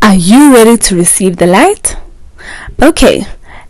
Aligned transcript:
Are 0.00 0.14
you 0.14 0.52
ready 0.52 0.76
to 0.76 0.96
receive 0.96 1.36
the 1.36 1.46
light? 1.46 1.96
Okay, 2.82 3.26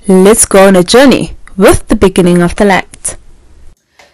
let's 0.09 0.47
go 0.47 0.67
on 0.67 0.77
a 0.77 0.83
journey 0.83 1.37
with 1.57 1.87
the 1.89 1.97
beginning 1.97 2.43
of 2.43 2.57
the 2.57 2.65
light. 2.65 3.17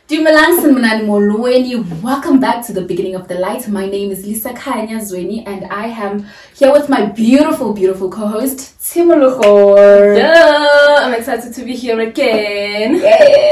Dumalang 0.08 0.58
Sanmanani 0.58 1.04
Molweni, 1.04 1.76
welcome 2.00 2.40
back 2.40 2.64
to 2.64 2.72
the 2.72 2.80
beginning 2.80 3.14
of 3.14 3.29
the 3.29 3.34
light. 3.34 3.68
My 3.68 3.84
name 3.84 4.11
is 4.11 4.24
Lisa 4.24 4.54
Kanya 4.54 5.00
Zweni 5.00 5.46
and 5.46 5.66
I 5.70 5.88
am 5.88 6.24
here 6.54 6.72
with 6.72 6.88
my 6.88 7.04
beautiful, 7.04 7.75
beautiful 7.75 8.11
co-host, 8.11 8.79
Tshimologo. 8.80 10.16
Yeah, 10.16 10.96
I'm 11.00 11.12
excited 11.12 11.52
to 11.52 11.62
be 11.62 11.76
here 11.76 12.00
again. 12.00 12.94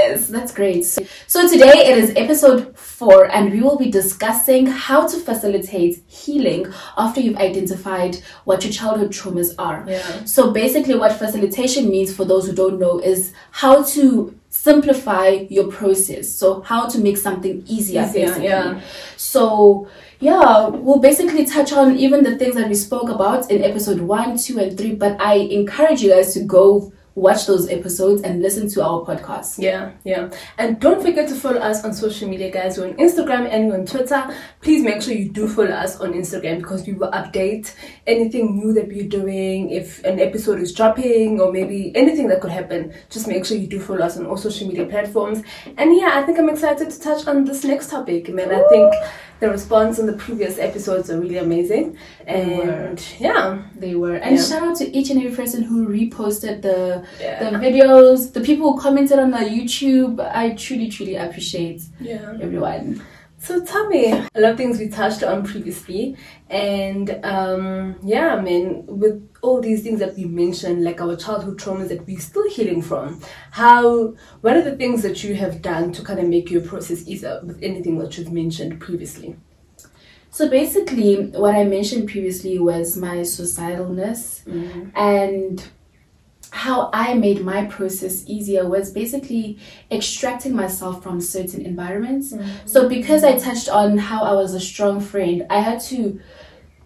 Yes, 0.06 0.29
that's 0.29 0.50
great. 0.50 0.87
So 1.27 1.46
today 1.46 1.91
it 1.91 1.98
is 1.98 2.14
episode 2.16 2.75
four 2.79 3.30
and 3.30 3.52
we 3.52 3.61
will 3.61 3.77
be 3.77 3.91
discussing 3.91 4.64
how 4.64 5.07
to 5.07 5.18
facilitate 5.18 6.02
healing 6.07 6.73
after 6.96 7.20
you've 7.20 7.36
identified 7.36 8.16
what 8.45 8.64
your 8.64 8.73
childhood 8.73 9.11
traumas 9.11 9.54
are. 9.59 9.84
Yeah. 9.86 10.24
So 10.24 10.52
basically 10.52 10.95
what 10.95 11.12
facilitation 11.18 11.91
means 11.91 12.16
for 12.16 12.24
those 12.24 12.46
who 12.46 12.54
don't 12.54 12.79
know 12.79 12.98
is 12.98 13.34
how 13.51 13.82
to 13.82 14.34
simplify 14.56 15.28
your 15.51 15.69
process. 15.70 16.28
So 16.30 16.60
how 16.62 16.87
to 16.88 16.98
make 16.98 17.16
something 17.16 17.62
easier, 17.66 18.02
Easier, 18.02 18.27
basically. 18.27 18.45
yeah. 18.45 18.80
So 19.16 19.88
yeah, 20.20 20.69
we'll 20.69 20.98
basically 21.01 21.45
touch 21.45 21.73
on 21.73 21.96
even 21.96 22.24
the 22.24 22.38
things 22.38 22.55
that 22.55 22.69
we 22.69 22.74
spoke 22.74 23.10
about 23.10 23.51
in 23.51 23.62
episode 23.62 24.01
one, 24.01 24.38
two, 24.38 24.59
and 24.59 24.77
three. 24.77 24.95
But 24.95 25.20
I 25.20 25.34
encourage 25.34 26.01
you 26.02 26.10
guys 26.10 26.32
to 26.34 26.41
go 26.45 26.92
watch 27.15 27.46
those 27.46 27.69
episodes 27.70 28.20
and 28.23 28.42
listen 28.42 28.69
to 28.69 28.84
our 28.84 29.01
podcast. 29.05 29.59
Yeah, 29.59 29.92
yeah. 30.05 30.30
And 30.59 30.79
don't 30.80 31.01
forget 31.02 31.27
to 31.30 31.34
follow 31.34 31.59
us 31.60 31.82
on 31.84 31.95
social 31.95 32.29
media, 32.29 32.51
guys. 32.51 32.77
We're 32.79 32.88
on 32.88 32.95
Instagram 32.95 33.48
and 33.51 33.68
we're 33.68 33.79
on 33.79 33.87
Twitter. 33.87 34.23
Please 34.60 34.82
make 34.82 35.01
sure 35.02 35.15
you 35.15 35.30
do 35.30 35.48
follow 35.48 35.70
us 35.70 35.98
on 36.01 36.12
Instagram 36.12 36.59
because 36.59 36.87
we 36.87 36.93
will 36.93 37.10
update 37.12 37.74
anything 38.06 38.56
new 38.59 38.73
that 38.73 38.88
we're 38.88 39.09
doing. 39.09 39.70
If 39.70 40.02
an 40.05 40.20
episode 40.20 40.60
is 40.60 40.73
dropping 40.73 41.41
or 41.41 41.52
maybe 41.52 41.92
anything 41.95 42.29
that 42.29 42.40
could 42.40 42.51
happen, 42.52 42.93
just 43.10 43.26
make 43.29 43.45
sure 43.45 43.57
you 43.57 43.66
do 43.66 43.80
follow 43.80 44.01
us 44.04 44.16
on 44.16 44.26
all 44.26 44.37
social 44.37 44.68
media 44.68 44.87
platforms. 44.87 45.43
And 45.76 45.96
yeah, 45.96 46.12
I 46.15 46.23
think 46.23 46.38
I'm 46.38 46.49
excited 46.49 46.90
to 46.90 47.01
touch 47.01 47.27
on 47.27 47.45
this 47.45 47.65
next 47.65 47.90
topic, 47.90 48.29
man. 48.32 48.51
I 48.52 48.62
think 48.68 48.95
the 49.40 49.51
response 49.51 49.99
on 49.99 50.07
the 50.07 50.15
previous 50.15 50.59
episodes 50.59 51.10
are 51.10 51.21
really 51.21 51.38
amazing. 51.38 51.99
And 52.27 53.02
yeah, 53.18 53.62
They 53.77 53.95
were. 53.95 54.16
And 54.16 54.37
Yeah. 54.37 54.43
shout 54.43 54.62
out 54.62 54.77
to 54.77 54.96
each 54.96 55.10
and 55.10 55.18
every 55.23 55.34
person 55.37 55.62
who 55.62 55.87
reposted 55.88 56.62
the 56.62 57.02
Yeah. 57.21 57.51
the 57.51 57.59
videos, 57.59 58.32
the 58.32 58.40
people 58.40 58.73
who 58.73 58.80
commented 58.80 59.18
on 59.18 59.30
the 59.30 59.38
YouTube. 59.38 60.21
I 60.21 60.51
truly, 60.54 60.88
truly 60.88 61.16
appreciate 61.16 61.82
yeah. 62.01 62.38
everyone. 62.40 63.02
So 63.47 63.65
tell 63.65 63.87
me, 63.87 64.11
a 64.11 64.41
lot 64.41 64.50
of 64.50 64.56
things 64.56 64.81
we 64.81 64.89
touched 64.89 65.22
on 65.22 65.47
previously, 65.47 66.16
and 66.50 67.25
um, 67.25 67.94
yeah, 68.03 68.34
I 68.34 68.41
mean, 68.41 68.84
with 68.89 69.25
all 69.41 69.61
these 69.61 69.84
things 69.84 70.00
that 70.00 70.16
we 70.16 70.25
mentioned, 70.25 70.83
like 70.83 71.00
our 71.00 71.15
childhood 71.15 71.56
traumas 71.56 71.91
that 71.91 72.05
we're 72.09 72.19
still 72.19 72.50
healing 72.50 72.83
from, 72.83 73.22
how, 73.53 74.15
what 74.41 74.56
are 74.56 74.62
the 74.62 74.75
things 74.75 75.03
that 75.03 75.22
you 75.22 75.37
have 75.37 75.62
done 75.62 75.93
to 75.93 76.03
kind 76.03 76.19
of 76.19 76.27
make 76.27 76.50
your 76.50 76.61
process 76.61 77.06
easier 77.06 77.41
with 77.44 77.62
anything 77.62 77.99
that 77.99 78.19
you've 78.19 78.33
mentioned 78.33 78.81
previously? 78.81 79.37
So 80.31 80.50
basically, 80.50 81.28
what 81.28 81.55
I 81.55 81.62
mentioned 81.62 82.09
previously 82.09 82.59
was 82.59 82.97
my 82.97 83.19
suicidalness 83.19 84.43
and 84.97 85.65
how 86.56 86.88
I 86.94 87.12
made 87.12 87.44
my 87.44 87.66
process 87.66 88.25
easier 88.26 88.66
was 88.66 88.91
basically 88.91 89.59
extracting 89.91 90.56
myself 90.56 91.03
from 91.03 91.21
certain 91.21 91.60
environments. 91.66 92.32
Mm-hmm. 92.32 92.66
So 92.66 92.88
because 92.88 93.22
I 93.25 93.38
touched 93.38 93.69
on 93.69 93.99
how 93.99 94.25
I 94.25 94.32
was 94.32 94.54
a 94.54 94.60
strong 94.60 95.00
friend, 95.00 95.47
I 95.50 95.60
had 95.60 95.81
to 95.93 96.19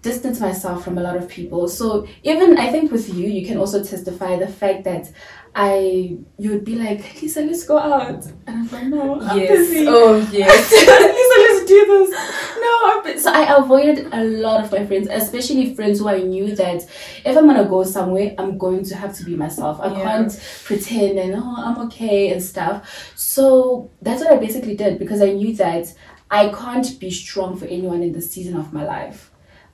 distance 0.02 0.41
myself 0.41 0.82
from 0.82 0.98
a 0.98 1.02
lot 1.02 1.16
of 1.16 1.28
people. 1.28 1.68
So 1.68 2.08
even 2.24 2.58
I 2.58 2.70
think 2.72 2.91
with 2.91 3.14
you, 3.14 3.28
you 3.28 3.46
can 3.46 3.58
also 3.58 3.84
testify 3.84 4.36
the 4.36 4.48
fact 4.48 4.82
that 4.84 5.12
I 5.54 6.16
you 6.38 6.50
would 6.50 6.64
be 6.64 6.76
like, 6.76 7.20
Lisa, 7.20 7.40
let's 7.42 7.64
go 7.64 7.78
out. 7.78 8.24
And 8.46 8.48
I'm 8.48 8.68
like, 8.70 8.86
no, 8.86 9.20
I'm 9.20 9.38
busy. 9.38 9.84
Oh 9.88 10.16
yes. 10.32 10.70
Lisa, 10.72 11.54
let's 11.54 11.66
do 11.69 11.86
this. 11.86 12.10
No, 12.60 12.78
I'm 12.84 13.19
so 13.19 13.32
I 13.32 13.56
avoided 13.58 14.08
a 14.12 14.25
lot 14.25 14.64
of 14.64 14.72
my 14.72 14.86
friends, 14.86 15.08
especially 15.10 15.75
friends 15.75 15.98
who 15.98 16.08
I 16.08 16.19
knew 16.22 16.54
that 16.56 16.82
if 17.25 17.36
I'm 17.36 17.47
gonna 17.47 17.64
go 17.69 17.82
somewhere, 17.84 18.34
I'm 18.38 18.58
going 18.58 18.84
to 18.84 18.94
have 18.97 19.16
to 19.16 19.25
be 19.25 19.34
myself. 19.36 19.80
I 19.80 19.88
Yeah. 19.92 20.02
can't 20.04 20.41
pretend 20.64 21.19
and 21.19 21.34
oh, 21.36 21.54
I'm 21.58 21.78
okay 21.86 22.32
and 22.32 22.42
stuff. 22.42 23.12
So 23.16 23.91
that's 24.02 24.22
what 24.22 24.32
I 24.32 24.36
basically 24.36 24.76
did 24.76 24.98
because 24.98 25.20
I 25.20 25.32
knew 25.32 25.54
that 25.56 25.92
I 26.30 26.48
can't 26.50 26.98
be 27.00 27.10
strong 27.10 27.56
for 27.56 27.64
anyone 27.66 28.02
in 28.02 28.12
the 28.12 28.22
season 28.22 28.56
of 28.56 28.72
my 28.72 28.84
life. 28.84 29.29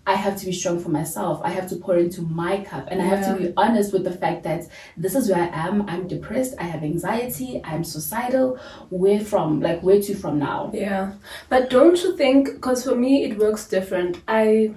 I 0.06 0.14
have 0.14 0.36
to 0.38 0.46
be 0.46 0.52
strong 0.52 0.78
for 0.78 0.88
myself. 0.88 1.40
I 1.42 1.50
have 1.50 1.68
to 1.70 1.76
pour 1.76 1.96
into 1.96 2.22
my 2.22 2.62
cup 2.62 2.86
and 2.90 3.02
I 3.02 3.04
have 3.06 3.26
to 3.26 3.42
be 3.42 3.52
honest 3.56 3.92
with 3.92 4.04
the 4.04 4.12
fact 4.12 4.44
that 4.44 4.68
this 4.96 5.16
is 5.16 5.28
where 5.28 5.42
I 5.42 5.66
am. 5.66 5.88
I'm 5.88 6.06
depressed. 6.06 6.54
I 6.60 6.62
have 6.64 6.84
anxiety. 6.84 7.60
I'm 7.64 7.82
suicidal. 7.82 8.58
Where 8.90 9.20
from? 9.20 9.60
Like, 9.60 9.82
where 9.82 10.00
to 10.00 10.14
from 10.14 10.38
now? 10.38 10.70
Yeah, 10.72 11.14
but 11.48 11.70
don't 11.70 12.00
you 12.04 12.16
think? 12.16 12.54
Because 12.54 12.84
for 12.84 12.94
me, 12.94 13.24
it 13.24 13.36
works 13.36 13.66
different. 13.66 14.22
I, 14.28 14.74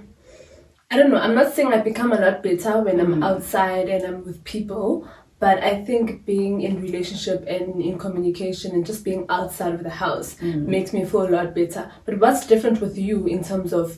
I 0.90 0.98
don't 0.98 1.12
know. 1.12 1.18
I'm 1.18 1.36
not 1.36 1.54
saying 1.54 1.74
I 1.74 1.82
become 1.82 2.12
a 2.12 2.20
lot 2.20 2.42
better 2.42 2.82
when 2.82 3.00
I'm 3.00 3.12
mm-hmm. 3.14 3.24
outside 3.24 3.88
and 3.88 4.04
I'm 4.04 4.26
with 4.26 4.44
people, 4.44 5.08
but 5.38 5.64
I 5.64 5.86
think 5.86 6.26
being 6.26 6.62
in 6.62 6.82
relationship 6.82 7.46
and 7.48 7.80
in 7.80 8.00
communication 8.00 8.72
and 8.72 8.84
just 8.84 9.06
being 9.06 9.28
outside 9.30 9.76
of 9.76 9.84
the 9.84 9.92
house 9.92 10.36
mm. 10.36 10.66
makes 10.66 10.92
me 10.92 11.06
feel 11.06 11.28
a 11.28 11.30
lot 11.30 11.54
better. 11.54 11.92
But 12.06 12.20
what's 12.20 12.48
different 12.48 12.82
with 12.82 12.98
you 12.98 13.28
in 13.28 13.44
terms 13.44 13.74
of 13.74 13.98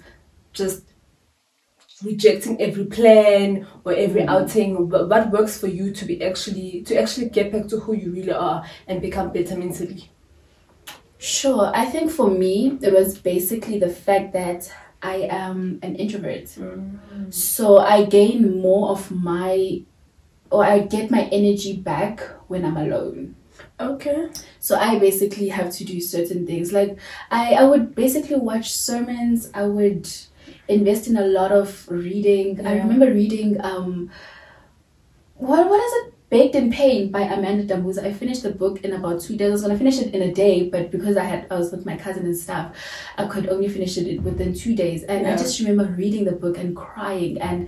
just 0.53 0.90
rejecting 2.03 2.59
every 2.61 2.85
plan 2.85 3.67
or 3.83 3.93
every 3.93 4.21
mm. 4.21 4.29
outing 4.29 4.75
Wh- 4.75 5.09
what 5.09 5.31
works 5.31 5.59
for 5.59 5.67
you 5.67 5.91
to 5.91 6.05
be 6.05 6.23
actually 6.23 6.81
to 6.83 6.95
actually 6.99 7.29
get 7.29 7.51
back 7.51 7.67
to 7.67 7.79
who 7.79 7.93
you 7.93 8.11
really 8.11 8.31
are 8.31 8.65
and 8.87 9.01
become 9.01 9.31
better 9.31 9.55
mentally 9.55 10.09
Sure. 11.21 11.71
I 11.75 11.85
think 11.85 12.09
for 12.09 12.31
me, 12.31 12.79
it 12.81 12.91
was 12.91 13.15
basically 13.15 13.77
the 13.77 13.89
fact 13.89 14.33
that 14.33 14.73
I 15.03 15.27
am 15.29 15.77
an 15.83 15.95
introvert. 15.95 16.45
Mm. 16.45 17.31
So 17.31 17.77
I 17.77 18.05
gain 18.05 18.59
more 18.59 18.89
of 18.89 19.11
my, 19.11 19.83
or 20.49 20.65
I 20.65 20.79
get 20.79 21.11
my 21.11 21.25
energy 21.25 21.77
back 21.77 22.21
when 22.47 22.65
I'm 22.65 22.75
alone. 22.75 23.35
okay 23.79 24.29
So 24.59 24.75
I 24.75 24.97
basically 24.97 25.49
have 25.49 25.71
to 25.73 25.85
do 25.85 26.01
certain 26.01 26.47
things. 26.47 26.73
Like 26.73 26.97
I, 27.29 27.53
I 27.53 27.63
would 27.65 27.93
basically 27.93 28.37
watch 28.37 28.71
sermons. 28.71 29.51
I 29.53 29.63
would 29.67 30.09
invest 30.71 31.07
in 31.07 31.17
a 31.17 31.25
lot 31.25 31.51
of 31.51 31.87
reading. 31.89 32.65
I 32.65 32.77
remember 32.77 33.07
reading 33.07 33.59
um 33.61 34.09
what 35.35 35.69
what 35.69 35.83
is 35.83 35.93
it? 35.93 36.13
Baked 36.29 36.55
in 36.55 36.71
Pain 36.71 37.11
by 37.11 37.21
Amanda 37.23 37.65
Dambuza. 37.65 38.05
I 38.05 38.13
finished 38.13 38.43
the 38.43 38.51
book 38.51 38.81
in 38.85 38.93
about 38.93 39.19
two 39.19 39.35
days. 39.35 39.49
I 39.49 39.51
was 39.51 39.61
gonna 39.63 39.77
finish 39.77 39.99
it 39.99 40.13
in 40.15 40.21
a 40.21 40.33
day, 40.33 40.69
but 40.69 40.89
because 40.89 41.17
I 41.17 41.25
had 41.25 41.47
I 41.51 41.57
was 41.57 41.71
with 41.71 41.85
my 41.85 41.97
cousin 41.97 42.25
and 42.25 42.37
stuff, 42.37 42.75
I 43.17 43.25
could 43.27 43.49
only 43.49 43.67
finish 43.67 43.97
it 43.97 44.21
within 44.21 44.53
two 44.53 44.75
days. 44.75 45.03
And 45.03 45.27
I 45.27 45.35
just 45.35 45.59
remember 45.59 45.85
reading 45.97 46.23
the 46.23 46.31
book 46.31 46.57
and 46.57 46.75
crying 46.75 47.41
and 47.41 47.67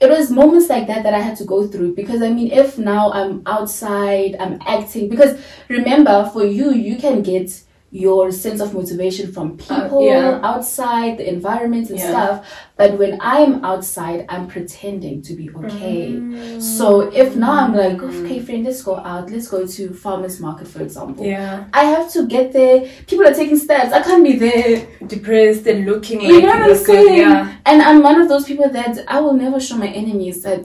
it 0.00 0.10
was 0.10 0.30
moments 0.30 0.68
like 0.68 0.86
that 0.88 1.02
that 1.04 1.14
I 1.14 1.20
had 1.20 1.36
to 1.38 1.44
go 1.44 1.66
through 1.66 1.94
because 1.94 2.22
I 2.22 2.30
mean, 2.30 2.50
if 2.50 2.78
now 2.78 3.12
I'm 3.12 3.42
outside, 3.46 4.36
I'm 4.38 4.58
acting, 4.66 5.08
because 5.08 5.40
remember, 5.68 6.28
for 6.32 6.44
you, 6.44 6.72
you 6.72 6.96
can 6.96 7.22
get 7.22 7.63
your 7.96 8.32
sense 8.32 8.60
of 8.60 8.74
motivation 8.74 9.32
from 9.32 9.56
people 9.56 10.04
yeah. 10.04 10.40
outside, 10.42 11.16
the 11.16 11.28
environment 11.28 11.88
and 11.90 11.98
Yeah. 12.00 12.10
stuff. 12.10 12.36
But 12.76 12.98
when 12.98 13.18
I'm 13.20 13.64
outside, 13.64 14.26
I'm 14.28 14.48
pretending 14.48 15.22
to 15.22 15.32
be 15.40 15.48
okay. 15.60 16.10
Mm. 16.10 16.60
So 16.60 17.02
if 17.02 17.36
now 17.36 17.52
I'm 17.52 17.72
like, 17.72 18.02
okay, 18.02 18.40
friend, 18.40 18.64
let's 18.64 18.82
go 18.82 18.96
out, 18.96 19.30
let's 19.30 19.46
go 19.46 19.64
to 19.64 19.94
farmers 19.94 20.40
market, 20.40 20.66
for 20.66 20.82
example. 20.82 21.24
yeah 21.24 21.66
I 21.72 21.84
have 21.84 22.10
to 22.14 22.26
get 22.26 22.52
there. 22.52 22.76
People 23.06 23.28
are 23.28 23.34
taking 23.40 23.56
steps. 23.66 23.92
I 23.92 24.02
can't 24.02 24.24
be 24.24 24.36
there. 24.46 24.88
depressed 25.06 25.64
and 25.68 25.86
looking 25.86 26.18
like 26.18 26.28
You 26.32 26.42
know 26.42 26.48
what 26.48 26.70
I'm 26.70 26.76
saying? 26.76 27.18
yeah. 27.18 27.54
And 27.64 27.80
I'm 27.80 28.02
one 28.02 28.20
of 28.20 28.28
those 28.28 28.44
people 28.44 28.68
that 28.70 28.98
I 29.06 29.20
will 29.20 29.34
never 29.44 29.60
show 29.60 29.76
my 29.76 29.88
enemies 30.02 30.42
that 30.42 30.64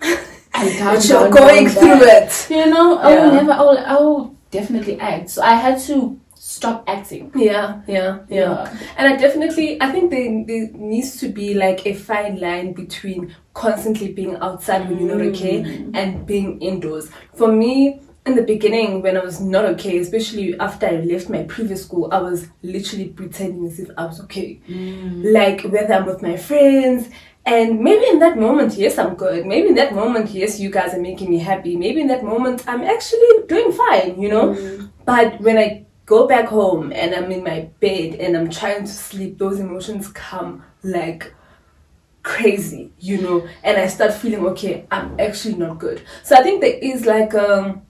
I'm 0.54 0.68
down, 0.78 0.94
you're 1.02 1.22
down, 1.22 1.30
going 1.30 1.64
down, 1.64 1.74
through 1.74 2.06
down. 2.06 2.22
it. 2.22 2.46
You 2.50 2.66
know, 2.66 2.98
I 2.98 3.14
will 3.18 3.32
never. 3.32 3.52
I 3.52 3.62
will. 3.62 3.78
I 3.78 3.94
will 3.94 4.36
definitely 4.52 5.00
act. 5.00 5.30
So 5.30 5.42
I 5.42 5.54
had 5.54 5.78
to 5.88 6.20
stop 6.56 6.84
acting. 6.86 7.30
Yeah, 7.34 7.80
yeah, 7.86 8.18
yeah. 8.28 8.54
And 8.96 9.12
I 9.12 9.16
definitely, 9.16 9.80
I 9.80 9.90
think 9.90 10.10
there, 10.10 10.28
there 10.46 10.70
needs 10.74 11.16
to 11.20 11.28
be 11.28 11.54
like 11.54 11.86
a 11.86 11.94
fine 11.94 12.38
line 12.40 12.72
between 12.72 13.34
constantly 13.54 14.12
being 14.12 14.36
outside 14.36 14.88
when 14.88 14.98
you're 14.98 15.16
not 15.16 15.26
okay 15.32 15.62
Mm. 15.62 15.96
and 15.96 16.26
being 16.26 16.60
indoors. 16.60 17.10
For 17.34 17.48
me, 17.62 18.00
in 18.26 18.36
the 18.36 18.42
beginning, 18.42 19.02
when 19.02 19.16
I 19.16 19.24
was 19.24 19.40
not 19.40 19.64
okay, 19.74 19.98
especially 19.98 20.58
after 20.60 20.86
I 20.86 20.96
left 21.12 21.28
my 21.28 21.42
previous 21.54 21.82
school, 21.82 22.08
I 22.12 22.20
was 22.20 22.46
literally 22.62 23.08
pretending 23.08 23.66
as 23.66 23.78
if 23.80 23.88
I 23.98 24.04
was 24.06 24.20
okay. 24.20 24.60
Mm. 24.68 25.32
Like 25.32 25.62
whether 25.62 25.94
I'm 25.94 26.06
with 26.06 26.22
my 26.22 26.36
friends. 26.36 27.08
And 27.44 27.80
maybe 27.80 28.04
in 28.08 28.20
that 28.20 28.38
moment, 28.38 28.74
yes, 28.74 28.98
I'm 28.98 29.14
good. 29.16 29.44
Maybe 29.46 29.68
in 29.68 29.74
that 29.74 29.92
moment, 29.94 30.30
yes, 30.30 30.60
you 30.60 30.70
guys 30.70 30.94
are 30.94 31.00
making 31.00 31.28
me 31.30 31.38
happy. 31.38 31.76
Maybe 31.76 32.00
in 32.00 32.06
that 32.06 32.22
moment, 32.22 32.62
I'm 32.68 32.82
actually 32.82 33.32
doing 33.48 33.72
fine, 33.72 34.20
you 34.22 34.28
know? 34.28 34.54
But 35.04 35.40
when 35.40 35.58
I 35.58 35.84
go 36.12 36.26
back 36.26 36.46
home 36.46 36.92
and 36.92 37.14
I'm 37.14 37.32
in 37.32 37.42
my 37.42 37.60
bed 37.80 38.16
and 38.16 38.36
I'm 38.36 38.50
trying 38.50 38.82
to 38.82 38.94
sleep, 39.08 39.38
those 39.38 39.58
emotions 39.60 40.08
come 40.08 40.62
like 40.82 41.32
crazy, 42.22 42.92
you 42.98 43.16
know, 43.22 43.48
and 43.64 43.78
I 43.78 43.86
start 43.86 44.12
feeling 44.12 44.44
okay, 44.48 44.86
I'm 44.90 45.18
actually 45.18 45.54
not 45.54 45.78
good. 45.78 46.02
So 46.22 46.36
I 46.36 46.42
think 46.42 46.60
there 46.60 46.78
is 46.92 47.06
like 47.06 47.34
um 47.34 47.82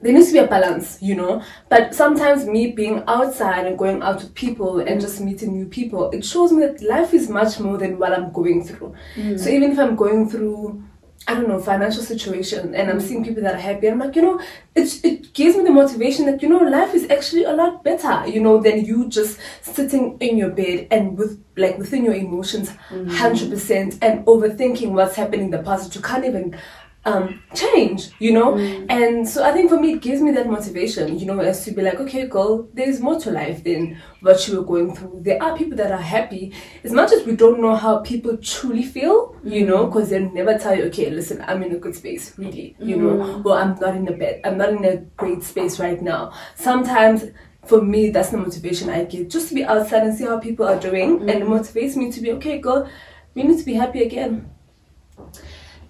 there 0.00 0.12
needs 0.14 0.28
to 0.28 0.32
be 0.34 0.38
a 0.38 0.46
balance, 0.46 0.98
you 1.02 1.14
know. 1.16 1.42
But 1.68 1.94
sometimes 1.94 2.46
me 2.46 2.70
being 2.70 3.02
outside 3.08 3.66
and 3.66 3.76
going 3.76 4.00
out 4.00 4.22
with 4.22 4.32
people 4.34 4.78
and 4.80 5.00
just 5.00 5.20
meeting 5.20 5.52
new 5.52 5.66
people, 5.66 6.10
it 6.12 6.24
shows 6.24 6.52
me 6.52 6.64
that 6.66 6.80
life 6.82 7.12
is 7.12 7.28
much 7.28 7.58
more 7.58 7.76
than 7.78 7.98
what 7.98 8.12
I'm 8.12 8.32
going 8.32 8.64
through. 8.64 8.94
So 9.36 9.50
even 9.50 9.72
if 9.72 9.78
I'm 9.78 9.96
going 9.96 10.30
through 10.30 10.82
I 11.28 11.34
don't 11.34 11.48
know, 11.48 11.60
financial 11.60 12.02
situation 12.02 12.74
and 12.74 12.90
I'm 12.90 13.00
seeing 13.00 13.24
people 13.24 13.42
that 13.42 13.54
are 13.54 13.58
happy, 13.58 13.88
I'm 13.88 13.98
like, 13.98 14.16
you 14.16 14.22
know, 14.22 14.40
it, 14.74 15.04
it 15.04 15.32
gives 15.34 15.56
me 15.56 15.64
the 15.64 15.70
motivation 15.70 16.26
that, 16.26 16.42
you 16.42 16.48
know, 16.48 16.58
life 16.58 16.94
is 16.94 17.08
actually 17.10 17.44
a 17.44 17.52
lot 17.52 17.84
better, 17.84 18.26
you 18.26 18.40
know, 18.40 18.60
than 18.60 18.84
you 18.84 19.08
just 19.08 19.38
sitting 19.60 20.16
in 20.18 20.38
your 20.38 20.50
bed 20.50 20.88
and 20.90 21.16
with 21.16 21.42
like 21.56 21.78
within 21.78 22.04
your 22.04 22.14
emotions 22.14 22.70
mm. 22.88 23.08
100% 23.10 23.98
and 24.02 24.24
overthinking 24.26 24.92
what's 24.92 25.14
happening 25.14 25.46
in 25.46 25.50
the 25.50 25.62
past 25.62 25.94
you 25.94 26.00
can't 26.00 26.24
even 26.24 26.58
um 27.06 27.42
change 27.54 28.10
you 28.18 28.32
know? 28.32 28.52
Mm. 28.54 28.86
And 28.90 29.28
so 29.28 29.42
i 29.42 29.52
think 29.52 29.70
for 29.70 29.80
me 29.80 29.94
it 29.94 30.02
gives 30.02 30.20
me 30.20 30.32
that 30.32 30.46
motivation 30.46 31.18
you 31.18 31.24
know 31.24 31.38
as 31.40 31.64
to 31.64 31.70
be 31.70 31.82
like 31.82 31.98
okay 32.00 32.26
girl 32.26 32.68
there's 32.74 33.00
more 33.00 33.18
to 33.20 33.30
life 33.30 33.64
than 33.64 33.98
what 34.20 34.46
you 34.46 34.58
were 34.58 34.66
going 34.66 34.94
through. 34.94 35.18
There 35.22 35.42
are 35.42 35.56
people 35.56 35.78
that 35.78 35.90
are 35.90 35.96
happy. 35.96 36.52
As 36.84 36.92
much 36.92 37.10
as 37.10 37.24
we 37.24 37.34
don't 37.36 37.58
know 37.62 37.74
how 37.74 38.00
people 38.00 38.36
truly 38.36 38.82
feel 38.82 39.34
you 39.42 39.66
know 39.66 39.86
mm. 39.86 39.88
because 39.88 40.10
they'll 40.10 40.30
never 40.32 40.58
tell 40.58 40.76
you 40.76 40.84
okay 40.84 41.08
listen 41.10 41.42
i'm 41.48 41.62
in 41.62 41.74
a 41.74 41.78
good 41.78 41.94
space 41.94 42.34
really 42.36 42.76
you 42.78 42.96
know 42.96 43.14
mm. 43.14 43.44
or 43.44 43.56
i'm 43.56 43.78
not 43.80 43.96
in 43.96 44.06
a 44.08 44.12
bed 44.12 44.40
i'm 44.44 44.58
not 44.58 44.68
in 44.68 44.84
a 44.84 44.96
great 45.16 45.42
space 45.42 45.80
right 45.80 46.02
now. 46.02 46.32
Sometimes 46.54 47.24
for 47.66 47.80
me 47.82 48.10
that's 48.10 48.30
the 48.30 48.36
motivation 48.36 48.88
i 48.90 49.04
get 49.04 49.28
just 49.30 49.48
to 49.48 49.54
be 49.54 49.64
outside 49.64 50.02
and 50.02 50.16
see 50.16 50.24
how 50.24 50.38
people 50.38 50.66
are 50.66 50.80
doing 50.80 51.20
and 51.20 51.30
it 51.30 51.42
motivates 51.42 51.96
me 51.96 52.10
to 52.10 52.20
be 52.20 52.32
okay 52.32 52.58
girl 52.58 52.88
we 53.34 53.42
need 53.42 53.58
to 53.58 53.64
be 53.64 53.74
happy 53.74 54.02
again 54.02 54.50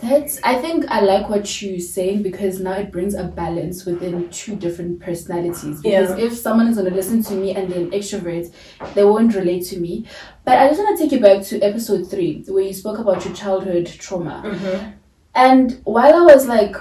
That's 0.03 0.41
I 0.43 0.55
think 0.57 0.87
I 0.89 1.01
like 1.01 1.29
what 1.29 1.61
you're 1.61 1.79
saying 1.79 2.23
because 2.23 2.59
now 2.59 2.73
it 2.73 2.91
brings 2.91 3.15
a 3.15 3.25
balance 3.25 3.85
within 3.85 4.29
two 4.31 4.57
different 4.57 5.01
personalities. 5.01 5.81
Because 5.83 6.11
Yeah. 6.11 6.25
if 6.25 6.37
someone 6.37 6.69
is 6.69 6.77
gonna 6.77 6.91
listen 6.91 7.23
to 7.25 7.35
me 7.35 7.55
and 7.55 7.71
they're 7.71 7.81
an 7.81 7.91
extrovert, 7.91 8.51
they 8.95 9.05
won't 9.05 9.35
relate 9.35 9.65
to 9.67 9.79
me. 9.79 10.07
But 10.45 10.59
I 10.59 10.69
just 10.69 10.83
wanna 10.83 10.97
take 10.97 11.13
you 11.13 11.21
back 11.21 11.43
to 11.45 11.61
episode 11.61 12.05
three 12.11 12.45
where 12.49 12.65
you 12.65 12.73
spoke 12.73 12.99
about 12.99 13.25
your 13.25 13.35
childhood 13.35 13.87
trauma. 13.87 14.43
Mm-hmm. 14.45 14.91
And 15.35 15.81
while 15.85 16.15
I 16.15 16.35
was 16.35 16.47
like 16.49 16.77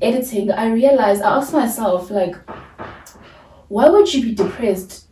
editing, 0.00 0.50
I 0.52 0.70
realized 0.70 1.22
I 1.22 1.36
asked 1.38 1.52
myself 1.52 2.10
like 2.10 2.36
why 3.68 3.88
would 3.88 4.12
you 4.12 4.22
be 4.22 4.34
depressed? 4.34 5.06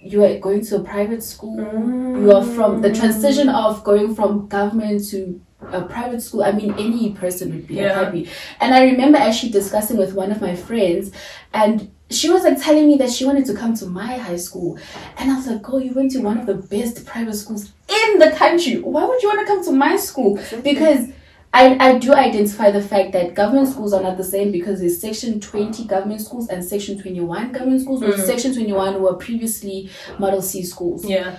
You 0.00 0.24
are 0.24 0.38
going 0.38 0.62
to 0.66 0.76
a 0.76 0.80
private 0.80 1.22
school. 1.22 1.56
You 1.56 2.32
are 2.32 2.44
from 2.44 2.82
the 2.82 2.92
transition 2.92 3.48
of 3.48 3.82
going 3.84 4.14
from 4.14 4.48
government 4.48 5.08
to 5.10 5.40
a 5.70 5.82
private 5.82 6.20
school. 6.22 6.42
I 6.42 6.52
mean, 6.52 6.74
any 6.78 7.12
person 7.12 7.50
would 7.54 7.66
be 7.66 7.74
Yeah. 7.76 7.94
happy. 8.04 8.28
And 8.60 8.74
I 8.74 8.84
remember 8.84 9.18
actually 9.18 9.52
discussing 9.52 9.96
with 9.96 10.14
one 10.14 10.30
of 10.32 10.40
my 10.40 10.54
friends, 10.54 11.10
and 11.52 11.90
she 12.10 12.28
was 12.30 12.44
like 12.44 12.62
telling 12.62 12.86
me 12.88 12.96
that 12.96 13.10
she 13.10 13.24
wanted 13.24 13.46
to 13.46 13.54
come 13.54 13.74
to 13.74 13.86
my 13.86 14.16
high 14.18 14.36
school. 14.36 14.78
And 15.18 15.30
I 15.30 15.36
was 15.36 15.46
like, 15.46 15.68
Oh, 15.72 15.78
you 15.78 15.92
went 15.92 16.10
to 16.12 16.20
one 16.20 16.38
of 16.38 16.46
the 16.46 16.54
best 16.54 17.06
private 17.06 17.34
schools 17.34 17.72
in 17.88 18.18
the 18.18 18.30
country. 18.32 18.78
Why 18.80 19.04
would 19.04 19.22
you 19.22 19.28
want 19.28 19.40
to 19.40 19.46
come 19.46 19.64
to 19.64 19.72
my 19.72 19.96
school? 19.96 20.38
Because 20.62 21.08
I, 21.54 21.76
I 21.78 21.98
do 21.98 22.14
identify 22.14 22.70
the 22.70 22.80
fact 22.82 23.12
that 23.12 23.34
government 23.34 23.68
schools 23.68 23.92
are 23.92 24.02
not 24.02 24.16
the 24.16 24.24
same 24.24 24.52
because 24.52 24.80
there's 24.80 24.98
section 24.98 25.38
20 25.38 25.84
government 25.84 26.22
schools 26.22 26.48
and 26.48 26.64
section 26.64 26.98
21 26.98 27.52
government 27.52 27.82
schools, 27.82 28.00
which 28.00 28.14
mm-hmm. 28.16 28.24
section 28.24 28.54
21 28.54 29.02
were 29.02 29.14
previously 29.14 29.90
Model 30.18 30.40
C 30.40 30.62
schools. 30.64 31.04
yeah 31.04 31.38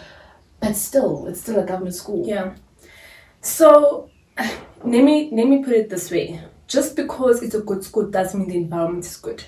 But 0.59 0.75
still, 0.75 1.25
it's 1.27 1.41
still 1.41 1.59
a 1.59 1.65
government 1.65 1.95
school. 1.95 2.27
Yeah. 2.27 2.53
So 3.41 4.09
let 4.37 5.03
me 5.03 5.29
let 5.31 5.47
me 5.47 5.63
put 5.63 5.73
it 5.73 5.89
this 5.89 6.11
way. 6.11 6.39
Just 6.67 6.95
because 6.95 7.43
it's 7.43 7.55
a 7.55 7.61
good 7.61 7.83
school 7.83 8.09
doesn't 8.09 8.39
mean 8.39 8.49
the 8.49 8.57
environment 8.57 9.05
is 9.05 9.17
good. 9.17 9.43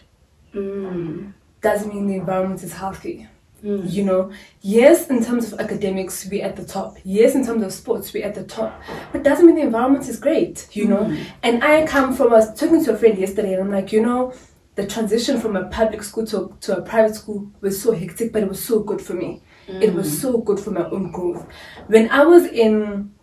Mm. 0.53 1.33
Doesn't 1.61 1.93
mean 1.93 2.07
the 2.07 2.15
environment 2.15 2.61
is 2.63 2.73
healthy. 2.73 3.27
Mm. 3.63 3.91
You 3.91 4.03
know, 4.03 4.31
yes, 4.61 5.09
in 5.09 5.23
terms 5.23 5.51
of 5.51 5.59
academics, 5.59 6.27
we're 6.29 6.45
at 6.45 6.55
the 6.55 6.65
top. 6.65 6.97
Yes, 7.03 7.33
in 7.33 7.45
terms 7.45 7.63
of 7.63 7.73
sports, 7.73 8.13
we're 8.13 8.25
at 8.25 8.35
the 8.35 8.43
top. 8.43 8.79
But 9.11 9.23
doesn't 9.23 9.45
mean 9.45 9.55
the 9.55 9.63
environment 9.63 10.07
is 10.07 10.19
great, 10.19 10.67
you 10.73 10.85
know? 10.85 11.05
Mm. 11.05 11.25
And 11.41 11.63
I 11.63 11.87
come 11.87 12.13
from, 12.13 12.27
I 12.27 12.37
was 12.37 12.59
talking 12.59 12.83
to 12.85 12.93
a 12.93 12.97
friend 12.97 13.17
yesterday, 13.17 13.53
and 13.53 13.63
I'm 13.63 13.71
like, 13.71 13.91
you 13.91 14.01
know, 14.01 14.33
the 14.75 14.85
transition 14.85 15.39
from 15.39 15.55
a 15.55 15.67
public 15.69 16.03
school 16.03 16.27
to, 16.27 16.55
to 16.61 16.77
a 16.77 16.81
private 16.81 17.15
school 17.15 17.49
was 17.61 17.81
so 17.81 17.93
hectic, 17.93 18.31
but 18.31 18.43
it 18.43 18.49
was 18.49 18.63
so 18.63 18.81
good 18.81 19.01
for 19.01 19.13
me. 19.13 19.41
It 19.67 19.95
was 19.95 20.07
mm. 20.07 20.21
so 20.21 20.37
good 20.37 20.59
for 20.59 20.69
my 20.69 20.87
own 20.91 21.11
growth. 21.11 21.47
When 21.87 22.11
I 22.11 22.23
was 22.23 22.45
in 22.45 23.14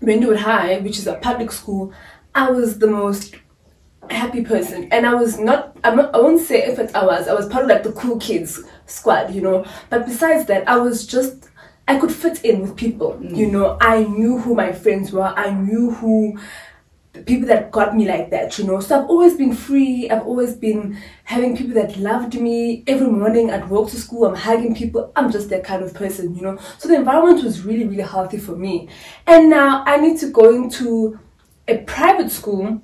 Windwood 0.00 0.38
High, 0.38 0.78
which 0.78 0.98
is 0.98 1.06
a 1.06 1.14
public 1.14 1.50
school, 1.52 1.92
I 2.34 2.50
was 2.50 2.78
the 2.78 2.86
most 2.86 3.34
happy 4.10 4.44
person. 4.44 4.88
And 4.92 5.06
i 5.06 5.14
was 5.14 5.38
not 5.38 5.76
i'm 5.84 5.96
not 5.96 6.14
i 6.14 6.18
won't 6.18 6.40
say 6.40 6.64
if 6.64 6.78
it's 6.78 6.94
i 6.94 7.04
was 7.04 7.28
i 7.28 7.34
was 7.34 7.48
part 7.48 7.64
of 7.64 7.70
like 7.70 7.82
the 7.82 7.92
cool 7.92 8.18
kids 8.18 8.62
squad 8.86 9.34
you 9.34 9.40
know. 9.40 9.64
But 9.90 10.06
besides 10.06 10.46
that 10.46 10.68
i 10.68 10.76
was 10.76 11.06
just 11.06 11.48
i 11.88 11.98
could 11.98 12.12
fit 12.12 12.44
in 12.44 12.60
with 12.60 12.76
people 12.76 13.18
you 13.20 13.48
mm. 13.48 13.52
know. 13.52 13.78
I 13.80 14.04
knew 14.04 14.38
who 14.38 14.54
my 14.54 14.72
friends 14.72 15.12
were. 15.12 15.22
I 15.36 15.50
knew 15.50 15.90
who 15.90 16.38
people 17.24 17.46
that 17.48 17.70
got 17.70 17.96
me 17.96 18.06
like 18.06 18.30
that 18.30 18.58
you 18.58 18.64
know. 18.64 18.80
So 18.80 18.98
i've 18.98 19.08
always 19.08 19.36
been 19.36 19.54
free. 19.54 20.10
I've 20.10 20.26
always 20.26 20.54
been 20.54 20.98
having 21.24 21.56
people 21.56 21.74
that 21.74 21.96
loved 21.96 22.34
me. 22.40 22.84
Every 22.86 23.08
morning 23.08 23.50
i'd 23.50 23.68
walk 23.68 23.90
to 23.90 23.96
school 23.96 24.26
i'm 24.26 24.34
hugging 24.34 24.74
people. 24.74 25.12
I'm 25.16 25.30
just 25.30 25.48
that 25.50 25.64
kind 25.64 25.82
of 25.82 25.94
person 25.94 26.34
you 26.34 26.42
know. 26.42 26.58
So 26.78 26.88
the 26.88 26.96
environment 26.96 27.44
was 27.44 27.62
really 27.62 27.86
really 27.86 28.02
healthy 28.02 28.38
for 28.38 28.56
me. 28.56 28.88
And 29.26 29.50
now 29.50 29.82
i 29.86 29.96
need 29.96 30.18
to 30.20 30.28
go 30.30 30.54
into 30.54 31.18
a 31.68 31.78
private 31.78 32.30
school. 32.30 32.80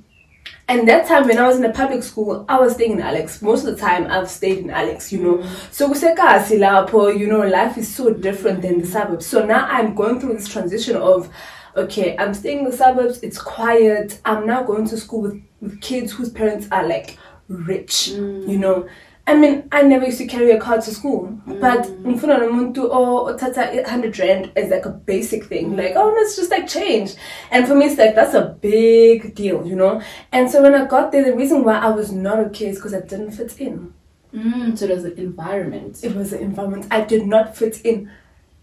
And 0.68 0.88
that 0.88 1.06
time 1.06 1.26
when 1.26 1.38
I 1.38 1.46
was 1.46 1.58
in 1.58 1.64
a 1.64 1.72
public 1.72 2.02
school, 2.02 2.44
I 2.48 2.58
was 2.58 2.74
staying 2.74 2.92
in 2.92 3.00
Alex. 3.00 3.42
Most 3.42 3.66
of 3.66 3.74
the 3.74 3.80
time, 3.80 4.06
I've 4.06 4.30
stayed 4.30 4.58
in 4.58 4.70
Alex, 4.70 5.12
you 5.12 5.22
know. 5.22 5.38
Mm. 5.38 5.72
So 5.72 5.88
kusekasi 5.88 6.58
lapho, 6.58 7.18
you 7.18 7.26
know, 7.26 7.40
life 7.40 7.76
is 7.76 7.92
so 7.92 8.12
different 8.14 8.62
than 8.62 8.80
the 8.80 8.86
suburbs. 8.86 9.26
So 9.26 9.44
now 9.44 9.66
I'm 9.66 9.94
going 9.94 10.20
through 10.20 10.34
this 10.34 10.48
transition 10.48 10.96
of, 10.96 11.28
okay, 11.76 12.16
I'm 12.18 12.34
staying 12.34 12.60
in 12.60 12.64
the 12.64 12.72
suburbs. 12.72 13.20
It's 13.20 13.40
quiet. 13.40 14.20
I'm 14.24 14.46
now 14.46 14.62
going 14.62 14.86
to 14.88 14.96
school 14.96 15.22
with, 15.22 15.42
with 15.60 15.80
kids 15.80 16.12
whose 16.12 16.30
parents 16.30 16.66
are 16.70 16.86
like 16.86 17.18
rich, 17.48 18.10
mm. 18.12 18.48
you 18.48 18.58
know. 18.58 18.88
I 19.24 19.36
mean, 19.36 19.68
I 19.70 19.82
never 19.82 20.06
used 20.06 20.18
to 20.18 20.26
carry 20.26 20.50
a 20.50 20.60
car 20.60 20.80
to 20.80 20.90
school, 20.90 21.38
mm. 21.46 21.60
but 21.60 21.86
ngifuna 22.02 22.38
nomuntu 22.38 22.88
o 22.90 23.36
tata 23.36 23.70
100 23.72 24.18
rand 24.18 24.52
is 24.56 24.70
like 24.70 24.84
a 24.84 24.90
basic 24.90 25.44
thing. 25.44 25.70
Mm. 25.70 25.78
Like, 25.78 25.92
oh, 25.94 26.08
let's 26.08 26.34
just 26.34 26.50
like 26.50 26.66
change. 26.66 27.14
And 27.52 27.68
for 27.68 27.74
me, 27.74 27.86
it's 27.86 27.98
like 27.98 28.14
that's 28.16 28.34
a 28.34 28.56
big 28.60 29.34
deal, 29.34 29.64
you 29.66 29.76
know. 29.76 30.02
And 30.32 30.50
so 30.50 30.60
when 30.62 30.74
I 30.74 30.86
got 30.86 31.12
there, 31.12 31.24
the 31.24 31.36
reason 31.36 31.62
why 31.62 31.78
I 31.78 31.90
was 31.90 32.10
not 32.10 32.38
okay 32.46 32.68
is 32.68 32.76
because 32.76 32.94
I 32.94 33.00
didn't 33.00 33.32
fit 33.32 33.60
in. 33.60 33.94
Mm, 34.34 34.76
so 34.76 34.86
there's 34.86 35.04
an 35.04 35.18
environment. 35.18 36.02
It 36.02 36.16
was 36.16 36.30
the 36.30 36.40
environment 36.40 36.86
I 36.90 37.02
did 37.02 37.26
not 37.26 37.56
fit 37.56 37.80
in. 37.84 38.10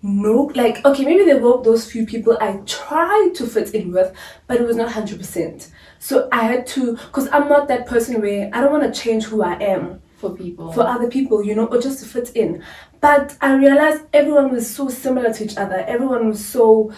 No, 0.01 0.43
like 0.55 0.83
okay, 0.85 1.03
maybe 1.03 1.25
there 1.25 1.39
were 1.41 1.61
those 1.61 1.91
few 1.91 2.05
people 2.05 2.37
I 2.39 2.57
tried 2.65 3.31
to 3.35 3.45
fit 3.45 3.73
in 3.75 3.91
with, 3.91 4.15
but 4.47 4.57
it 4.61 4.65
was 4.65 4.77
not 4.77 4.91
hundred 4.91 5.17
percent. 5.19 5.71
So 5.99 6.29
I 6.31 6.43
had 6.43 6.65
to, 6.67 6.95
cause 7.11 7.27
I'm 7.33 7.49
not 7.49 7.67
that 7.67 7.85
person 7.85 8.21
where 8.21 8.49
I 8.53 8.61
don't 8.61 8.71
want 8.71 8.93
to 8.93 8.97
change 9.01 9.25
who 9.25 9.43
I 9.43 9.55
am 9.61 10.01
For 10.15 10.29
people. 10.33 10.71
for 10.71 10.87
other 10.87 11.09
people, 11.09 11.43
you 11.43 11.53
know, 11.53 11.65
or 11.65 11.81
just 11.81 11.99
to 11.99 12.05
fit 12.05 12.29
in. 12.37 12.63
But 13.01 13.35
I 13.41 13.53
realized 13.55 14.03
everyone 14.13 14.51
was 14.51 14.73
so 14.73 14.87
similar 14.87 15.33
to 15.33 15.43
each 15.43 15.57
other. 15.57 15.83
Everyone 15.85 16.29
was 16.29 16.45
so 16.45 16.93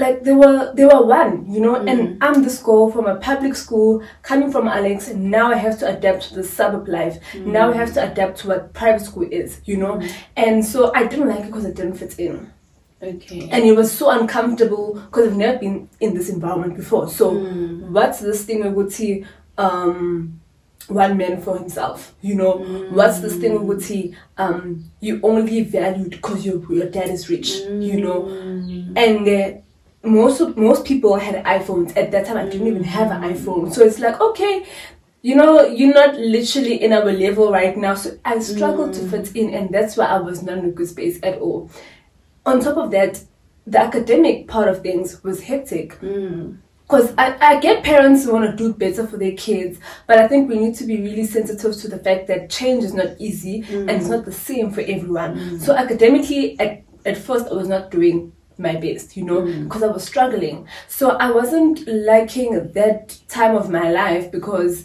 like 0.00 0.24
they 0.24 0.32
were 0.32 0.72
they 0.74 0.84
were 0.84 1.04
one, 1.04 1.50
you 1.52 1.60
know. 1.60 1.76
And 1.76 2.18
I'm 2.22 2.42
this 2.42 2.62
girl 2.62 2.90
from 2.90 3.06
a 3.06 3.16
public 3.16 3.54
school 3.54 4.02
coming 4.22 4.50
from 4.50 4.66
Alex, 4.68 5.08
and 5.08 5.30
now 5.30 5.52
I 5.52 5.56
have 5.56 5.78
to 5.80 5.96
adapt 5.96 6.28
to 6.28 6.34
the 6.34 6.44
suburb 6.44 6.88
life. 6.88 7.18
Now 7.34 7.70
I 7.72 7.76
have 7.76 7.92
to 7.94 8.10
adapt 8.10 8.38
to 8.40 8.48
what 8.48 8.72
private 8.72 9.04
school 9.04 9.28
is, 9.30 9.60
you 9.64 9.76
know. 9.76 10.02
And 10.36 10.64
so 10.64 10.92
I 10.94 11.06
didn't 11.06 11.28
like 11.28 11.40
it 11.40 11.46
because 11.46 11.66
I 11.66 11.70
didn't 11.70 11.94
fit 11.94 12.18
in 12.18 12.50
okay. 13.02 13.48
and 13.50 13.64
it 13.64 13.72
was 13.76 13.90
so 13.90 14.10
uncomfortable 14.10 14.94
because 14.94 15.28
I've 15.28 15.36
never 15.36 15.58
been 15.58 15.88
in 16.00 16.14
this 16.14 16.28
environment 16.28 16.76
before. 16.76 17.08
So 17.08 17.34
what's 17.34 18.20
this 18.20 18.44
thing 18.44 18.62
we 18.62 18.68
would 18.70 18.92
see 18.92 19.24
um 19.58 20.40
one 20.88 21.16
man 21.16 21.40
for 21.40 21.56
himself, 21.56 22.14
you 22.20 22.34
know? 22.34 22.58
What's 22.90 23.20
this 23.20 23.36
thing 23.36 23.66
would 23.66 23.82
see 23.82 24.16
um 24.38 24.84
you 25.00 25.20
only 25.22 25.62
valued 25.62 26.10
because 26.10 26.44
your 26.44 26.60
your 26.72 26.88
dad 26.90 27.10
is 27.10 27.28
rich, 27.30 27.50
you 27.58 28.00
know? 28.00 28.26
And 28.96 29.28
uh, 29.28 29.58
most 30.02 30.40
of, 30.40 30.56
most 30.56 30.84
people 30.84 31.16
had 31.16 31.44
iPhones 31.44 31.96
at 31.96 32.10
that 32.10 32.26
time. 32.26 32.36
I 32.36 32.48
didn't 32.48 32.66
even 32.66 32.84
have 32.84 33.10
an 33.10 33.22
iPhone, 33.22 33.72
so 33.72 33.82
it's 33.82 33.98
like 33.98 34.20
okay. 34.20 34.66
You 35.22 35.34
know, 35.34 35.66
you're 35.66 35.92
not 35.92 36.14
literally 36.14 36.82
in 36.82 36.94
our 36.94 37.12
level 37.12 37.52
right 37.52 37.76
now, 37.76 37.94
so 37.94 38.18
I 38.24 38.38
struggled 38.38 38.94
to 38.94 39.00
mm. 39.00 39.10
fit 39.10 39.36
in, 39.36 39.52
and 39.52 39.68
that's 39.68 39.94
why 39.98 40.06
I 40.06 40.18
was 40.18 40.42
not 40.42 40.56
in 40.56 40.64
a 40.64 40.70
good 40.70 40.88
space 40.88 41.18
at 41.22 41.38
all 41.40 41.70
on 42.46 42.60
top 42.60 42.76
of 42.76 42.90
that, 42.90 43.22
the 43.66 43.80
academic 43.80 44.48
part 44.48 44.68
of 44.68 44.82
things 44.82 45.22
was 45.22 45.42
hectic. 45.42 45.98
Mm. 46.00 46.58
Because 46.82 47.14
I, 47.16 47.36
I 47.40 47.60
get 47.60 47.84
parents 47.84 48.24
who 48.24 48.32
want 48.32 48.50
to 48.50 48.56
do 48.56 48.72
better 48.72 49.06
for 49.06 49.16
their 49.16 49.36
kids, 49.36 49.78
but 50.08 50.18
I 50.18 50.26
think 50.26 50.48
we 50.48 50.58
need 50.58 50.74
to 50.76 50.84
be 50.84 51.00
really 51.00 51.24
sensitive 51.24 51.76
to 51.76 51.88
the 51.88 51.98
fact 51.98 52.26
that 52.26 52.50
change 52.50 52.82
is 52.82 52.94
not 52.94 53.10
easy 53.20 53.64
and 53.70 53.88
it's 53.90 54.06
mm. 54.06 54.10
not 54.10 54.24
the 54.24 54.32
same 54.32 54.72
for 54.72 54.80
everyone. 54.80 55.60
So 55.60 55.72
academically, 55.74 56.58
at, 56.58 56.82
at 57.06 57.16
first, 57.16 57.46
I 57.46 57.52
was 57.52 57.68
not 57.68 57.92
doing 57.92 58.32
my 58.60 58.76
best, 58.76 59.16
you 59.16 59.24
know, 59.24 59.42
mm. 59.42 59.64
because 59.64 59.82
I 59.82 59.88
was 59.88 60.04
struggling. 60.04 60.66
So 60.88 61.10
I 61.10 61.30
wasn't 61.30 61.86
liking 61.88 62.72
that 62.72 63.18
time 63.28 63.56
of 63.56 63.70
my 63.70 63.90
life 63.90 64.30
because 64.30 64.84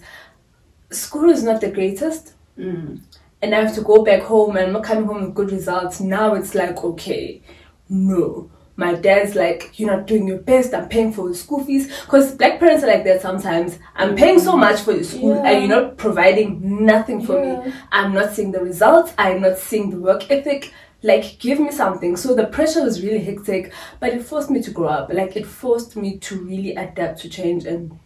school 0.91 1.29
is 1.29 1.43
not 1.43 1.61
the 1.61 1.69
greatest. 1.69 2.33
Mm. 2.57 3.01
And 3.41 3.53
I 3.53 3.61
have 3.61 3.75
to 3.75 3.81
go 3.81 4.03
back 4.03 4.23
home 4.23 4.55
and 4.55 4.67
I'm 4.67 4.73
not 4.73 4.83
coming 4.83 5.05
home 5.05 5.21
with 5.25 5.35
good 5.35 5.51
results. 5.51 5.99
Now 5.99 6.33
it's 6.33 6.55
like, 6.55 6.83
okay, 6.83 7.41
no. 7.89 8.49
My 8.77 8.93
dad's 8.93 9.35
like, 9.35 9.79
you're 9.79 9.89
not 9.95 10.05
doing 10.05 10.27
your 10.27 10.39
best. 10.39 10.73
I'm 10.73 10.89
paying 10.89 11.13
for 11.13 11.27
your 11.27 11.35
school 11.35 11.63
fees. 11.63 11.87
Because 12.01 12.35
black 12.35 12.59
parents 12.59 12.83
are 12.83 12.87
like 12.87 13.05
that 13.05 13.21
sometimes. 13.21 13.79
I'm 13.95 14.15
paying 14.17 14.39
so 14.39 14.57
much 14.57 14.81
for 14.81 14.91
your 14.91 15.03
school 15.05 15.35
Yeah. 15.35 15.49
and 15.49 15.65
you're 15.65 15.81
not 15.81 15.97
providing 15.97 16.85
nothing 16.85 17.25
for 17.25 17.41
Yeah. 17.41 17.65
me. 17.65 17.73
I'm 17.91 18.13
not 18.13 18.33
seeing 18.33 18.51
the 18.51 18.59
results. 18.59 19.13
I'm 19.17 19.41
not 19.41 19.57
seeing 19.57 19.91
the 19.91 19.97
work 19.97 20.29
ethic. 20.29 20.73
Like, 21.03 21.37
give 21.39 21.59
me 21.59 21.71
something. 21.71 22.15
So 22.17 22.33
the 22.33 22.47
pressure 22.47 22.83
was 22.83 23.03
really 23.03 23.19
hectic, 23.23 23.71
but 23.99 24.13
it 24.13 24.23
forced 24.23 24.49
me 24.49 24.61
to 24.63 24.71
grow 24.71 24.87
up. 24.87 25.13
Like, 25.13 25.35
it 25.35 25.45
forced 25.45 25.95
me 25.95 26.17
to 26.19 26.39
really 26.39 26.73
adapt 26.75 27.21
to 27.21 27.29
change 27.29 27.65
and 27.65 27.99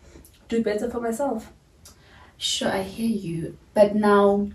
do 0.49 0.61
better 0.63 0.89
for 0.89 0.99
myself. 0.99 1.51
Sure, 2.37 2.69
I 2.69 2.83
hear 2.83 3.09
you. 3.09 3.57
But 3.73 3.95
now, 3.95 4.49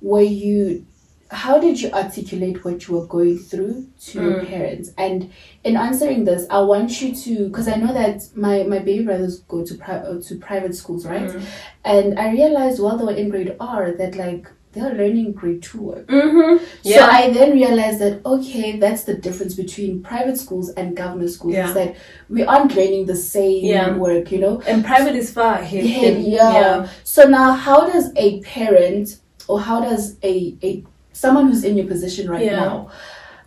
were 0.00 0.20
you? 0.22 0.86
How 1.28 1.58
did 1.58 1.80
you 1.80 1.90
articulate 1.90 2.64
what 2.64 2.86
you 2.86 2.94
were 2.94 3.06
going 3.06 3.38
through 3.38 3.88
to 4.06 4.22
your 4.22 4.34
Mm. 4.34 4.46
parents? 4.46 4.92
And 4.96 5.30
in 5.64 5.76
answering 5.76 6.24
this, 6.24 6.46
I 6.50 6.60
want 6.60 7.02
you 7.02 7.12
to, 7.14 7.48
because 7.48 7.66
I 7.66 7.74
know 7.76 7.92
that 7.92 8.22
my 8.36 8.62
my 8.62 8.78
baby 8.78 9.04
brothers 9.04 9.40
go 9.40 9.64
to 9.64 9.74
pri- 9.74 10.04
uh, 10.10 10.20
to 10.20 10.36
private 10.36 10.74
schools, 10.76 11.04
right? 11.04 11.28
Mm. 11.28 11.42
And 11.84 12.18
I 12.20 12.30
realized 12.30 12.80
while 12.80 12.96
they 12.96 13.04
were 13.04 13.12
in 13.22 13.28
grade 13.30 13.56
R 13.58 13.90
that 13.92 14.14
like 14.14 14.46
they 14.76 14.82
are 14.82 14.92
learning 14.94 15.32
grade 15.32 15.62
two 15.62 15.80
work. 15.80 16.06
Mm-hmm. 16.06 16.62
So 16.84 17.00
I 17.00 17.30
then 17.30 17.52
realized 17.52 17.98
that 18.00 18.24
okay, 18.26 18.78
that's 18.78 19.04
the 19.04 19.14
difference 19.14 19.54
between 19.54 20.02
private 20.02 20.36
schools 20.36 20.68
and 20.70 20.94
government 20.94 21.30
schools. 21.30 21.54
Yeah. 21.54 21.68
Is 21.68 21.74
that 21.74 21.96
we 22.28 22.44
aren't 22.44 22.74
learning 22.76 23.06
the 23.06 23.16
same 23.16 23.64
Yeah. 23.64 23.96
work, 23.96 24.30
you 24.30 24.38
know. 24.38 24.60
and 24.66 24.84
private 24.84 25.16
is 25.16 25.30
far 25.32 25.54
ahead. 25.60 25.84
Yeah, 25.84 26.52
yeah. 26.60 26.88
So 27.04 27.24
now, 27.26 27.52
how 27.52 27.86
does 27.88 28.12
a 28.16 28.40
parent 28.42 29.18
or 29.48 29.60
how 29.60 29.80
does 29.80 30.16
a 30.22 30.54
a 30.62 30.84
someone 31.12 31.46
who's 31.48 31.64
in 31.64 31.76
your 31.78 31.86
position 31.86 32.28
right 32.28 32.44
Yeah. 32.44 32.56
now 32.60 32.90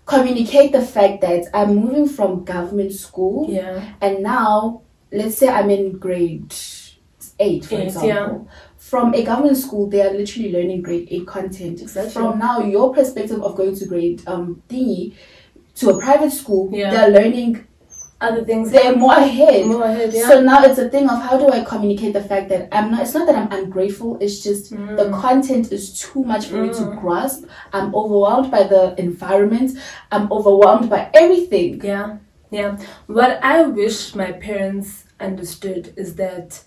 communicate 0.08 0.72
the 0.72 0.82
fact 0.82 1.22
that 1.22 1.46
I'm 1.54 1.76
moving 1.76 2.08
from 2.10 2.44
government 2.44 2.94
school 2.94 3.48
Yeah. 3.48 3.84
and 4.02 4.24
now 4.24 4.82
let's 5.12 5.38
say 5.38 5.48
I'm 5.48 5.70
in 5.70 5.98
grade 6.00 6.52
eight, 7.40 7.66
for 7.66 7.80
example. 7.80 8.48
From 8.90 9.14
a 9.14 9.24
government 9.24 9.58
school, 9.58 9.88
they 9.88 10.02
are 10.02 10.12
literally 10.12 10.52
learning 10.52 10.82
grade 10.82 11.08
eight 11.12 11.28
content. 11.28 11.82
Exactly. 11.82 12.12
From 12.12 12.40
now, 12.40 12.60
your 12.62 12.94
perspective 12.94 13.42
of 13.44 13.56
going 13.56 13.76
to 13.76 13.86
grade 13.86 14.24
um 14.28 14.64
thingy 14.70 15.14
to 15.76 15.92
a 15.92 16.00
private 16.00 16.32
school, 16.32 16.70
Yeah. 16.72 16.90
they're 16.92 17.12
learning. 17.12 17.66
Other 18.22 18.44
things. 18.44 18.70
They're 18.70 18.98
more 18.98 19.14
ahead. 19.14 19.66
More 19.68 19.84
ahead, 19.86 20.12
yeah. 20.14 20.28
So 20.28 20.42
now 20.42 20.66
it's 20.66 20.78
a 20.78 20.90
thing 20.90 21.08
of 21.10 21.22
how 21.22 21.38
do 21.38 21.48
I 21.58 21.64
communicate 21.64 22.12
the 22.12 22.22
fact 22.32 22.50
that 22.50 22.68
I'm 22.74 22.92
not. 22.92 23.04
It's 23.04 23.14
not 23.14 23.26
that 23.28 23.36
I'm 23.42 23.50
ungrateful. 23.60 24.18
It's 24.20 24.44
just 24.44 24.72
the 24.72 25.06
Mm. 25.08 25.22
content 25.22 25.72
is 25.72 25.98
too 25.98 26.26
much 26.26 26.48
for 26.48 26.58
me 26.58 26.68
to 26.80 26.84
grasp. 27.00 27.46
I'm 27.72 27.96
overwhelmed 27.96 28.52
by 28.52 28.64
the 28.64 28.94
environment. 28.98 29.78
I'm 30.12 30.30
overwhelmed 30.34 30.90
by 30.90 31.10
everything. 31.14 31.80
Yeah, 31.82 32.18
yeah. 32.52 32.72
What 33.08 33.40
I 33.42 33.58
wish 33.64 34.14
my 34.16 34.34
parents 34.34 35.06
understood 35.22 35.94
is 35.96 36.16
that 36.16 36.62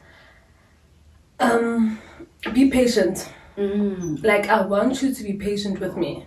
um 1.40 1.98
be 2.50 2.70
patient. 2.70 3.32
Mm. 3.56 4.22
Like 4.24 4.48
I 4.48 4.64
want 4.66 5.02
you 5.02 5.14
to 5.14 5.22
be 5.22 5.34
patient 5.34 5.80
with 5.80 5.96
me. 5.96 6.26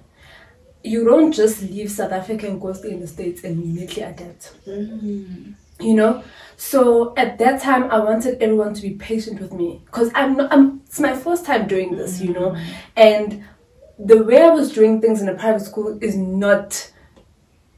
You 0.84 1.04
don't 1.04 1.32
just 1.32 1.62
leave 1.64 1.90
South 1.90 2.12
Africa 2.12 2.48
and 2.48 2.62
go 2.62 2.72
stay 2.74 2.92
in 2.92 3.00
the 3.00 3.08
States 3.08 3.44
and 3.44 3.62
immediately 3.62 4.04
adapt. 4.04 4.56
Mm. 4.68 5.56
You 5.80 5.94
know? 5.94 6.24
So 6.58 7.14
at 7.18 7.38
that 7.40 7.62
time 7.62 7.86
I 7.92 8.00
wanted 8.00 8.42
everyone 8.42 8.74
to 8.76 8.82
be 8.82 8.92
patient 8.92 9.42
with 9.42 9.52
me. 9.52 9.82
Because 9.86 10.12
I'm 10.14 10.38
not 10.38 10.54
I'm 10.54 10.82
it's 10.86 11.00
my 11.00 11.16
first 11.16 11.46
time 11.46 11.68
doing 11.68 11.96
this, 11.96 12.22
you 12.22 12.34
know? 12.34 12.56
And 12.96 13.44
the 13.98 14.24
way 14.24 14.42
I 14.42 14.50
was 14.50 14.74
doing 14.74 15.02
things 15.02 15.22
in 15.22 15.30
a 15.30 15.36
private 15.36 15.62
school 15.62 15.98
is 16.02 16.16
not 16.16 16.92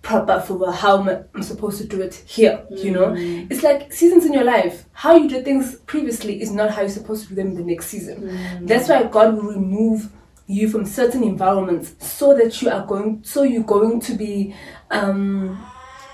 proper 0.07 0.39
for 0.39 0.71
how 0.71 0.99
I'm, 0.99 1.25
I'm 1.35 1.43
supposed 1.43 1.77
to 1.81 1.85
do 1.85 2.01
it 2.01 2.15
here. 2.25 2.65
You 2.71 2.91
know, 2.91 3.13
it's 3.51 3.61
like 3.61 3.91
seasons 3.91 4.25
in 4.25 4.33
your 4.33 4.45
life. 4.45 4.85
How 4.93 5.17
you 5.17 5.27
did 5.27 5.43
things 5.43 5.75
previously 5.85 6.41
is 6.41 6.49
not 6.51 6.71
how 6.71 6.81
you're 6.81 6.89
supposed 6.89 7.23
to 7.23 7.29
do 7.29 7.35
them 7.35 7.47
in 7.47 7.55
the 7.55 7.63
next 7.63 7.87
season. 7.87 8.65
That's 8.65 8.87
why 8.89 9.03
God 9.03 9.35
will 9.35 9.51
remove 9.51 10.09
you 10.47 10.69
from 10.69 10.85
certain 10.85 11.23
environments 11.23 11.87
so 11.99 12.33
that 12.37 12.61
you 12.61 12.69
are 12.69 12.85
going, 12.85 13.21
so 13.23 13.43
you're 13.43 13.63
going 13.63 13.99
to 13.99 14.13
be, 14.13 14.55
um, 14.91 15.61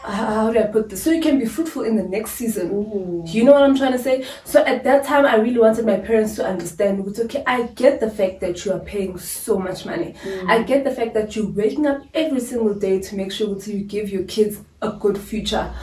how 0.04 0.52
do 0.52 0.60
I 0.60 0.64
put 0.64 0.90
this? 0.90 1.02
So 1.02 1.12
you 1.12 1.22
can 1.22 1.40
be 1.40 1.46
fruitful 1.46 1.84
in 1.84 1.96
the 1.96 2.04
next 2.04 2.32
season. 2.32 2.72
Ooh. 2.72 3.24
Do 3.26 3.32
you 3.32 3.46
know 3.46 3.54
what 3.54 3.64
I'm 3.64 3.76
trying 3.76 3.94
to 3.94 4.00
say? 4.00 4.26
So 4.44 4.64
at 4.66 4.84
that 4.84 5.06
time, 5.06 5.26
I 5.26 5.36
really 5.36 5.60
wanted 5.60 5.86
my 5.86 5.98
parents 5.98 6.36
to 6.36 6.46
understand. 6.46 7.08
It's 7.08 7.20
okay. 7.22 7.44
I 7.48 7.64
get 7.68 8.02
the 8.02 8.12
fact 8.12 8.42
that 8.42 8.66
you 8.66 8.74
are 8.74 8.80
paying 8.80 9.18
so 9.18 9.58
much 9.58 9.86
money. 9.86 10.16
Mm. 10.24 10.50
I 10.50 10.64
get 10.64 10.84
the 10.84 10.92
fact 10.92 11.14
that 11.14 11.36
you're 11.36 11.50
waking 11.50 11.88
up 11.88 12.02
every 12.14 12.42
single 12.42 12.74
day 12.74 13.00
to 13.00 13.16
make 13.16 13.32
sure 13.32 13.56
that 13.56 13.66
you 13.66 13.80
give 13.80 14.10
your 14.10 14.24
kids 14.24 14.60
a 14.82 14.92
good 14.92 15.18
future. 15.18 15.74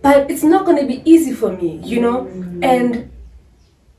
But 0.00 0.30
it's 0.30 0.42
not 0.42 0.64
going 0.64 0.78
to 0.78 0.86
be 0.86 1.02
easy 1.04 1.34
for 1.34 1.52
me, 1.52 1.78
you 1.84 2.00
know. 2.00 2.24
Mm. 2.24 2.64
And 2.64 3.10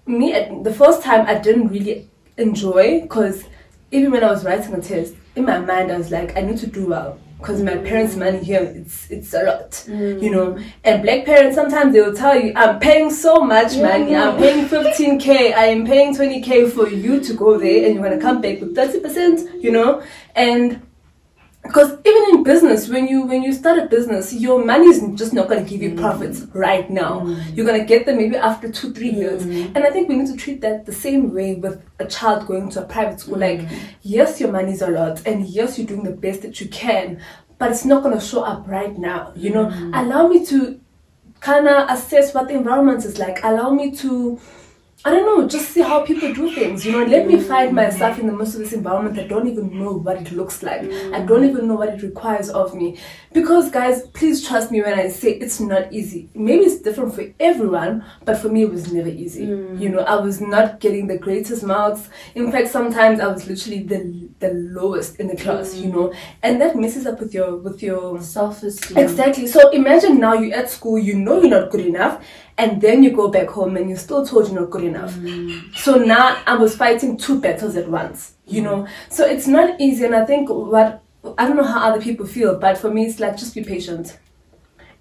me, 0.08 0.32
the 0.64 0.74
first 0.74 1.04
time, 1.04 1.28
I 1.28 1.38
didn't 1.38 1.68
really 1.68 2.10
enjoy 2.38 3.02
because 3.02 3.44
even 3.92 4.12
when 4.12 4.24
I 4.24 4.32
was 4.32 4.44
writing 4.44 4.74
a 4.74 4.82
test, 4.82 5.14
in 5.36 5.46
my 5.46 5.60
mind, 5.60 5.92
I 5.92 5.98
was 5.98 6.10
like, 6.10 6.36
I 6.36 6.42
need 6.42 6.58
to 6.60 6.68
do 6.68 6.88
well 6.88 7.20
because 7.38 7.62
my 7.62 7.78
parents' 7.78 8.16
money 8.16 8.40
here, 8.40 8.62
it's 8.62 9.10
it's 9.12 9.34
a 9.34 9.44
lot, 9.44 9.72
mm. 9.88 10.22
you 10.22 10.32
know. 10.32 10.58
And 10.84 11.04
black 11.04 11.26
parents 11.26 11.56
sometimes 11.56 11.94
they 11.94 12.02
will 12.02 12.16
tell 12.16 12.40
you, 12.40 12.54
I'm 12.56 12.80
paying 12.80 13.12
so 13.12 13.42
much 13.42 13.76
Yeah, 13.76 13.88
money. 13.88 14.16
I'm 14.16 14.38
paying 14.38 14.66
15k, 14.68 15.54
I 15.54 15.66
am 15.68 15.86
paying 15.86 16.16
20k 16.16 16.72
for 16.72 16.88
you 16.90 17.20
to 17.20 17.34
go 17.34 17.58
there, 17.58 17.86
and 17.86 17.96
you're 17.96 18.04
gonna 18.04 18.20
come 18.20 18.42
back 18.42 18.60
with 18.60 18.76
30%, 18.76 19.62
you 19.62 19.72
know. 19.72 20.02
And 20.36 20.82
because 21.68 21.92
even 22.06 22.24
in 22.32 22.44
business 22.44 22.88
when 22.90 23.08
you 23.08 23.24
when 23.24 23.44
you 23.44 23.54
start 23.54 23.78
a 23.78 23.86
business 23.86 24.34
your 24.34 24.64
money 24.64 24.88
is 24.88 25.02
just 25.18 25.34
not 25.34 25.48
going 25.48 25.64
to 25.64 25.70
give 25.70 25.82
you 25.82 25.92
mm. 25.92 26.00
profits 26.00 26.42
right 26.54 26.90
now. 26.90 27.22
Mm. 27.22 27.56
You're 27.56 27.66
going 27.66 27.80
to 27.80 27.86
get 27.86 28.06
them 28.06 28.18
maybe 28.18 28.36
after 28.36 28.72
two 28.72 28.94
three 28.94 29.12
years. 29.12 29.44
Mm. 29.44 29.76
And 29.76 29.80
i 29.84 29.90
think 29.90 30.10
we 30.10 30.16
need 30.16 30.28
to 30.28 30.38
treat 30.38 30.62
that 30.62 30.86
the 30.86 30.94
same 30.94 31.34
way 31.34 31.56
with 31.56 31.82
a 32.00 32.06
child 32.06 32.48
going 32.48 32.70
to 32.72 32.84
a 32.84 32.86
private 32.86 33.20
school. 33.20 33.38
Like 33.38 33.62
yes 34.02 34.40
your 34.40 34.52
money's 34.52 34.82
a 34.82 34.90
lot 34.90 35.26
and 35.28 35.46
yes 35.48 35.78
you're 35.78 35.88
doing 35.88 36.04
the 36.04 36.12
best 36.12 36.42
that 36.42 36.60
you 36.60 36.70
can 36.70 37.22
but 37.60 37.72
it's 37.72 37.86
not 37.86 38.04
going 38.04 38.18
to 38.18 38.24
show 38.24 38.44
up 38.44 38.68
right 38.68 38.98
now 38.98 39.34
you 39.36 39.52
know? 39.52 39.70
Allow 39.94 40.28
me 40.28 40.46
to 40.48 40.80
kind 41.40 41.68
of 41.68 41.90
assess 41.90 42.34
what 42.34 42.48
the 42.48 42.56
environment 42.56 43.06
is 43.06 43.20
like. 43.20 43.44
Allow 43.44 43.70
me 43.72 43.92
to 43.98 44.40
I 45.08 45.12
don't 45.12 45.26
know, 45.26 45.48
just 45.48 45.70
see 45.70 45.80
how 45.80 46.06
people 46.06 46.34
do 46.34 46.54
things. 46.54 46.86
You 46.86 46.92
know, 46.92 47.06
let 47.06 47.28
me 47.28 47.40
find 47.40 47.74
myself 47.74 48.20
in 48.20 48.28
the 48.28 48.34
midst 48.34 48.56
of 48.56 48.60
this 48.60 48.74
environment. 48.74 49.18
I 49.18 49.26
don't 49.26 49.48
even 49.48 49.80
know 49.80 49.94
what 49.94 50.18
it 50.18 50.34
looks 50.34 50.62
like. 50.62 50.82
I 51.14 51.22
don't 51.22 51.46
even 51.46 51.66
know 51.66 51.76
what 51.76 51.88
it 51.88 52.02
requires 52.02 52.50
of 52.50 52.76
me. 52.76 52.98
Because, 53.32 53.72
guys, 53.72 54.02
please 54.08 54.46
trust 54.46 54.70
me 54.70 54.82
when 54.82 55.00
I 55.00 55.08
say 55.08 55.32
it's 55.32 55.62
not 55.62 55.94
easy. 55.94 56.30
Maybe 56.36 56.66
it's 56.66 56.82
different 56.82 57.16
for 57.16 57.24
everyone, 57.40 58.04
but 58.26 58.38
for 58.38 58.50
me, 58.50 58.64
it 58.64 58.70
was 58.70 58.92
never 58.92 59.08
easy. 59.08 59.48
Mm. 59.48 59.80
You 59.80 59.90
know, 59.90 60.00
I 60.00 60.16
was 60.16 60.42
not 60.42 60.82
getting 60.82 61.08
the 61.08 61.18
greatest 61.18 61.64
marks. 61.64 62.10
In 62.36 62.52
fact, 62.52 62.68
sometimes 62.68 63.22
I 63.22 63.28
was 63.28 63.48
literally 63.48 63.84
the 63.84 64.28
the 64.40 64.54
lowest 64.54 65.22
in 65.22 65.28
the 65.28 65.38
class. 65.38 65.74
You 65.74 65.90
mm. 65.90 65.94
know, 65.94 66.14
and 66.44 66.60
that 66.60 66.76
messes 66.76 67.06
up 67.06 67.22
with 67.22 67.34
your 67.34 67.56
with 67.56 67.82
your 67.82 68.20
Self-esteem. 68.22 68.98
Exactly. 68.98 69.48
So 69.48 69.70
imagine 69.70 70.20
now 70.20 70.34
you're 70.34 70.58
at 70.58 70.70
school, 70.70 70.98
you 70.98 71.14
know 71.14 71.40
you're 71.40 71.50
not 71.62 71.72
good 71.72 71.86
enough, 71.86 72.22
and 72.58 72.82
then 72.82 73.04
you 73.04 73.12
go 73.12 73.28
back 73.28 73.50
home 73.50 73.78
and 73.78 73.90
you're 73.90 73.98
still 73.98 74.26
told 74.26 74.48
you're 74.48 74.60
not 74.60 74.70
good 74.70 74.84
enough. 74.84 75.14
Mm. 75.14 75.76
So 75.76 75.96
now 75.96 76.42
I 76.48 76.56
was 76.56 76.76
fighting 76.76 77.18
two 77.18 77.40
battles 77.40 77.76
at 77.76 77.88
once, 77.90 78.34
you 78.46 78.62
know. 78.62 78.88
So 79.10 79.26
it's 79.26 79.48
not 79.48 79.80
easy, 79.80 80.06
and 80.06 80.16
I 80.16 80.26
think 80.26 80.50
what 80.50 81.04
I 81.38 81.48
don't 81.48 81.58
know 81.58 81.64
how 81.64 81.90
other 81.90 82.02
people 82.02 82.26
feel, 82.26 82.58
but 82.58 82.78
for 82.78 82.90
me, 82.90 83.06
it's 83.06 83.20
like 83.20 83.38
just 83.38 83.54
be 83.54 83.64
patient 83.64 84.18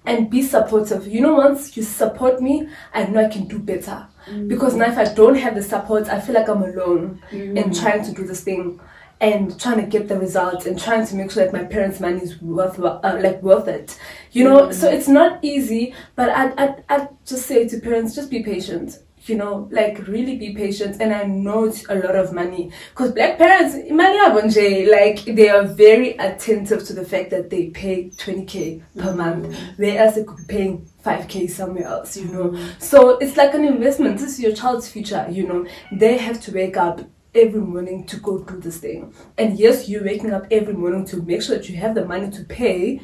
and 0.05 0.31
be 0.31 0.43
supportive. 0.43 1.07
You 1.07 1.21
know, 1.21 1.35
once 1.35 1.77
you 1.77 1.83
support 1.83 2.41
me, 2.41 2.69
I 2.95 3.05
know 3.05 3.25
I 3.25 3.29
can 3.29 3.47
do 3.47 3.59
better. 3.59 4.07
Mm. 4.27 4.49
Because 4.49 4.75
now, 4.75 4.91
if 4.91 4.99
I 4.99 5.13
don't 5.13 5.37
have 5.37 5.55
the 5.55 5.63
support, 5.63 6.09
I 6.09 6.21
feel 6.21 6.35
like 6.35 6.49
I'm 6.49 6.63
alone 6.63 7.23
in 7.31 7.55
mm. 7.55 7.81
trying 7.81 8.05
to 8.05 8.13
do 8.13 8.25
this 8.25 8.43
thing 8.43 8.81
and 9.21 9.59
trying 9.59 9.81
to 9.81 9.87
get 9.87 10.09
the 10.09 10.19
results 10.19 10.67
and 10.67 10.79
trying 10.79 11.07
to 11.07 11.15
make 11.15 11.31
sure 11.31 11.45
that 11.45 11.53
my 11.53 11.65
parents' 11.65 12.01
money 12.01 12.21
is 12.21 12.41
worth 12.43 12.79
uh, 12.79 13.19
like 13.23 13.43
worth 13.43 13.69
it. 13.69 13.99
You 14.33 14.45
know, 14.45 14.63
mm-hmm. 14.63 14.73
so 14.73 14.91
it's 14.91 15.09
not 15.09 15.43
easy. 15.43 15.95
But 16.15 16.31
I 16.31 16.53
I 16.65 16.75
I 16.89 17.09
just 17.25 17.47
say 17.47 17.67
to 17.69 17.81
parents, 17.81 18.15
just 18.15 18.31
be 18.31 18.43
patient. 18.43 18.99
You 19.25 19.35
know, 19.35 19.69
like 19.73 20.07
really 20.07 20.37
be 20.37 20.55
patient. 20.55 21.01
And 21.01 21.13
I 21.13 21.25
know 21.25 21.65
it's 21.65 21.85
a 21.89 21.97
lot 21.97 22.15
of 22.15 22.33
money 22.33 22.71
because 22.91 23.11
black 23.11 23.39
parents, 23.39 23.75
like 23.91 25.25
they 25.25 25.49
are 25.49 25.65
very 25.65 26.11
attentive 26.19 26.85
to 26.85 26.93
the 26.93 27.05
fact 27.05 27.31
that 27.31 27.51
they 27.51 27.71
pay 27.71 28.11
20k 28.11 28.83
per 28.95 29.03
mm-hmm. 29.03 29.17
month, 29.17 29.57
whereas 29.79 30.15
they 30.15 30.23
could 30.23 30.37
be 30.37 30.45
paying 30.45 30.89
5k 31.05 31.51
somewhere 31.51 31.87
else, 31.87 32.17
you 32.17 32.27
know. 32.27 32.51
Mm-hmm. 32.51 32.79
So 32.79 33.19
it's 33.19 33.37
like 33.37 33.55
an 33.55 33.65
investment. 33.65 34.19
This 34.19 34.35
is 34.35 34.41
your 34.41 34.55
child's 34.55 34.89
future, 34.89 35.27
you 35.29 35.49
know. 35.49 35.67
They 35.91 36.19
have 36.19 36.41
to 36.43 36.53
wake 36.53 36.77
up 36.77 37.01
every 37.37 37.61
morning 37.61 38.05
to 38.07 38.17
go 38.17 38.39
do 38.39 38.59
this 38.59 38.79
thing. 38.79 39.15
And 39.39 39.59
yes, 39.59 39.89
you're 39.89 40.05
waking 40.05 40.33
up 40.33 40.47
every 40.51 40.75
morning 40.75 41.05
to 41.07 41.23
make 41.23 41.43
sure 41.43 41.57
that 41.57 41.69
you 41.69 41.77
have 41.77 41.95
the 41.95 42.05
money 42.05 42.31
to 42.31 42.45
pay 42.45 43.01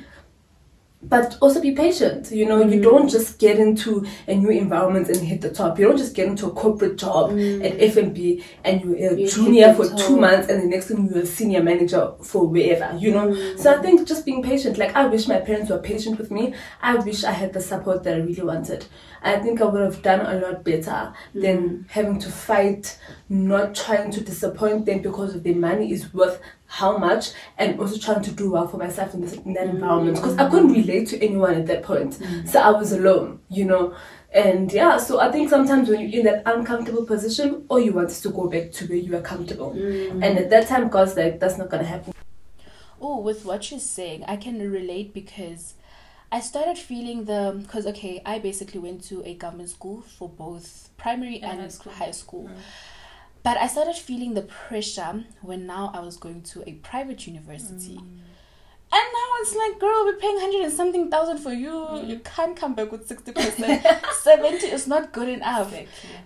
but 1.02 1.36
also 1.40 1.60
be 1.60 1.72
patient. 1.72 2.30
You 2.30 2.46
know, 2.46 2.62
you 2.62 2.80
don't 2.80 3.08
just 3.08 3.38
get 3.38 3.58
into 3.58 4.06
a 4.28 4.34
new 4.34 4.50
environment 4.50 5.08
and 5.08 5.18
hit 5.18 5.40
the 5.40 5.50
top. 5.50 5.78
You 5.78 5.88
don't 5.88 5.96
just 5.96 6.14
get 6.14 6.28
into 6.28 6.46
a 6.46 6.50
corporate 6.50 6.96
job 6.96 7.30
at 7.30 7.36
FNB 7.36 8.42
and 8.64 8.80
you're 8.80 9.12
a 9.12 9.16
You 9.18 9.28
junior 9.28 9.74
for 9.74 9.88
the 9.88 9.96
two 9.96 10.16
months 10.16 10.48
and 10.48 10.62
the 10.62 10.66
next 10.66 10.86
thing 10.86 11.08
you're 11.08 11.24
a 11.24 11.26
senior 11.26 11.62
manager 11.62 12.12
for 12.22 12.46
wherever, 12.46 12.96
you 12.96 13.10
know. 13.10 13.34
So 13.56 13.76
I 13.76 13.82
think 13.82 14.06
just 14.06 14.24
being 14.24 14.42
patient. 14.42 14.78
Like 14.78 14.94
I 14.94 15.06
wish 15.06 15.26
my 15.26 15.40
parents 15.40 15.70
were 15.70 15.78
patient 15.78 16.18
with 16.18 16.30
me. 16.30 16.54
I 16.80 16.94
wish 16.94 17.24
I 17.24 17.32
had 17.32 17.52
the 17.52 17.60
support 17.60 18.04
that 18.04 18.14
I 18.14 18.18
really 18.18 18.42
wanted. 18.42 18.86
I 19.24 19.38
think 19.38 19.60
I 19.60 19.64
would 19.64 19.82
have 19.82 20.02
done 20.02 20.20
a 20.20 20.40
lot 20.40 20.64
better 20.64 21.12
than 21.34 21.86
having 21.88 22.18
to 22.20 22.28
fight, 22.28 22.98
not 23.28 23.74
trying 23.74 24.10
to 24.12 24.20
disappoint 24.20 24.86
them 24.86 25.00
because 25.00 25.34
of 25.34 25.42
their 25.42 25.54
money 25.54 25.92
is 25.92 26.12
worth 26.12 26.40
how 26.72 26.96
much, 26.96 27.32
and 27.58 27.78
also 27.78 27.98
trying 27.98 28.22
to 28.22 28.30
do 28.30 28.50
well 28.50 28.66
for 28.66 28.78
myself 28.78 29.12
in, 29.12 29.20
this, 29.20 29.34
in 29.34 29.52
that 29.52 29.66
mm. 29.66 29.74
environment 29.74 30.16
because 30.16 30.38
I 30.38 30.48
couldn't 30.48 30.72
relate 30.72 31.06
to 31.08 31.22
anyone 31.22 31.54
at 31.54 31.66
that 31.66 31.82
point. 31.82 32.14
Mm. 32.14 32.48
So 32.48 32.60
I 32.60 32.70
was 32.70 32.92
alone, 32.92 33.40
you 33.50 33.66
know. 33.66 33.94
And 34.32 34.72
yeah, 34.72 34.96
so 34.96 35.20
I 35.20 35.30
think 35.30 35.50
sometimes 35.50 35.90
when 35.90 36.00
you're 36.00 36.20
in 36.20 36.24
that 36.24 36.42
uncomfortable 36.46 37.04
position, 37.04 37.66
all 37.68 37.78
you 37.78 37.92
want 37.92 38.08
is 38.08 38.22
to 38.22 38.30
go 38.30 38.48
back 38.48 38.72
to 38.72 38.86
where 38.86 38.96
you 38.96 39.14
are 39.14 39.20
comfortable. 39.20 39.72
Mm. 39.72 40.24
And 40.24 40.38
at 40.38 40.48
that 40.48 40.66
time, 40.66 40.88
God's 40.88 41.14
like, 41.14 41.38
that's 41.38 41.58
not 41.58 41.68
gonna 41.68 41.84
happen. 41.84 42.14
Oh, 42.98 43.20
with 43.20 43.44
what 43.44 43.70
you're 43.70 43.78
saying, 43.78 44.24
I 44.26 44.36
can 44.36 44.58
relate 44.58 45.12
because 45.12 45.74
I 46.30 46.40
started 46.40 46.78
feeling 46.78 47.26
the 47.26 47.54
because 47.60 47.86
okay, 47.88 48.22
I 48.24 48.38
basically 48.38 48.80
went 48.80 49.04
to 49.10 49.22
a 49.26 49.34
government 49.34 49.68
school 49.68 50.00
for 50.16 50.26
both 50.26 50.88
primary 50.96 51.42
and, 51.42 51.60
high 51.60 51.68
school. 51.68 51.92
high 51.92 52.12
school. 52.12 52.50
But 53.42 53.56
I 53.58 53.66
started 53.66 53.96
feeling 53.96 54.34
the 54.34 54.42
pressure 54.42 55.24
when 55.40 55.66
now 55.66 55.90
I 55.92 56.00
was 56.00 56.16
going 56.16 56.42
to 56.42 56.68
a 56.68 56.74
private 56.74 57.26
university. 57.26 57.96
Mm. 57.96 58.18
And 58.94 59.00
now 59.10 59.28
it's 59.40 59.56
like, 59.56 59.80
girl, 59.80 60.04
we're 60.04 60.16
paying 60.16 60.38
hundred 60.38 60.64
and 60.64 60.72
something 60.72 61.10
thousand 61.10 61.38
for 61.38 61.52
you. 61.52 61.70
Mm. 61.70 62.08
You 62.08 62.18
can't 62.18 62.54
come 62.54 62.74
back 62.74 62.92
with 62.92 63.08
sixty 63.08 63.32
percent. 63.32 63.84
Seventy 64.20 64.66
is 64.66 64.86
not 64.86 65.12
good 65.12 65.28
enough. 65.28 65.74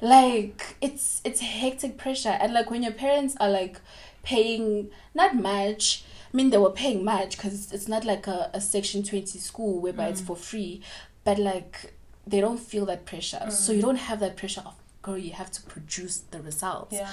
Like 0.00 0.76
it's 0.80 1.22
it's 1.24 1.40
hectic 1.40 1.96
pressure, 1.96 2.36
and 2.40 2.52
like 2.52 2.70
when 2.70 2.82
your 2.82 2.92
parents 2.92 3.36
are 3.38 3.48
like 3.48 3.80
paying 4.22 4.90
not 5.14 5.36
much. 5.36 6.04
I 6.34 6.36
mean, 6.36 6.50
they 6.50 6.58
were 6.58 6.72
paying 6.72 7.02
much 7.02 7.36
because 7.36 7.72
it's, 7.72 7.88
not 7.88 8.04
like 8.04 8.26
a, 8.26 8.50
a 8.52 8.60
section 8.60 9.02
twenty 9.04 9.38
school 9.38 9.80
whereby 9.80 10.08
it's 10.08 10.20
mm. 10.20 10.26
for 10.26 10.36
free, 10.36 10.82
but 11.24 11.38
like 11.38 11.94
they 12.26 12.40
don't 12.40 12.58
feel 12.58 12.84
that 12.86 13.06
pressure, 13.06 13.48
so 13.48 13.72
you 13.72 13.80
don't 13.80 13.96
have 13.96 14.18
that 14.20 14.36
pressure 14.36 14.62
of 14.66 14.74
girl. 15.06 15.16
You 15.18 15.32
have 15.32 15.50
to 15.52 15.62
produce 15.62 16.16
the 16.32 16.40
results. 16.42 16.94
Yeah. 16.96 17.10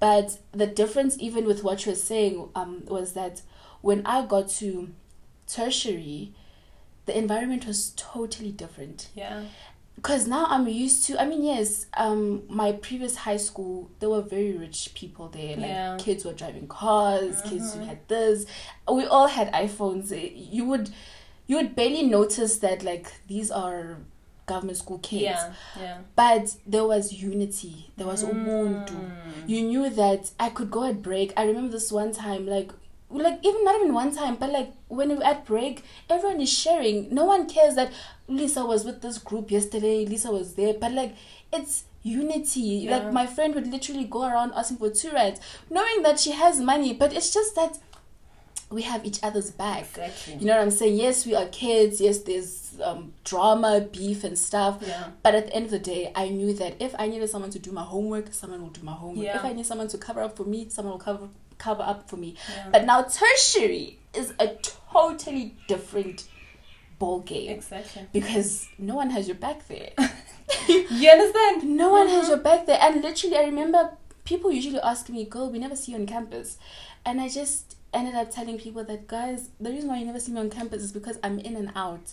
But 0.00 0.38
the 0.52 0.66
difference, 0.66 1.16
even 1.18 1.46
with 1.46 1.62
what 1.62 1.84
you 1.84 1.92
were 1.92 1.96
saying, 2.12 2.48
um, 2.54 2.82
was 2.86 3.12
that 3.12 3.42
when 3.82 4.04
I 4.06 4.24
got 4.26 4.48
to 4.60 4.88
tertiary, 5.46 6.32
the 7.06 7.16
environment 7.16 7.66
was 7.66 7.92
totally 7.96 8.52
different. 8.52 9.08
Yeah. 9.14 9.44
Because 9.94 10.26
now 10.26 10.44
I'm 10.50 10.68
used 10.68 11.06
to. 11.06 11.20
I 11.20 11.24
mean, 11.26 11.42
yes, 11.42 11.86
um, 11.96 12.42
my 12.48 12.72
previous 12.72 13.16
high 13.16 13.38
school, 13.38 13.90
there 13.98 14.10
were 14.10 14.20
very 14.36 14.52
rich 14.52 14.92
people 14.94 15.28
there. 15.28 15.56
Like 15.56 15.66
Yeah. 15.76 15.96
kids 15.98 16.24
were 16.24 16.34
driving 16.34 16.68
cars, 16.68 17.40
kids 17.42 17.74
who 17.74 17.80
had 17.80 18.00
this. 18.08 18.44
We 18.90 19.06
all 19.06 19.28
had 19.28 19.50
iPhones. 19.52 20.10
You 20.52 20.64
would, 20.66 20.90
you 21.46 21.56
would 21.56 21.74
barely 21.74 22.02
notice 22.02 22.58
that 22.58 22.82
like 22.84 23.10
these 23.26 23.50
are 23.50 23.96
government 24.46 24.78
school 24.78 24.98
kids. 24.98 25.22
Yeah. 25.22 25.52
Yeah. 25.78 25.98
but 26.14 26.56
there 26.66 26.84
was 26.84 27.12
unity. 27.12 27.90
There 27.96 28.06
was 28.06 28.24
ubuntu. 28.24 28.90
Mm. 28.92 29.48
You 29.48 29.62
knew 29.62 29.90
that 29.90 30.30
i 30.40 30.48
could 30.48 30.70
go 30.70 30.84
at 30.84 31.02
break. 31.02 31.32
I 31.36 31.44
remember 31.46 31.72
this 31.72 31.92
one 31.92 32.12
time 32.12 32.46
like 32.46 32.70
like 33.10 33.38
even 33.44 33.64
not 33.64 33.76
even 33.80 33.94
one 33.94 34.14
time 34.14 34.34
but 34.36 34.50
like 34.50 34.72
when 34.88 35.08
we 35.10 35.14
were 35.16 35.24
at 35.24 35.44
break 35.44 35.84
everyone 36.08 36.40
is 36.40 36.52
sharing. 36.52 37.12
No 37.14 37.24
one 37.24 37.48
cares 37.48 37.74
that 37.74 37.92
lisa 38.28 38.64
was 38.64 38.84
with 38.84 39.02
this 39.02 39.18
group 39.18 39.50
yesterday 39.50 40.06
lisa 40.06 40.30
was 40.30 40.54
there. 40.54 40.74
But 40.74 40.92
like 40.92 41.14
it's 41.52 41.84
unity. 42.02 42.60
Yeah. 42.60 42.98
like 42.98 43.12
my 43.12 43.26
friend 43.26 43.54
would 43.54 43.66
literally 43.66 44.04
go 44.04 44.22
around 44.22 44.52
asking 44.54 44.76
for 44.76 44.90
two 44.90 45.10
rides 45.10 45.40
knowing 45.68 46.02
that 46.02 46.20
she 46.20 46.30
has 46.30 46.60
money 46.60 46.92
but 46.94 47.12
it's 47.12 47.34
just 47.34 47.56
that 47.56 47.78
we 48.70 48.82
have 48.82 49.04
each 49.04 49.20
other's 49.22 49.50
back 49.50 49.82
Exactly. 49.96 50.34
you 50.34 50.44
know 50.46 50.54
what 50.56 50.62
i'm 50.62 50.70
saying 50.72 50.96
yes 50.96 51.24
we 51.24 51.34
are 51.36 51.46
kids 51.46 52.00
yes 52.00 52.18
there's 52.20 52.78
um, 52.84 53.12
drama 53.24 53.80
beef 53.92 54.24
and 54.24 54.36
stuff 54.38 54.78
Yeah. 54.86 55.04
but 55.22 55.34
at 55.34 55.46
the 55.46 55.54
end 55.54 55.64
of 55.66 55.70
the 55.70 55.78
day, 55.78 56.12
I 56.14 56.28
knew 56.28 56.52
that 56.54 56.74
if 56.78 56.94
I 56.98 57.06
needed 57.06 57.30
someone 57.30 57.50
to 57.52 57.58
do 57.58 57.72
my 57.72 57.82
homework, 57.84 58.34
someone 58.34 58.60
will 58.60 58.68
do 58.68 58.82
my 58.82 58.92
homework. 58.92 59.24
Yeah. 59.24 59.38
If 59.38 59.44
I 59.46 59.54
need 59.54 59.64
someone 59.64 59.88
to 59.88 59.96
cover 59.96 60.20
up 60.20 60.36
for 60.36 60.44
me, 60.44 60.68
someone 60.68 60.92
will 60.92 60.98
cover 60.98 61.28
cover 61.56 61.82
up 61.82 62.10
for 62.10 62.18
me. 62.18 62.34
Yeah. 62.54 62.68
But 62.72 62.84
now 62.84 63.00
tertiary 63.04 63.98
is 64.12 64.34
a 64.38 64.48
totally 64.92 65.54
different 65.68 66.24
ball 66.98 67.20
game 67.20 67.50
Exactly. 67.50 68.06
because 68.12 68.68
no 68.78 68.94
one 68.94 69.08
has 69.10 69.26
your 69.26 69.36
back 69.38 69.66
there. 69.68 69.92
You 70.68 71.08
understand? 71.10 71.64
no 71.64 71.90
one 71.90 72.08
has 72.08 72.28
your 72.28 72.38
back 72.38 72.66
there, 72.66 72.78
and 72.82 73.02
literally, 73.02 73.36
I 73.36 73.44
remember 73.44 73.96
people 74.24 74.52
usually 74.52 74.80
ask 74.80 75.08
me, 75.08 75.24
"Girl, 75.24 75.50
we 75.50 75.58
never 75.58 75.76
see 75.76 75.92
you 75.92 75.98
on 75.98 76.06
campus," 76.06 76.58
and 77.06 77.20
I 77.22 77.28
just 77.30 77.75
ended 77.92 78.14
up 78.14 78.30
telling 78.30 78.58
people 78.58 78.84
that 78.84 79.06
guys, 79.06 79.50
the 79.60 79.70
reason 79.70 79.88
why 79.88 79.98
you 79.98 80.06
never 80.06 80.20
see 80.20 80.32
me 80.32 80.40
on 80.40 80.50
campus 80.50 80.82
is 80.82 80.92
because 80.92 81.18
I'm 81.22 81.38
in 81.38 81.56
and 81.56 81.72
out. 81.74 82.12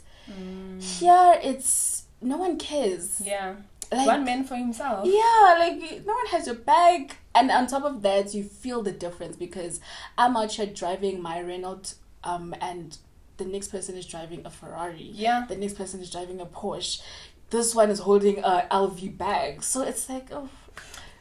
Here, 0.80 1.40
it's 1.44 2.06
no 2.22 2.38
one 2.38 2.58
cares. 2.58 3.22
Yeah. 3.24 3.56
Like, 3.92 4.08
One 4.08 4.24
man 4.24 4.44
for 4.44 4.56
himself. 4.56 5.06
Yeah, 5.06 5.56
like 5.60 6.06
no 6.06 6.14
one 6.14 6.26
has 6.28 6.48
your 6.48 6.56
back. 6.56 7.18
And 7.36 7.52
on 7.52 7.68
top 7.68 7.84
of 7.84 8.02
that, 8.02 8.34
you 8.34 8.44
feel 8.44 8.82
the 8.82 8.92
difference 8.92 9.36
because 9.36 9.80
I'm 10.18 10.36
out 10.38 10.54
here 10.54 10.66
driving 10.66 11.22
my 11.22 11.40
Renault, 11.40 11.96
um, 12.24 12.56
and 12.62 12.98
the 13.38 13.46
next 13.46 13.68
person 13.68 13.96
is 13.96 14.06
driving 14.06 14.46
a 14.46 14.50
Ferrari. 14.50 15.10
Yeah. 15.14 15.46
The 15.48 15.58
next 15.58 15.74
person 15.74 16.00
is 16.00 16.10
driving 16.10 16.40
a 16.42 16.46
Porsche. 16.46 17.02
This 17.50 17.76
one 17.76 17.90
is 17.92 18.00
holding 18.00 18.40
a 18.40 18.68
LV 18.72 19.18
bag. 19.18 19.62
So 19.64 19.82
it's 19.84 20.10
like, 20.10 20.30
oh, 20.32 20.50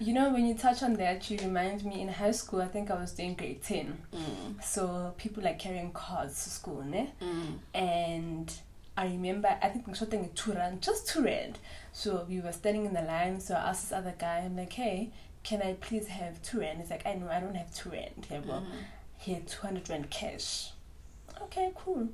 You 0.03 0.13
know, 0.15 0.31
when 0.33 0.47
you 0.47 0.55
touch 0.55 0.83
on 0.83 0.95
that, 0.95 1.31
you 1.31 1.39
remind 1.39 1.85
me 1.85 2.01
in 2.01 2.09
high 2.09 2.33
school, 2.33 2.61
I 2.61 2.67
think 2.67 2.91
I 2.91 2.95
was 3.01 3.13
doing 3.13 3.35
grade 3.35 3.63
10. 3.63 3.99
mm, 4.13 4.63
So 4.63 5.15
people 5.17 5.43
like 5.45 5.59
carrying 5.61 5.93
cards 5.93 6.43
to 6.45 6.51
school, 6.51 6.83
ne? 6.83 7.13
mm, 7.21 7.59
And 7.73 8.53
I 8.97 9.05
remember, 9.07 9.57
I 9.63 9.69
think 9.69 9.87
in 9.89 10.31
two 10.35 10.53
rand, 10.53 10.83
just 10.83 11.07
two 11.09 11.23
rand. 11.23 11.59
So 11.93 12.27
we 12.29 12.41
were 12.41 12.53
standing 12.53 12.85
in 12.87 12.95
the 12.95 13.03
line. 13.03 13.41
So 13.41 13.55
I 13.55 13.69
asked 13.71 13.85
this 13.91 13.93
other 13.97 14.15
guy, 14.19 14.39
I'm 14.45 14.57
like, 14.57 14.73
hey, 14.73 15.11
can 15.45 15.63
I 15.63 15.75
please 15.75 16.09
have 16.09 16.43
two 16.43 16.61
rand? 16.61 16.81
He's 16.81 16.91
like, 16.91 17.07
I 17.07 17.15
know, 17.15 17.29
I 17.29 17.39
don't 17.41 17.55
have 17.55 17.73
two 17.75 17.91
rand. 17.91 18.27
Yeah, 18.31 18.41
well, 18.47 18.65
he 19.19 19.35
had 19.35 19.47
200 19.47 19.89
rand 19.89 20.11
cash. 20.11 20.73
Okay, 21.43 21.73
cool. 21.77 22.09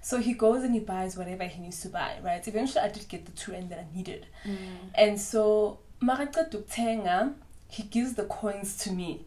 So 0.00 0.18
he 0.20 0.32
goes 0.34 0.62
and 0.62 0.72
he 0.72 0.80
buys 0.80 1.16
whatever 1.18 1.44
he 1.44 1.60
needs 1.60 1.80
to 1.82 1.88
buy, 1.88 2.16
right? 2.22 2.46
Eventually, 2.46 2.80
I 2.84 2.88
did 2.88 3.08
get 3.08 3.26
the 3.26 3.32
two 3.32 3.52
rand 3.52 3.70
that 3.70 3.80
I 3.80 3.96
needed. 3.96 4.26
mm. 4.44 4.56
And 4.94 5.20
so 5.20 5.80
Maracatu 6.02 6.50
Tuktenga, 6.50 7.34
he 7.68 7.82
gives 7.84 8.14
the 8.14 8.24
coins 8.24 8.76
to 8.78 8.92
me. 8.92 9.24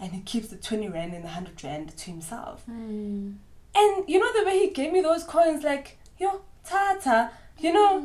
And 0.00 0.12
he 0.12 0.20
keeps 0.20 0.48
the 0.48 0.56
20 0.56 0.88
rand 0.88 1.12
and 1.14 1.22
the 1.22 1.28
100 1.28 1.62
rand 1.64 1.96
to 1.96 2.10
himself. 2.10 2.62
Mm. 2.70 3.34
And 3.76 4.08
you 4.08 4.18
know 4.18 4.32
the 4.32 4.44
way 4.44 4.58
he 4.60 4.70
gave 4.70 4.92
me 4.92 5.00
those 5.00 5.24
coins, 5.24 5.64
like, 5.64 5.98
yo, 6.18 6.42
tata, 6.64 7.30
you 7.58 7.72
know? 7.72 7.98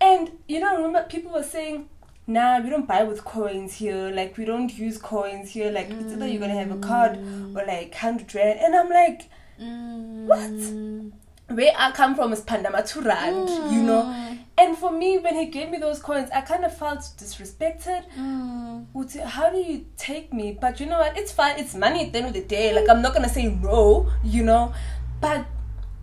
And, 0.00 0.30
you 0.48 0.60
know, 0.60 0.70
I 0.72 0.74
remember 0.76 1.02
people 1.08 1.32
were 1.32 1.42
saying, 1.42 1.88
nah, 2.26 2.60
we 2.60 2.70
don't 2.70 2.86
buy 2.88 3.04
with 3.04 3.24
coins 3.24 3.74
here. 3.74 4.10
Like, 4.10 4.36
we 4.36 4.44
don't 4.44 4.76
use 4.76 4.98
coins 4.98 5.50
here. 5.50 5.70
Like, 5.70 5.90
it's 5.90 6.12
either 6.12 6.26
you're 6.26 6.40
to 6.40 6.48
have 6.48 6.70
a 6.70 6.78
card 6.78 7.18
or 7.54 7.64
like 7.66 7.92
100 7.92 8.34
rand. 8.34 8.60
And 8.60 8.74
I'm 8.74 8.88
like, 8.90 9.28
Mm. 9.60 11.12
where 11.48 11.72
I 11.76 11.92
come 11.92 12.16
from 12.16 12.32
is 12.32 12.40
Pandama 12.40 12.84
to 12.92 13.00
Rand, 13.02 13.48
you 13.72 13.82
know? 13.82 14.33
And 14.64 14.78
for 14.78 14.90
me, 14.90 15.18
when 15.18 15.34
he 15.34 15.46
gave 15.46 15.68
me 15.70 15.76
those 15.76 16.00
coins, 16.00 16.30
I 16.34 16.40
kind 16.40 16.64
of 16.64 16.74
felt 16.74 17.00
disrespected. 17.18 18.04
Mm. 18.18 19.20
How 19.24 19.50
do 19.50 19.58
you 19.58 19.84
take 19.98 20.32
me? 20.32 20.56
But 20.58 20.80
you 20.80 20.86
know 20.86 20.98
what? 21.00 21.18
It's 21.18 21.32
fine. 21.32 21.58
It's 21.58 21.74
money 21.74 22.06
at 22.06 22.12
the 22.12 22.18
end 22.18 22.28
of 22.28 22.32
the 22.32 22.40
day. 22.40 22.72
Like 22.72 22.88
I'm 22.88 23.02
not 23.02 23.12
gonna 23.12 23.28
say 23.28 23.46
no, 23.46 24.10
you 24.22 24.42
know. 24.42 24.72
But 25.20 25.44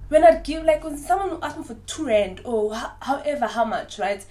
when 0.09 0.23
I'd 0.23 0.43
give, 0.43 0.63
like 0.63 0.83
when 0.83 0.95
someone 0.97 1.39
asked 1.41 1.57
me 1.57 1.63
for 1.63 1.73
two 1.87 2.05
rand 2.05 2.41
or 2.43 2.75
ho- 2.75 2.91
however 3.01 3.47
how 3.47 3.65
much, 3.65 3.97
right? 3.97 4.23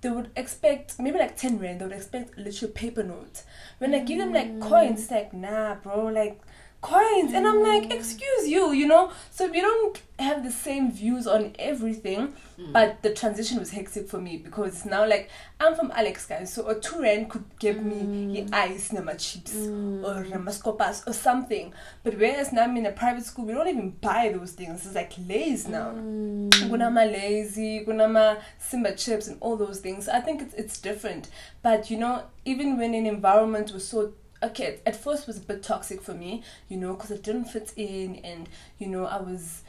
They 0.00 0.10
would 0.10 0.30
expect 0.36 0.98
maybe 0.98 1.18
like 1.18 1.36
ten 1.36 1.58
rand. 1.58 1.80
They 1.80 1.84
would 1.84 1.94
expect 1.94 2.36
a 2.36 2.40
little 2.40 2.68
paper 2.68 3.04
note. 3.04 3.44
When 3.78 3.94
I 3.94 4.00
give 4.00 4.18
them 4.18 4.32
like 4.32 4.60
coins, 4.60 5.02
it's 5.02 5.10
like 5.12 5.32
nah, 5.32 5.76
bro, 5.76 6.06
like 6.06 6.40
coins, 6.80 7.32
and 7.32 7.46
I'm 7.46 7.62
like, 7.62 7.92
excuse 7.92 8.48
you, 8.48 8.72
you 8.72 8.86
know. 8.86 9.12
So 9.30 9.50
we 9.50 9.60
don't 9.60 10.00
have 10.18 10.44
the 10.44 10.50
same 10.50 10.92
views 10.92 11.26
on 11.26 11.54
everything. 11.58 12.32
Hmm. 12.56 12.72
But 12.72 13.02
the 13.02 13.12
transition 13.12 13.58
was 13.58 13.70
hectic 13.70 14.08
for 14.08 14.18
me 14.18 14.38
because 14.38 14.76
it's 14.76 14.84
now 14.86 15.06
like 15.06 15.28
I'm 15.60 15.74
from 15.74 15.92
Alex 15.94 16.24
guys, 16.26 16.52
so 16.52 16.66
a 16.68 16.78
two 16.78 17.02
rand 17.02 17.28
could 17.28 17.44
give 17.58 17.82
me 17.82 17.98
hmm. 17.98 18.32
the 18.32 18.56
ice, 18.56 18.92
nama 18.92 19.16
chips, 19.16 19.52
hmm. 19.52 20.04
or 20.04 20.24
nama 20.24 20.50
scopas 20.50 21.06
or 21.06 21.12
something. 21.12 21.74
But 22.02 22.18
whereas 22.18 22.52
now 22.52 22.62
I'm 22.62 22.76
in 22.76 22.86
a 22.86 22.92
private 22.92 23.24
school, 23.24 23.44
we 23.46 23.52
don't 23.52 23.68
even 23.68 23.90
buy 23.90 24.32
those 24.34 24.52
things. 24.52 24.86
It's 24.86 24.94
like 24.94 25.12
lays 25.26 25.68
now. 25.68 25.92
Kunama 25.92 27.10
lazy, 27.12 27.84
kunama 27.84 28.40
Simba 28.58 28.94
chips, 28.94 29.28
and 29.28 29.36
all 29.40 29.56
those 29.56 29.80
things. 29.80 30.08
I 30.08 30.20
think 30.20 30.40
it's 30.40 30.54
it's 30.54 30.78
different. 30.78 31.28
But 31.62 31.90
you 31.90 31.98
know, 31.98 32.24
even 32.44 32.78
when 32.78 32.94
an 32.94 33.06
environment 33.06 33.72
was 33.72 33.86
so 33.86 34.12
okay, 34.46 34.80
at 34.86 34.96
first 34.96 35.22
it 35.22 35.26
was 35.28 35.36
a 35.38 35.40
bit 35.40 35.62
toxic 35.62 36.00
for 36.02 36.14
me, 36.14 36.42
you 36.68 36.76
know, 36.76 36.94
because 36.94 37.12
I 37.12 37.16
didn't 37.16 37.46
fit 37.46 37.72
in, 37.76 38.16
and 38.24 38.48
you 38.78 38.86
know, 38.88 39.04
I 39.06 39.20
was 39.20 39.62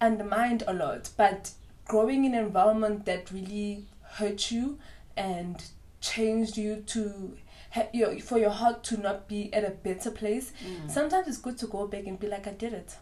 undermined 0.00 0.62
a 0.66 0.72
lot. 0.74 1.10
But 1.16 1.52
growing 1.86 2.24
in 2.24 2.34
an 2.34 2.44
environment 2.44 3.04
that 3.06 3.30
really 3.30 3.84
hurt 4.16 4.50
you 4.50 4.78
and 5.16 5.62
changed 6.00 6.56
you 6.56 6.76
to 6.86 7.36
your, 7.92 8.18
for 8.20 8.38
your 8.38 8.50
heart 8.50 8.84
to 8.84 8.96
not 9.00 9.26
be 9.28 9.52
at 9.52 9.64
a 9.64 9.70
better 9.70 10.10
place 10.10 10.52
Mm. 10.64 10.90
sometimes 10.90 11.26
it's 11.26 11.38
good 11.38 11.58
to 11.58 11.66
go 11.66 11.86
back 11.88 12.06
and 12.06 12.18
be 12.20 12.28
like 12.28 12.46
i 12.46 12.52
did 12.52 12.72
it 12.72 12.96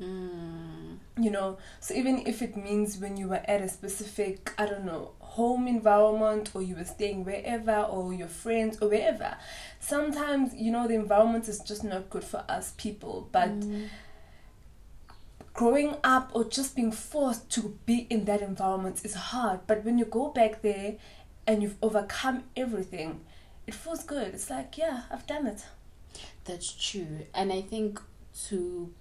Mm. 0.00 0.98
you 1.18 1.30
know 1.30 1.58
so 1.80 1.94
even 1.94 2.26
if 2.26 2.40
it 2.42 2.56
means 2.56 2.98
when 2.98 3.16
you 3.16 3.28
were 3.28 3.42
at 3.46 3.60
a 3.60 3.68
specific 3.68 4.52
i 4.58 4.66
don't 4.66 4.84
know 4.84 5.10
home 5.36 5.66
environment 5.68 6.50
or 6.54 6.62
you 6.62 6.74
were 6.76 6.84
staying 6.84 7.24
wherever 7.24 7.78
or 7.94 8.12
your 8.14 8.28
friends 8.28 8.78
or 8.80 8.88
wherever 8.88 9.36
sometimes 9.80 10.54
you 10.54 10.70
know 10.70 10.86
the 10.86 10.94
environment 10.94 11.48
is 11.48 11.58
just 11.60 11.82
not 11.84 12.08
good 12.10 12.24
for 12.24 12.44
us 12.48 12.72
people 12.76 13.28
but 13.32 13.50
Mm. 13.50 13.88
growing 15.52 15.96
up 16.02 16.30
or 16.34 16.44
just 16.44 16.74
being 16.74 16.90
forced 16.92 17.48
to 17.50 17.78
be 17.86 18.06
in 18.10 18.24
that 18.24 18.42
environment 18.42 19.00
is 19.04 19.14
hard 19.14 19.60
but 19.66 19.84
when 19.84 19.98
you 19.98 20.04
go 20.04 20.28
back 20.30 20.62
there 20.62 20.94
and 21.46 21.62
you've 21.62 21.76
overcome 21.82 22.42
everything 22.56 23.20
it 23.66 23.74
feels 23.74 24.02
good 24.04 24.28
it's 24.34 24.50
like 24.50 24.76
yeah 24.76 25.02
i've 25.10 25.26
done 25.26 25.46
it 25.46 25.62
That's 26.44 26.70
true. 26.88 27.16
And 27.34 27.52
I 27.52 27.62
think 27.62 28.00
to 28.48 28.92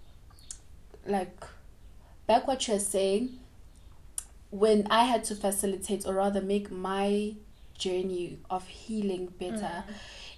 like 1.05 1.43
back 2.27 2.47
what 2.47 2.67
you're 2.67 2.79
saying, 2.79 3.23
when 4.53 4.85
I 4.91 5.05
had 5.05 5.23
to 5.25 5.35
facilitate 5.35 6.05
or 6.05 6.13
rather 6.13 6.39
make 6.39 6.69
my 6.69 7.33
journey 7.75 8.37
of 8.51 8.67
healing 8.67 9.33
better, 9.39 9.83
mm. 9.83 9.93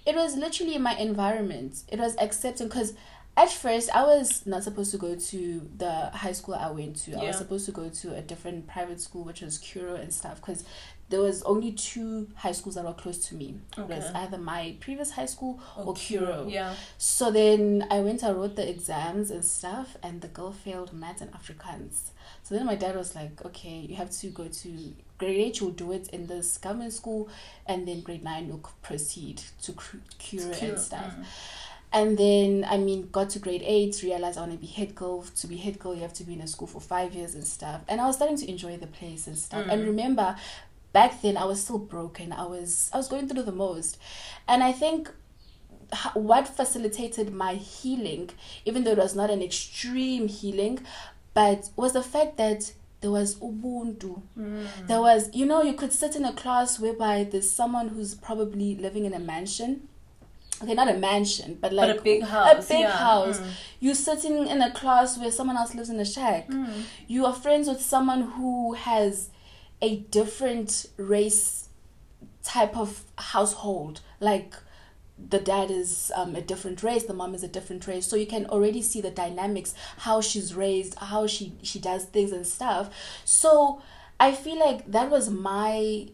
it 0.06 0.16
was 0.16 0.36
literally 0.36 0.78
my 0.78 0.96
environment. 0.96 1.82
It 1.88 1.98
was 1.98 2.16
accepting 2.18 2.68
because 2.68 2.94
at 3.36 3.52
first 3.52 3.94
I 3.94 4.04
was 4.04 4.46
not 4.46 4.62
supposed 4.62 4.90
to 4.92 4.96
go 4.96 5.16
to 5.16 5.70
the 5.76 6.06
high 6.14 6.32
school 6.32 6.54
I 6.54 6.70
went 6.70 6.96
to. 7.04 7.18
I 7.18 7.24
was 7.24 7.36
supposed 7.36 7.66
to 7.66 7.72
go 7.72 7.90
to 7.90 8.14
a 8.16 8.22
different 8.22 8.66
private 8.66 9.02
school, 9.02 9.22
which 9.22 9.42
was 9.42 9.58
Curro 9.58 10.00
and 10.00 10.10
stuff, 10.10 10.36
because 10.36 10.64
there 11.10 11.20
was 11.20 11.42
only 11.42 11.72
two 11.72 12.28
high 12.36 12.52
schools 12.52 12.76
that 12.76 12.84
were 12.84 12.94
close 12.94 13.18
to 13.28 13.34
me. 13.34 13.58
It 13.76 13.86
was 13.86 14.06
either 14.14 14.38
my 14.38 14.76
previous 14.80 15.10
high 15.10 15.26
school 15.26 15.60
or 15.76 15.92
Curro. 15.92 16.50
yeah 16.50 16.74
So 16.96 17.30
then 17.30 17.86
I 17.90 18.00
went, 18.00 18.24
I 18.24 18.32
wrote 18.32 18.56
the 18.56 18.66
exams 18.66 19.30
and 19.30 19.44
stuff, 19.44 19.98
and 20.02 20.22
the 20.22 20.28
girl 20.28 20.52
failed 20.52 20.94
maths 20.94 21.20
and 21.20 21.30
Afrikaans. 21.32 22.12
So 22.46 22.54
then 22.54 22.66
my 22.66 22.76
dad 22.76 22.94
was 22.94 23.16
like, 23.16 23.44
okay, 23.44 23.84
you 23.88 23.96
have 23.96 24.08
to 24.20 24.28
go 24.28 24.46
to 24.46 24.94
grade 25.18 25.36
8, 25.46 25.60
you'll 25.60 25.70
do 25.70 25.90
it 25.90 26.06
in 26.10 26.28
this 26.28 26.58
government 26.58 26.92
school, 26.92 27.28
and 27.66 27.88
then 27.88 28.02
grade 28.02 28.22
9, 28.22 28.46
you'll 28.46 28.62
proceed 28.82 29.42
to 29.62 29.72
cure, 29.72 30.00
cure 30.20 30.52
and 30.60 30.78
stuff. 30.78 31.12
mm. 31.18 31.24
And 31.92 32.16
then, 32.16 32.64
I 32.68 32.76
mean, 32.78 33.08
got 33.10 33.30
to 33.30 33.40
grade 33.40 33.64
8, 33.64 34.00
realized 34.04 34.38
I 34.38 34.42
want 34.42 34.52
to 34.52 34.58
be 34.58 34.66
head 34.68 34.94
girl. 34.94 35.22
To 35.22 35.46
be 35.48 35.56
head 35.56 35.80
girl, 35.80 35.92
you 35.92 36.02
have 36.02 36.12
to 36.12 36.22
be 36.24 36.34
in 36.34 36.40
a 36.40 36.46
school 36.46 36.68
for 36.68 36.80
five 36.80 37.14
years 37.14 37.34
and 37.34 37.44
stuff. 37.44 37.80
And 37.88 38.00
I 38.00 38.06
was 38.06 38.14
starting 38.14 38.36
to 38.36 38.48
enjoy 38.48 38.76
the 38.76 38.86
place 38.86 39.26
and 39.26 39.36
stuff. 39.36 39.66
And 39.68 39.82
Mm. 39.82 39.86
remember, 39.86 40.36
back 40.92 41.20
then 41.22 41.36
I 41.36 41.46
was 41.46 41.60
still 41.64 41.78
broken. 41.78 42.32
I 42.32 42.44
was 42.46 42.90
I 42.92 42.98
was 42.98 43.08
going 43.08 43.28
through 43.28 43.42
the 43.42 43.50
most. 43.52 43.98
And 44.46 44.62
I 44.62 44.70
think 44.70 45.10
what 46.14 46.48
facilitated 46.48 47.32
my 47.32 47.54
healing, 47.54 48.30
even 48.64 48.84
though 48.84 48.92
it 48.92 48.98
was 48.98 49.14
not 49.14 49.30
an 49.30 49.42
extreme 49.42 50.28
healing, 50.28 50.80
but 51.36 51.68
was 51.76 51.92
the 51.92 52.02
fact 52.02 52.38
that 52.38 52.72
there 53.02 53.10
was 53.10 53.34
ubuntu. 53.40 54.22
Mm. 54.38 54.66
There 54.86 55.02
was, 55.02 55.28
you 55.34 55.44
know, 55.44 55.62
you 55.62 55.74
could 55.74 55.92
sit 55.92 56.16
in 56.16 56.24
a 56.24 56.32
class 56.32 56.80
whereby 56.80 57.24
there's 57.30 57.50
someone 57.50 57.88
who's 57.88 58.14
probably 58.14 58.74
living 58.74 59.04
in 59.04 59.12
a 59.12 59.18
mansion. 59.18 59.86
Okay, 60.62 60.72
not 60.72 60.88
a 60.88 60.94
mansion, 60.94 61.58
but 61.60 61.74
like 61.74 61.90
but 61.90 61.98
a 61.98 62.02
big 62.02 62.22
house 62.22 62.64
a 62.64 62.72
big 62.72 62.80
yeah. 62.80 62.90
house. 62.90 63.38
Mm. 63.38 63.50
You're 63.80 63.94
sitting 63.94 64.46
in 64.46 64.62
a 64.62 64.70
class 64.70 65.18
where 65.18 65.30
someone 65.30 65.58
else 65.58 65.74
lives 65.74 65.90
in 65.90 66.00
a 66.00 66.06
shack. 66.06 66.48
Mm. 66.48 66.84
You 67.06 67.26
are 67.26 67.34
friends 67.34 67.68
with 67.68 67.82
someone 67.82 68.22
who 68.22 68.72
has 68.72 69.28
a 69.82 69.96
different 69.96 70.86
race 70.96 71.68
type 72.42 72.74
of 72.78 73.04
household. 73.18 74.00
Like 74.20 74.54
the 75.18 75.38
dad 75.38 75.70
is 75.70 76.12
um, 76.14 76.36
a 76.36 76.40
different 76.40 76.82
race, 76.82 77.04
the 77.04 77.14
mom 77.14 77.34
is 77.34 77.42
a 77.42 77.48
different 77.48 77.86
race. 77.86 78.06
So 78.06 78.16
you 78.16 78.26
can 78.26 78.46
already 78.46 78.82
see 78.82 79.00
the 79.00 79.10
dynamics, 79.10 79.74
how 79.98 80.20
she's 80.20 80.54
raised, 80.54 80.94
how 80.96 81.26
she 81.26 81.52
she 81.62 81.78
does 81.78 82.04
things 82.04 82.32
and 82.32 82.46
stuff. 82.46 82.90
So 83.24 83.82
I 84.20 84.32
feel 84.32 84.58
like 84.58 84.90
that 84.90 85.10
was 85.10 85.30
my 85.30 86.08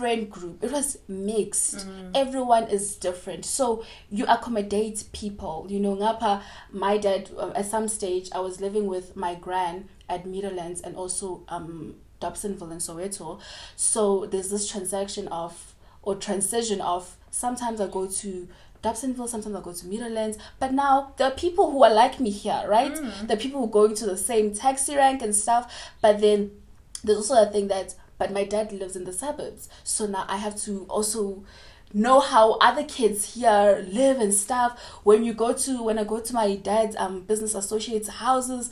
friend 0.00 0.30
group. 0.30 0.64
It 0.64 0.72
was 0.72 0.98
mixed. 1.08 1.86
Everyone 2.14 2.64
is 2.64 2.96
different. 2.96 3.44
So 3.44 3.84
you 4.10 4.24
accommodate 4.26 5.04
people. 5.12 5.66
You 5.68 5.78
know, 5.80 5.96
ngapa 5.96 6.42
my 6.72 6.96
dad 6.96 7.30
uh, 7.36 7.52
at 7.54 7.66
some 7.66 7.86
stage 7.88 8.30
I 8.32 8.40
was 8.40 8.60
living 8.60 8.86
with 8.86 9.14
my 9.16 9.34
gran 9.34 9.88
at 10.08 10.26
Meadowlands 10.26 10.80
and 10.80 10.96
also 10.96 11.42
um 11.48 11.96
Dobsonville 12.20 12.72
in 12.72 12.78
Soweto. 12.78 13.40
So 13.76 14.26
there's 14.26 14.50
this 14.50 14.68
transaction 14.68 15.28
of 15.28 15.74
or 16.02 16.14
transition 16.14 16.80
of 16.80 17.16
sometimes 17.30 17.80
I 17.80 17.86
go 17.86 18.06
to 18.06 18.48
Dobsonville, 18.82 19.28
sometimes 19.28 19.54
I 19.54 19.60
go 19.60 19.72
to 19.72 19.86
Meadowlands. 19.86 20.38
But 20.58 20.72
now 20.72 21.12
there 21.16 21.28
are 21.28 21.34
people 21.34 21.70
who 21.70 21.82
are 21.84 21.92
like 21.92 22.18
me 22.20 22.30
here, 22.30 22.62
right? 22.66 22.94
The 23.28 23.36
people 23.36 23.60
who 23.60 23.68
go 23.68 23.84
into 23.84 24.06
the 24.06 24.16
same 24.16 24.54
taxi 24.54 24.96
rank 24.96 25.22
and 25.22 25.34
stuff. 25.34 25.92
But 26.00 26.20
then 26.20 26.50
there's 27.04 27.18
also 27.18 27.42
a 27.42 27.46
thing 27.46 27.68
that 27.68 27.94
but 28.18 28.32
my 28.32 28.44
dad 28.44 28.70
lives 28.72 28.96
in 28.96 29.04
the 29.04 29.12
suburbs. 29.12 29.68
So 29.82 30.06
now 30.06 30.26
I 30.28 30.36
have 30.36 30.54
to 30.62 30.84
also 30.90 31.42
know 31.92 32.20
how 32.20 32.52
other 32.54 32.84
kids 32.84 33.34
here 33.34 33.84
live 33.90 34.20
and 34.20 34.32
stuff. 34.32 34.78
When 35.04 35.24
you 35.24 35.32
go 35.32 35.52
to 35.54 35.82
when 35.82 35.98
I 35.98 36.04
go 36.04 36.20
to 36.20 36.34
my 36.34 36.56
dad's 36.56 36.96
um 36.96 37.22
business 37.22 37.54
associates 37.54 38.08
houses, 38.08 38.70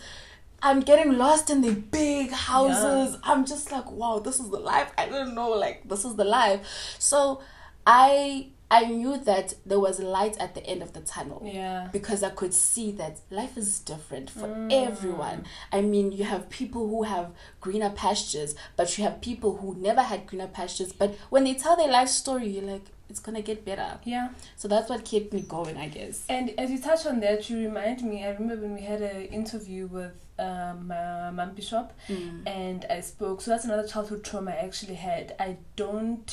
I'm 0.63 0.81
getting 0.81 1.17
lost 1.17 1.51
in 1.51 1.63
the 1.63 1.73
big 1.73 2.31
houses. 2.31 3.17
I'm 3.23 3.47
just 3.47 3.73
like, 3.73 3.91
wow, 3.91 4.19
this 4.19 4.39
is 4.41 4.51
the 4.51 4.59
life. 4.59 4.93
I 4.99 5.07
don't 5.09 5.35
know, 5.35 5.51
like 5.51 5.89
this 5.89 6.05
is 6.05 6.17
the 6.17 6.25
life. 6.25 6.61
So 6.99 7.41
I 7.89 8.49
I 8.71 8.85
knew 8.85 9.17
that 9.31 9.55
there 9.65 9.81
was 9.81 9.99
light 9.99 10.37
at 10.39 10.55
the 10.55 10.63
end 10.67 10.83
of 10.83 10.93
the 10.93 11.01
tunnel 11.01 11.41
yeah 11.43 11.89
because 11.91 12.23
I 12.23 12.29
could 12.41 12.53
see 12.53 12.93
that 13.03 13.15
life 13.31 13.57
is 13.57 13.81
different 13.81 14.29
for 14.29 14.49
everyone. 14.71 15.45
I 15.73 15.81
mean, 15.81 16.13
you 16.13 16.25
have 16.25 16.51
people 16.51 16.87
who 16.87 17.05
have 17.05 17.27
greener 17.63 17.89
pastures, 18.05 18.55
but 18.77 18.87
you 18.99 19.05
have 19.05 19.23
people 19.23 19.57
who 19.57 19.75
never 19.89 20.03
had 20.03 20.27
greener 20.27 20.49
pastures. 20.49 20.93
But 20.93 21.11
when 21.31 21.45
they 21.45 21.55
tell 21.55 21.77
their 21.79 21.91
life 21.91 22.11
story, 22.11 22.49
you're 22.49 22.71
like, 22.75 22.87
it's 23.09 23.21
gonna 23.21 23.41
get 23.41 23.65
better. 23.65 23.91
yeah 24.05 24.29
So 24.57 24.69
that's 24.69 24.91
what 24.91 25.03
kept 25.13 25.33
me 25.33 25.41
going, 25.57 25.79
I 25.79 25.89
guess. 25.89 26.17
And 26.29 26.51
as 26.63 26.71
you 26.71 26.79
touch 26.89 27.07
on 27.07 27.21
that, 27.21 27.49
you 27.49 27.57
remind 27.69 28.03
me. 28.03 28.17
I 28.27 28.31
remember 28.33 28.57
when 28.65 28.75
we 28.75 28.83
had 28.83 29.01
an 29.01 29.23
interview 29.41 29.87
with 29.87 30.13
um, 30.39 30.93
uh, 31.03 31.31
Mom 31.39 31.51
Bishop, 31.55 31.87
Mm. 32.09 32.43
and 32.47 32.85
I 32.91 33.01
spoke. 33.01 33.41
So 33.41 33.51
that's 33.53 33.65
another 33.65 33.89
childhood 33.89 34.23
trauma 34.25 34.51
I 34.51 34.57
actually 34.69 34.97
had. 34.97 35.35
I 35.41 35.57
don't. 35.77 36.29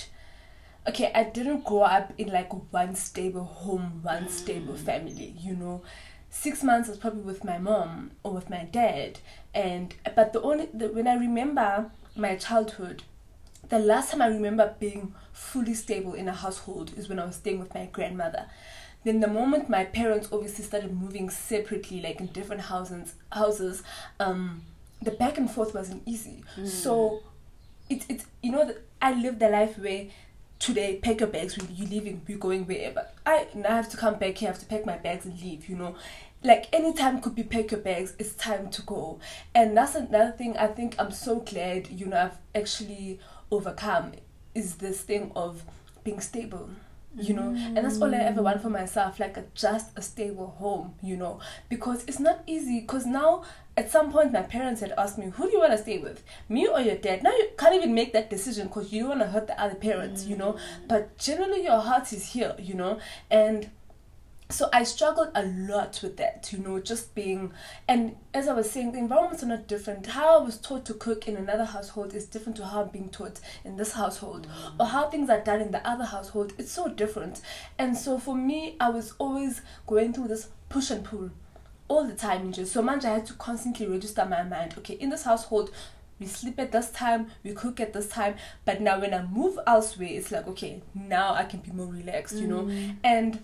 Okay, 0.87 1.11
I 1.15 1.23
didn't 1.23 1.63
grow 1.63 1.81
up 1.81 2.13
in 2.17 2.29
like 2.29 2.51
one 2.71 2.95
stable 2.95 3.43
home, 3.43 4.01
one 4.03 4.29
stable 4.29 4.75
family. 4.75 5.33
You 5.39 5.55
know, 5.55 5.81
six 6.29 6.61
months 6.63 6.89
was 6.89 6.97
probably 6.97 7.21
with 7.23 7.43
my 7.43 7.57
mom 7.57 8.11
or 8.23 8.33
with 8.33 8.49
my 8.49 8.65
dad, 8.65 9.19
and 9.53 9.95
but 10.15 10.31
the 10.33 10.41
only 10.41 10.67
the, 10.73 10.89
when 10.89 11.07
I 11.07 11.15
remember 11.15 11.89
my 12.15 12.35
childhood, 12.35 13.03
the 13.69 13.79
last 13.79 14.11
time 14.11 14.21
I 14.21 14.27
remember 14.27 14.75
being 14.79 15.15
fully 15.33 15.73
stable 15.73 16.13
in 16.13 16.27
a 16.27 16.33
household 16.33 16.91
is 16.95 17.09
when 17.09 17.19
I 17.19 17.25
was 17.25 17.35
staying 17.37 17.59
with 17.59 17.73
my 17.73 17.87
grandmother. 17.87 18.45
Then 19.03 19.19
the 19.19 19.27
moment 19.27 19.69
my 19.69 19.85
parents 19.85 20.29
obviously 20.31 20.65
started 20.65 20.93
moving 20.95 21.29
separately, 21.29 22.01
like 22.01 22.19
in 22.19 22.27
different 22.27 22.61
houses, 22.63 23.15
houses, 23.31 23.83
um, 24.19 24.63
the 25.01 25.11
back 25.11 25.37
and 25.37 25.49
forth 25.49 25.73
wasn't 25.73 26.03
easy. 26.05 26.43
So, 26.63 27.21
it's 27.89 28.05
it's 28.09 28.25
you 28.41 28.51
know 28.51 28.65
that 28.65 28.77
I 29.01 29.13
lived 29.13 29.41
a 29.43 29.49
life 29.49 29.77
where 29.77 30.07
today 30.59 30.97
pack 31.01 31.19
your 31.19 31.29
bags, 31.29 31.57
you 31.57 31.85
leaving, 31.85 32.21
you 32.27 32.37
going 32.37 32.65
wherever. 32.65 33.07
I 33.25 33.47
now 33.53 33.75
have 33.75 33.89
to 33.89 33.97
come 33.97 34.15
back 34.15 34.37
here, 34.37 34.49
I 34.49 34.51
have 34.51 34.61
to 34.61 34.65
pack 34.65 34.85
my 34.85 34.97
bags 34.97 35.25
and 35.25 35.39
leave. 35.41 35.69
You 35.69 35.75
know, 35.75 35.95
like 36.43 36.67
anytime 36.73 37.21
could 37.21 37.35
be 37.35 37.43
pack 37.43 37.71
your 37.71 37.81
bags. 37.81 38.13
It's 38.19 38.33
time 38.33 38.69
to 38.71 38.81
go, 38.83 39.19
and 39.53 39.75
that's 39.75 39.95
another 39.95 40.31
thing. 40.31 40.57
I 40.57 40.67
think 40.67 40.95
I'm 40.99 41.11
so 41.11 41.39
glad 41.39 41.89
you 41.89 42.07
know 42.07 42.17
I've 42.17 42.37
actually 42.53 43.19
overcome 43.51 44.13
is 44.53 44.75
this 44.75 45.01
thing 45.01 45.31
of 45.35 45.63
being 46.03 46.21
stable 46.21 46.69
you 47.17 47.33
know? 47.33 47.49
And 47.55 47.77
that's 47.77 48.01
all 48.01 48.13
i 48.13 48.17
ever 48.17 48.41
want 48.41 48.61
for 48.61 48.69
myself 48.69 49.19
like 49.19 49.37
a, 49.37 49.43
just 49.53 49.97
a 49.97 50.01
stable 50.01 50.47
home 50.59 50.95
you 51.01 51.17
know? 51.17 51.39
Because 51.69 52.03
it's 52.07 52.19
not 52.19 52.43
easy 52.47 52.81
because 52.81 53.05
now 53.05 53.43
at 53.77 53.91
some 53.91 54.11
point 54.11 54.31
my 54.31 54.41
parents 54.41 54.81
had 54.81 54.93
asked 54.97 55.17
me 55.17 55.27
who 55.27 55.45
do 55.45 55.51
you 55.51 55.59
want 55.59 55.71
to 55.71 55.77
stay 55.77 55.97
with? 55.97 56.23
Me 56.49 56.67
or 56.67 56.79
your 56.79 56.95
dad? 56.95 57.23
Now 57.23 57.31
you 57.31 57.49
can't 57.57 57.75
even 57.75 57.93
make 57.93 58.13
that 58.13 58.29
decision 58.29 58.67
because 58.67 58.91
you 58.91 59.01
don't 59.01 59.09
want 59.09 59.21
to 59.21 59.27
hurt 59.27 59.47
the 59.47 59.61
other 59.61 59.75
parents 59.75 60.25
you 60.25 60.37
know? 60.37 60.57
But 60.87 61.17
generally 61.17 61.63
your 61.63 61.79
heart 61.79 62.11
is 62.13 62.27
here 62.27 62.55
you 62.59 62.73
know? 62.73 62.99
And 63.29 63.69
so 64.49 64.69
I 64.71 64.83
struggled 64.83 65.29
a 65.33 65.43
lot 65.43 65.99
with 66.03 66.17
that, 66.17 66.49
you 66.51 66.59
know, 66.59 66.79
just 66.79 67.15
being, 67.15 67.51
and 67.87 68.15
as 68.31 68.47
I 68.47 68.53
was 68.53 68.69
saying, 68.69 68.91
the 68.91 68.99
environments 68.99 69.41
are 69.43 69.47
not 69.47 69.67
different. 69.67 70.05
How 70.05 70.39
I 70.39 70.43
was 70.43 70.57
taught 70.57 70.85
to 70.85 70.93
cook 70.93 71.27
in 71.27 71.35
another 71.35 71.65
household 71.65 72.13
is 72.13 72.25
different 72.25 72.55
to 72.57 72.65
how 72.65 72.83
I'm 72.83 72.89
being 72.89 73.09
taught 73.09 73.39
in 73.63 73.77
this 73.77 73.93
household, 73.93 74.47
or 74.79 74.85
how 74.85 75.09
things 75.09 75.31
are 75.31 75.41
done 75.41 75.61
in 75.61 75.71
the 75.71 75.87
other 75.87 76.05
household. 76.05 76.53
It's 76.59 76.71
so 76.71 76.87
different. 76.87 77.41
And 77.79 77.97
so 77.97 78.19
for 78.19 78.35
me, 78.35 78.75
I 78.79 78.89
was 78.89 79.13
always 79.17 79.61
going 79.87 80.13
through 80.13 80.27
this 80.27 80.49
push 80.69 80.91
and 80.91 81.03
pull 81.03 81.31
all 81.87 82.05
the 82.05 82.15
time. 82.15 82.41
In 82.41 82.53
just 82.53 82.71
so 82.71 82.83
much 82.83 83.03
I 83.03 83.15
had 83.15 83.25
to 83.27 83.33
constantly 83.33 83.87
register 83.87 84.25
my 84.25 84.43
mind. 84.43 84.75
Okay, 84.77 84.93
in 84.93 85.09
this 85.09 85.23
household, 85.23 85.71
we 86.19 86.27
sleep 86.27 86.59
at 86.59 86.71
this 86.71 86.91
time, 86.91 87.31
we 87.43 87.53
cook 87.53 87.79
at 87.79 87.93
this 87.93 88.07
time. 88.07 88.35
But 88.63 88.79
now 88.79 88.99
when 88.99 89.13
I 89.13 89.25
move 89.25 89.57
elsewhere, 89.65 90.09
it's 90.11 90.31
like, 90.31 90.47
okay, 90.47 90.81
now 90.93 91.33
I 91.33 91.43
can 91.45 91.59
be 91.61 91.71
more 91.71 91.87
relaxed, 91.87 92.35
you 92.35 92.47
know? 92.47 92.63
Mm. 92.63 92.95
And 93.03 93.39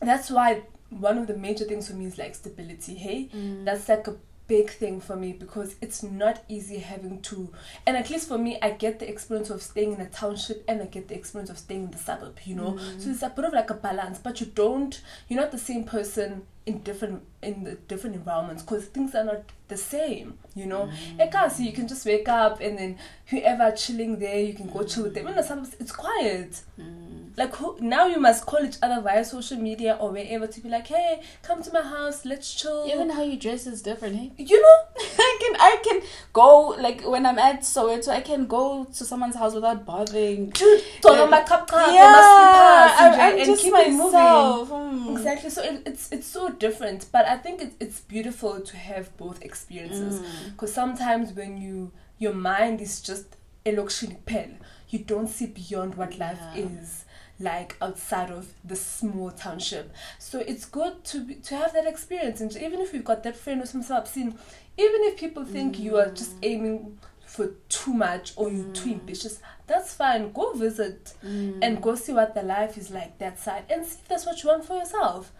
that's 0.00 0.30
why 0.30 0.62
one 0.90 1.18
of 1.18 1.26
the 1.26 1.36
major 1.36 1.64
things 1.64 1.88
for 1.88 1.94
me 1.94 2.06
is 2.06 2.18
like 2.18 2.34
stability, 2.34 2.94
hey? 2.94 3.28
Mm. 3.34 3.64
That's 3.64 3.88
like 3.88 4.06
a 4.06 4.16
big 4.48 4.70
thing 4.70 4.98
for 4.98 5.14
me 5.14 5.32
because 5.32 5.76
it's 5.82 6.02
not 6.02 6.42
easy 6.48 6.78
having 6.78 7.20
to 7.20 7.52
and 7.86 7.98
at 7.98 8.08
least 8.08 8.26
for 8.26 8.38
me 8.38 8.58
I 8.62 8.70
get 8.70 8.98
the 8.98 9.06
experience 9.06 9.50
of 9.50 9.60
staying 9.60 9.92
in 9.92 10.00
a 10.00 10.08
township 10.08 10.64
and 10.66 10.80
I 10.80 10.86
get 10.86 11.08
the 11.08 11.14
experience 11.14 11.50
of 11.50 11.58
staying 11.58 11.84
in 11.84 11.90
the 11.90 11.98
suburb, 11.98 12.38
you 12.44 12.54
know. 12.54 12.72
Mm. 12.72 13.00
So 13.00 13.10
it's 13.10 13.22
a 13.22 13.28
bit 13.28 13.44
of 13.44 13.52
like 13.52 13.68
a 13.68 13.74
balance, 13.74 14.18
but 14.18 14.40
you 14.40 14.46
don't 14.46 14.98
you're 15.28 15.40
not 15.40 15.52
the 15.52 15.58
same 15.58 15.84
person 15.84 16.42
in 16.64 16.78
different 16.78 17.22
in 17.42 17.64
the 17.64 17.74
different 17.86 18.16
environments 18.16 18.62
because 18.62 18.86
things 18.86 19.14
are 19.14 19.24
not 19.24 19.42
the 19.68 19.76
same, 19.76 20.38
you 20.54 20.64
know. 20.66 20.88
Mm. 21.18 21.30
Ekasi, 21.30 21.60
you 21.66 21.72
can 21.72 21.86
just 21.86 22.04
wake 22.06 22.28
up 22.28 22.60
and 22.60 22.78
then 22.78 22.98
whoever 23.26 23.70
chilling 23.76 24.18
there, 24.18 24.40
you 24.40 24.54
can 24.54 24.66
go 24.68 24.82
chill 24.82 25.04
with 25.04 25.14
them. 25.14 25.26
The 25.26 25.42
suburbs, 25.42 25.76
it's 25.78 25.92
quiet. 25.92 26.62
Mm. 26.80 27.36
Like 27.36 27.54
who, 27.54 27.76
now, 27.80 28.06
you 28.06 28.18
must 28.18 28.46
call 28.46 28.64
each 28.64 28.78
other 28.82 29.00
via 29.02 29.24
social 29.24 29.58
media 29.58 29.96
or 30.00 30.10
wherever 30.10 30.46
to 30.48 30.60
be 30.60 30.68
like, 30.68 30.88
"Hey, 30.88 31.20
come 31.42 31.62
to 31.62 31.72
my 31.72 31.82
house, 31.82 32.24
let's 32.24 32.52
chill." 32.52 32.86
Even 32.88 33.10
how 33.10 33.22
you 33.22 33.36
dress 33.38 33.66
is 33.66 33.80
different, 33.82 34.16
hey? 34.16 34.32
you 34.38 34.60
know, 34.60 34.76
I 35.18 35.38
can 35.40 35.56
I 35.60 35.76
can 35.84 36.00
go 36.32 36.68
like 36.80 37.02
when 37.06 37.26
I'm 37.26 37.38
at 37.38 37.60
Soweto, 37.60 38.08
I 38.08 38.22
can 38.22 38.46
go 38.46 38.84
to 38.86 39.04
someone's 39.04 39.36
house 39.36 39.54
without 39.54 39.84
bothering. 39.86 40.50
dude, 40.50 40.82
Yeah. 41.04 41.10
on 41.22 41.30
my 41.30 41.42
cup 41.42 41.68
cup, 41.68 41.92
yeah, 41.94 42.10
my 42.10 42.22
slippers, 42.26 43.00
I, 43.00 43.06
and, 43.12 43.22
I'm 43.22 43.36
and 43.38 43.46
just 43.46 43.62
keep 43.62 43.74
it 43.74 43.90
moving. 43.92 44.12
myself. 44.12 44.68
Mm. 44.70 45.12
Exactly. 45.12 45.50
So 45.50 45.62
it, 45.62 45.82
it's 45.86 46.10
it's 46.10 46.26
so 46.26 46.48
different, 46.48 47.06
but 47.12 47.27
I 47.28 47.36
think 47.36 47.60
it's 47.62 47.76
it's 47.80 48.00
beautiful 48.00 48.60
to 48.60 48.76
have 48.76 49.16
both 49.16 49.42
experiences 49.42 50.20
Mm. 50.20 50.52
because 50.52 50.72
sometimes 50.72 51.32
when 51.32 51.60
you 51.60 51.92
your 52.18 52.34
mind 52.34 52.80
is 52.80 53.00
just 53.00 53.26
a 53.66 53.72
luxury 53.72 54.16
pen, 54.26 54.58
you 54.88 54.98
don't 55.00 55.28
see 55.28 55.46
beyond 55.46 55.94
what 55.96 56.18
life 56.18 56.40
is 56.56 57.04
like 57.40 57.76
outside 57.80 58.30
of 58.30 58.52
the 58.64 58.74
small 58.74 59.30
township. 59.30 59.92
So 60.18 60.40
it's 60.40 60.64
good 60.64 61.04
to 61.04 61.24
be, 61.24 61.34
to 61.36 61.56
have 61.56 61.72
that 61.74 61.86
experience, 61.86 62.40
and 62.40 62.50
even 62.56 62.80
if 62.80 62.92
you've 62.92 63.04
got 63.04 63.22
that 63.22 63.36
friend 63.36 63.60
who's 63.60 63.70
from 63.70 63.82
South-Scene, 63.84 64.30
even 64.76 65.00
if 65.08 65.16
people 65.18 65.44
think 65.44 65.78
you 65.78 65.96
are 65.98 66.10
just 66.10 66.32
aiming 66.42 66.98
for 67.24 67.48
too 67.68 67.92
much 67.92 68.32
or 68.36 68.50
you're 68.50 68.72
too 68.72 68.90
ambitious, 68.90 69.38
that's 69.68 69.94
fine. 69.94 70.32
Go 70.32 70.52
visit 70.54 71.14
Mm. 71.24 71.58
and 71.62 71.82
go 71.82 71.94
see 71.94 72.12
what 72.12 72.34
the 72.34 72.42
life 72.42 72.76
is 72.78 72.90
like 72.90 73.18
that 73.18 73.38
side, 73.38 73.64
and 73.70 73.84
see 73.86 73.98
if 74.02 74.08
that's 74.08 74.26
what 74.26 74.42
you 74.42 74.48
want 74.48 74.64
for 74.64 74.76
yourself. 74.76 75.30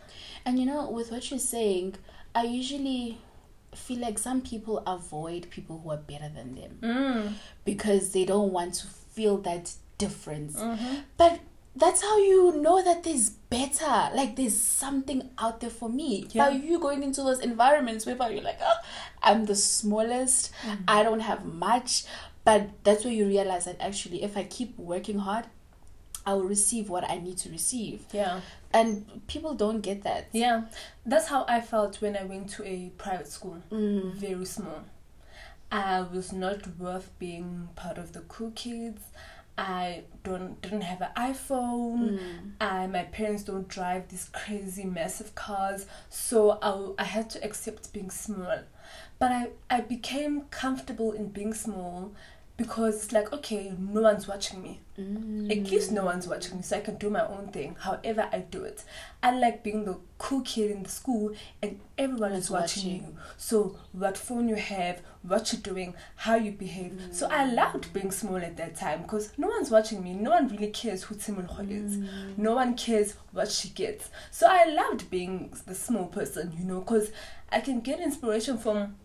And 0.49 0.59
you 0.59 0.65
know, 0.65 0.89
with 0.89 1.11
what 1.13 1.31
you're 1.31 1.39
saying, 1.39 1.97
I 2.35 2.45
usually 2.45 3.19
feel 3.75 3.99
like 3.99 4.19
some 4.19 4.41
people 4.41 4.83
avoid 4.87 5.51
people 5.51 5.81
who 5.85 5.91
are 5.91 5.99
better 5.99 6.31
than 6.35 6.55
them 6.55 6.79
Mm. 6.81 7.33
because 7.67 8.13
they 8.13 8.25
don't 8.25 8.51
want 8.51 8.73
to 8.81 8.87
feel 8.87 9.37
that 9.49 9.75
difference. 9.99 10.57
Mm-hmm. 10.57 10.95
But 11.19 11.41
that's 11.77 12.01
how 12.03 12.17
you 12.19 12.57
know 12.63 12.83
that 12.83 13.05
there's 13.05 13.29
better. 13.29 14.11
Like 14.15 14.37
there's 14.37 14.57
something 14.59 15.29
out 15.39 15.61
there 15.61 15.69
for 15.71 15.91
me. 15.91 16.27
Yeah. 16.31 16.49
By 16.49 16.57
you 16.57 16.79
going 16.81 17.03
into 17.03 17.23
those 17.23 17.41
environments 17.41 18.07
where 18.07 18.17
you're 18.33 18.43
like, 18.43 18.59
oh, 18.63 18.79
I'm 19.23 19.45
the 19.45 19.55
smallest, 19.55 20.51
Mm. 20.67 20.79
I 20.89 21.03
don't 21.03 21.21
have 21.21 21.45
much. 21.45 22.05
But 22.45 22.71
that's 22.85 23.05
where 23.05 23.13
you 23.13 23.27
realize 23.27 23.67
that 23.67 23.77
actually, 23.81 24.23
if 24.23 24.35
I 24.35 24.45
keep 24.45 24.79
working 24.79 25.19
hard, 25.19 25.45
I 26.29 26.35
will 26.35 26.45
receive 26.45 26.91
what 26.91 27.09
I 27.11 27.17
need 27.17 27.39
to 27.39 27.49
receive. 27.49 28.05
Yeah. 28.13 28.41
And 28.71 29.27
people 29.29 29.55
don't 29.55 29.81
get 29.81 30.03
that. 30.03 30.29
Yeah, 30.33 30.65
that's 31.07 31.27
how 31.29 31.47
I 31.49 31.63
felt 31.63 32.03
when 32.03 32.19
I 32.19 32.25
went 32.25 32.51
to 32.51 32.65
a 32.67 32.91
private 32.99 33.29
school. 33.29 33.63
Mm. 33.73 34.13
Very 34.13 34.45
small. 34.45 34.85
I 35.73 36.03
was 36.03 36.31
not 36.35 36.67
worth 36.79 37.11
being 37.19 37.71
part 37.77 37.97
of 37.97 38.13
the 38.13 38.21
cool 38.21 38.51
kids. 38.51 39.01
I 39.57 40.03
don't 40.23 40.61
didn't 40.61 40.83
have 40.83 41.01
an 41.01 41.13
iPhone. 41.17 42.19
Mm. 42.19 42.53
I 42.61 42.87
my 42.89 43.05
parents 43.05 43.45
don't 43.45 43.67
drive 43.67 44.09
these 44.09 44.29
crazy 44.29 44.85
massive 44.85 45.35
cars, 45.35 45.87
so 46.11 46.59
I 46.61 47.03
I 47.03 47.05
had 47.05 47.31
to 47.31 47.43
accept 47.43 47.91
being 47.95 48.11
small. 48.11 48.59
But 49.19 49.33
I 49.33 49.49
I 49.71 49.81
became 49.81 50.43
comfortable 50.51 51.13
in 51.13 51.29
being 51.29 51.55
small 51.55 52.13
because 52.59 52.97
it's 53.05 53.13
like 53.13 53.33
okay, 53.33 53.73
no 53.79 54.03
one's 54.03 54.29
watching 54.29 54.61
me. 54.63 54.81
Mm. 54.99 55.49
At 55.51 55.71
least 55.71 55.93
no 55.93 56.05
one's 56.05 56.27
watching 56.29 56.57
me, 56.57 56.63
so 56.63 56.77
I 56.77 56.81
can 56.81 56.97
do 56.97 57.09
my 57.09 57.25
own 57.25 57.49
thing. 57.53 57.77
However, 57.79 58.29
I 58.33 58.41
do 58.41 58.65
it. 58.65 58.83
I 59.23 59.31
like 59.31 59.63
being 59.63 59.85
the 59.85 59.97
cool 60.19 60.41
kid 60.43 60.73
in 60.73 60.83
the 60.83 60.89
school, 60.89 61.33
and 61.63 61.79
everyone 61.97 62.33
is 62.33 62.51
watching, 62.51 62.83
watching. 62.83 63.07
you. 63.07 63.17
So, 63.37 63.77
what 63.93 64.19
phone 64.19 64.49
you 64.49 64.57
have, 64.57 65.01
what 65.23 65.53
you're 65.53 65.63
doing, 65.63 65.95
how 66.17 66.35
you 66.35 66.51
behave. 66.51 67.01
So, 67.13 67.29
I 67.31 67.45
loved 67.51 67.93
being 67.93 68.11
small 68.11 68.39
at 68.39 68.57
that 68.57 68.75
time 68.75 69.03
because 69.03 69.33
no 69.39 69.47
one's 69.47 69.71
watching 69.71 70.03
me. 70.03 70.15
No 70.15 70.31
one 70.31 70.49
really 70.49 70.71
cares 70.73 71.05
who 71.05 71.15
Tshimologo 71.15 71.71
is. 71.71 71.97
No 72.37 72.57
one 72.57 72.75
cares 72.77 73.15
what 73.31 73.53
she 73.53 73.69
gets. 73.69 74.11
So, 74.33 74.49
I 74.51 74.65
loved 74.65 75.09
being 75.11 75.55
the 75.65 75.77
small 75.77 76.07
person, 76.07 76.53
you 76.59 76.65
know, 76.65 76.81
because 76.81 77.13
I 77.53 77.61
can 77.61 77.81
get 77.81 78.01
inspiration 78.01 78.59
from 78.59 78.97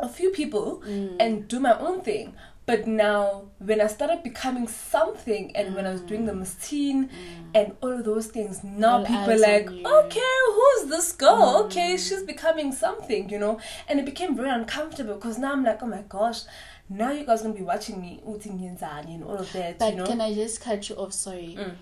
a 0.00 0.08
few 0.08 0.30
people 0.30 0.82
Mm. 0.86 1.16
and 1.20 1.46
do 1.48 1.60
my 1.60 1.78
own 1.78 2.00
thing. 2.00 2.34
But 2.66 2.86
now, 2.86 3.50
when 3.58 3.82
I 3.82 3.88
started 3.88 4.22
becoming 4.22 4.66
something, 4.68 5.54
and 5.54 5.74
when 5.74 5.86
I 5.86 5.92
was 5.92 6.00
doing 6.00 6.24
the 6.24 6.34
Miss 6.34 6.54
Teen 6.54 7.10
and 7.54 7.76
all 7.82 7.92
of 7.92 8.04
those 8.04 8.28
things, 8.28 8.64
now 8.64 8.98
All 9.00 9.04
people 9.04 9.38
like, 9.38 9.68
okay, 9.68 10.34
who's 10.46 10.88
this 10.88 11.12
girl? 11.12 11.64
Okay, 11.66 11.98
she's 11.98 12.22
becoming 12.22 12.72
something, 12.72 13.28
you 13.28 13.38
know. 13.38 13.60
And 13.86 14.00
it 14.00 14.06
became 14.06 14.34
very 14.34 14.48
uncomfortable 14.48 15.14
because 15.16 15.36
now 15.36 15.52
I'm 15.52 15.62
like, 15.62 15.82
oh 15.82 15.86
my 15.86 16.04
gosh, 16.08 16.40
now 16.88 17.12
you 17.12 17.26
guys 17.26 17.42
gonna 17.42 17.54
be 17.54 17.62
watching 17.62 18.00
me, 18.00 18.22
ngiyenzani 18.24 19.14
and 19.14 19.24
all 19.24 19.36
of 19.36 19.52
that, 19.52 19.78
But 19.78 19.92
you 19.92 19.98
know. 19.98 20.06
can 20.06 20.22
I 20.22 20.32
just 20.32 20.62
cut 20.62 20.88
you 20.88 20.96
off? 20.96 21.12
Sorry. 21.12 21.56
Mm. 21.58 21.74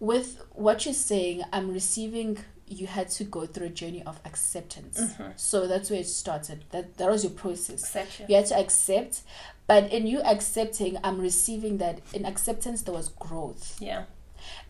With 0.00 0.42
what 0.52 0.84
you're 0.86 0.94
saying, 0.94 1.42
I'm 1.52 1.70
receiving. 1.72 2.38
You 2.68 2.86
had 2.88 3.08
to 3.10 3.24
go 3.24 3.46
through 3.46 3.66
a 3.66 3.70
journey 3.70 4.02
of 4.04 4.18
acceptance. 4.24 5.00
Mm-hmm. 5.00 5.30
So 5.36 5.68
that's 5.68 5.88
where 5.88 6.00
it 6.00 6.06
started. 6.08 6.64
That 6.70 6.96
that 6.96 7.08
was 7.08 7.22
your 7.22 7.32
process. 7.32 7.80
Exactly. 7.82 8.26
You 8.28 8.36
had 8.36 8.46
to 8.46 8.58
accept, 8.58 9.22
but 9.66 9.92
in 9.92 10.06
you 10.06 10.20
accepting, 10.22 10.98
I'm 11.02 11.20
receiving 11.20 11.78
that 11.78 12.00
in 12.12 12.24
acceptance 12.24 12.82
there 12.82 12.94
was 12.94 13.08
growth. 13.08 13.76
Yeah. 13.80 14.04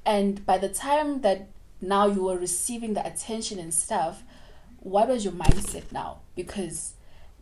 And 0.05 0.45
by 0.47 0.59
the 0.59 0.69
time 0.69 1.21
that 1.23 1.49
now 1.81 2.07
you 2.07 2.23
were 2.25 2.39
receiving 2.39 2.95
the 2.95 3.07
attention 3.07 3.59
and 3.59 3.73
stuff, 3.75 4.23
what 4.81 5.09
was 5.09 5.25
your 5.25 5.35
mindset 5.35 5.91
now? 5.93 6.19
Because 6.35 6.95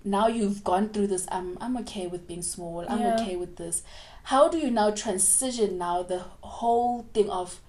now 0.04 0.26
you've 0.28 0.64
gone 0.64 0.88
through 0.88 1.06
this. 1.08 1.26
I'm 1.30 1.56
I'm 1.60 1.76
okay 1.78 2.06
with 2.06 2.26
being 2.26 2.42
small. 2.42 2.84
I'm 2.88 3.00
Yeah. 3.00 3.14
okay 3.20 3.36
with 3.36 3.56
this. 3.56 3.82
How 4.24 4.48
do 4.48 4.58
you 4.58 4.70
now 4.70 4.90
transition 4.90 5.78
now 5.78 6.02
the 6.02 6.20
whole 6.40 7.06
thing 7.14 7.30
of 7.30 7.60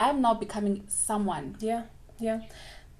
I'm 0.00 0.20
now 0.22 0.34
becoming 0.34 0.84
someone? 0.88 1.56
Yeah, 1.60 1.84
yeah. 2.18 2.40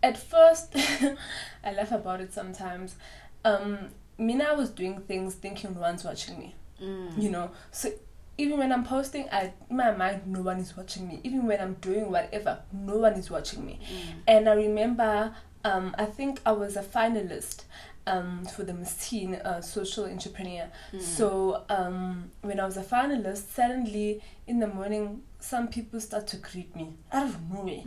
At 0.03 0.16
first, 0.16 0.74
I 1.64 1.72
laugh 1.72 1.92
about 1.92 2.20
it 2.20 2.33
sometimes. 2.33 2.96
Um, 3.44 3.90
Mina 4.18 4.54
was 4.54 4.70
doing 4.70 5.00
things 5.00 5.35
thinking 5.35 5.74
no 5.74 5.81
one's 5.81 6.04
watching 6.04 6.38
me. 6.38 6.54
Mm. 6.83 7.22
You 7.22 7.31
know, 7.31 7.50
so 7.70 7.90
even 8.37 8.59
when 8.59 8.72
I'm 8.72 8.85
posting, 8.85 9.28
I 9.31 9.52
in 9.68 9.76
my 9.76 9.92
mind 9.92 10.22
no 10.26 10.42
one 10.42 10.59
is 10.59 10.76
watching 10.76 11.09
me. 11.09 11.20
Even 11.24 11.46
when 11.46 11.61
I'm 11.61 11.74
doing 11.74 12.11
whatever, 12.11 12.61
no 12.72 12.98
one 12.98 13.14
is 13.14 13.31
watching 13.31 13.64
me. 13.64 13.81
And 14.26 14.48
I 14.48 14.54
remember, 14.54 15.35
um, 15.64 15.94
I 15.98 16.04
think 16.04 16.40
I 16.46 16.52
was 16.52 16.76
a 16.76 16.83
finalist 16.83 17.62
um, 18.07 18.44
for 18.46 18.62
the 18.62 18.74
Miss 18.74 19.09
Teen 19.09 19.35
uh, 19.35 19.61
Social 19.61 20.04
Entrepreneur. 20.04 20.68
So 21.00 21.64
um, 21.68 22.31
when 22.42 22.61
I 22.61 22.64
was 22.64 22.76
a 22.76 22.83
finalist, 22.83 23.52
suddenly 23.52 24.22
in 24.46 24.61
the 24.61 24.68
morning, 24.68 25.22
some 25.40 25.68
people 25.68 26.00
start 26.00 26.26
to 26.28 26.37
greet 26.37 26.74
me 26.74 26.94
out 27.12 27.26
of 27.26 27.50
nowhere. 27.50 27.83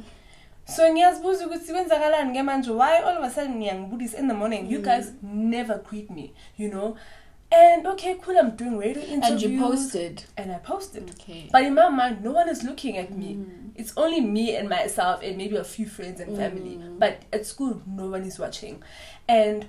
So 0.76 0.94
ngiyazibuza 0.94 1.48
ukuthi 1.48 1.72
kwenzakalani 1.74 2.34
ke 2.34 2.44
manje 2.44 2.72
why 2.72 2.98
all 2.98 3.18
of 3.18 3.24
a 3.24 3.30
sudden 3.30 3.56
ngiyangibudisa 3.56 4.18
in 4.18 4.28
the 4.28 4.34
morning 4.34 4.72
you 4.72 4.80
mm. 4.80 4.86
guys 4.86 5.14
never 5.24 5.78
greet 5.90 6.10
me 6.10 6.34
you 6.58 6.70
know 6.70 6.96
and 7.52 7.88
okay 7.88 8.16
cool 8.16 8.38
I'm 8.38 8.52
doing 8.56 8.78
radio 8.78 9.04
interviews 9.04 9.44
And 9.44 9.54
you 9.54 9.60
posted. 9.60 10.24
and 10.38 10.52
I 10.52 10.60
posted 10.60 11.10
Okay. 11.12 11.50
but 11.52 11.64
in 11.64 11.74
my 11.74 11.90
mind, 11.90 12.24
no 12.24 12.32
one 12.32 12.48
is 12.50 12.64
looking 12.64 12.98
at 12.98 13.12
me. 13.12 13.36
Mm. 13.36 13.72
It's 13.76 13.94
only 13.98 14.22
me 14.22 14.56
and 14.56 14.70
myself 14.70 15.22
and 15.22 15.38
maybe 15.38 15.58
a 15.58 15.64
few 15.64 15.86
friends 15.86 16.22
and 16.22 16.38
family. 16.38 16.78
Mm. 16.78 17.00
But 17.00 17.24
at 17.34 17.46
school, 17.46 17.82
no 17.86 18.08
one 18.08 18.24
is 18.24 18.40
watching. 18.40 18.82
And 19.28 19.66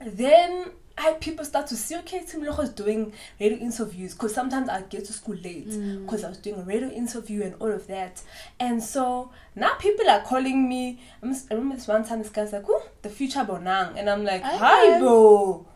then 0.00 0.72
I 0.98 1.12
people 1.20 1.44
start 1.44 1.66
to 1.68 1.76
see, 1.76 1.96
okay, 1.98 2.24
Tim 2.26 2.42
is 2.44 2.70
doing 2.70 3.12
radio 3.38 3.58
interviews 3.58 4.14
because 4.14 4.34
sometimes 4.34 4.68
I 4.68 4.82
get 4.82 5.04
to 5.06 5.12
school 5.12 5.36
late 5.36 5.68
mm. 5.68 6.04
because 6.04 6.24
I 6.24 6.28
was 6.28 6.38
doing 6.38 6.60
a 6.60 6.64
radio 6.64 6.88
interview 6.88 7.42
and 7.42 7.54
all 7.60 7.70
of 7.70 7.86
that. 7.86 8.22
And 8.58 8.82
so 8.82 9.30
now 9.54 9.74
people 9.74 10.08
are 10.08 10.20
calling 10.22 10.68
me. 10.68 11.00
I 11.22 11.34
remember 11.50 11.76
this 11.76 11.88
one 11.88 12.04
time 12.04 12.18
this 12.18 12.30
guy's 12.30 12.52
like, 12.52 12.64
oh, 12.68 12.88
the 13.02 13.08
future 13.08 13.40
Bonang. 13.40 13.96
And 13.96 14.10
I'm 14.10 14.24
like, 14.24 14.42
hi, 14.42 14.98
bro. 14.98 15.66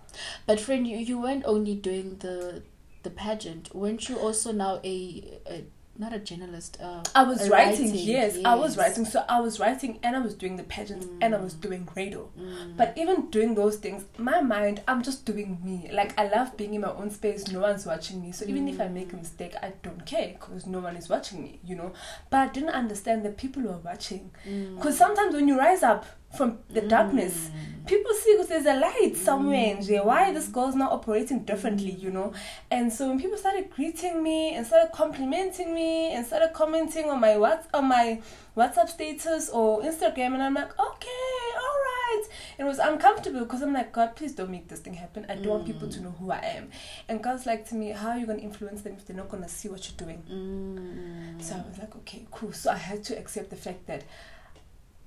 But 0.47 0.61
friend, 0.61 0.87
you, 0.87 0.99
you 0.99 1.21
weren't 1.21 1.45
only 1.47 1.75
doing 1.75 2.17
the 2.19 2.63
the 3.03 3.11
pageant. 3.11 3.75
Weren't 3.75 4.09
you 4.09 4.17
also 4.17 4.53
now 4.53 4.81
a, 4.85 5.41
a 5.47 5.65
not 6.03 6.13
a 6.13 6.19
journalist. 6.19 6.79
Uh, 6.83 7.03
I 7.15 7.23
was 7.23 7.47
a 7.47 7.51
writing, 7.51 7.95
yes, 7.95 8.39
I 8.45 8.55
was 8.55 8.77
writing. 8.77 9.05
So 9.05 9.25
I 9.29 9.41
was 9.41 9.59
writing 9.61 9.99
and 10.03 10.17
I 10.17 10.19
was 10.19 10.35
doing 10.35 10.57
the 10.57 10.65
pageant 10.65 11.05
mm. 11.05 11.19
and 11.23 11.35
I 11.35 11.39
was 11.39 11.55
doing 11.55 11.89
radio. 11.95 12.29
Mm. 12.39 12.77
But 12.77 12.93
even 12.97 13.31
doing 13.31 13.55
those 13.55 13.77
things, 13.77 14.05
my 14.19 14.41
mind, 14.41 14.83
I'm 14.89 15.03
just 15.03 15.25
doing 15.25 15.59
me. 15.65 15.89
Like 15.93 16.19
I 16.19 16.29
love 16.29 16.57
being 16.57 16.75
in 16.75 16.81
my 16.83 16.91
own 16.91 17.11
space. 17.11 17.49
No 17.49 17.61
one's 17.61 17.87
watching 17.87 18.21
me. 18.21 18.33
So 18.33 18.45
even 18.47 18.69
if 18.69 18.81
I 18.81 18.89
make 18.89 19.13
a 19.13 19.17
mistake, 19.17 19.55
I 19.63 19.73
don't 19.83 20.05
care 20.05 20.35
because 20.39 20.67
no 20.67 20.81
one 20.81 20.97
is 20.97 21.09
watching 21.09 21.43
me. 21.43 21.61
You 21.65 21.77
know. 21.77 21.93
But 22.31 22.41
I 22.41 22.49
didn't 22.49 22.71
understand 22.71 23.25
that 23.25 23.37
people 23.37 23.63
were 23.63 23.79
watching. 23.79 24.33
Mm. 24.47 24.77
Because 24.77 24.99
sometimes 24.99 25.35
when 25.35 25.49
you 25.49 25.59
rise 25.59 25.83
up 25.83 26.05
from 26.37 26.59
the 26.71 26.81
darkness, 26.81 27.51
people 27.87 28.13
see 28.15 28.35
because 28.35 28.49
there's 28.49 28.67
a 28.67 28.79
light 28.79 29.17
somewhere. 29.17 29.77
And 29.77 29.87
why 30.05 30.33
this 30.33 30.49
girl's 30.49 30.75
not 30.75 30.93
operating 30.93 31.45
differently? 31.45 31.93
You 31.93 32.11
know. 32.11 32.33
And 32.71 32.93
so 32.93 33.09
when 33.09 33.21
people 33.21 33.37
started 33.37 33.71
greeting 33.71 34.23
me 34.23 34.55
and 34.55 34.67
started 34.67 34.93
complimenting 34.93 35.75
me 35.75 36.13
and 36.15 36.27
started 36.27 36.53
commenting 36.55 37.11
on 37.11 37.21
my 37.21 37.37
what 37.37 37.69
on 37.75 37.89
my 37.89 38.23
WhatsApp 38.57 38.89
status 38.89 39.49
or 39.51 39.83
Instagram, 39.83 40.35
and 40.35 40.43
I'm 40.43 40.55
like, 40.55 40.79
okay, 40.79 41.43
all 41.57 41.79
right. 41.85 42.25
It 42.59 42.65
was 42.65 42.79
uncomfortable 42.79 43.41
because 43.41 43.63
I'm 43.63 43.73
like, 43.73 43.93
God, 43.93 44.15
please 44.15 44.33
don't 44.33 44.51
make 44.51 44.69
this 44.69 44.81
thing 44.81 44.95
happen. 44.95 45.25
I 45.29 45.37
don't 45.37 45.49
want 45.49 45.67
people 45.67 45.89
to 45.89 46.01
know 46.01 46.11
who 46.11 46.31
I 46.31 46.39
am. 46.57 46.71
And 47.09 47.23
God's 47.23 47.47
like 47.47 47.69
to 47.71 47.75
me, 47.75 47.91
how 47.91 48.11
are 48.11 48.19
you 48.19 48.27
going 48.27 48.39
to 48.39 48.45
influence 48.45 48.83
them 48.83 48.95
if 48.99 49.07
they're 49.07 49.17
not 49.17 49.31
going 49.31 49.43
to 49.43 49.49
see 49.49 49.69
what 49.69 49.89
you're 49.89 49.97
doing? 49.97 50.23
Mm. 50.31 51.43
So 51.43 51.55
I 51.55 51.69
was 51.69 51.79
like, 51.79 51.97
okay, 51.97 52.27
cool. 52.31 52.53
So 52.53 52.71
I 52.71 52.77
had 52.77 53.03
to 53.05 53.19
accept 53.19 53.51
the 53.51 53.57
fact 53.57 53.87
that 53.87 54.05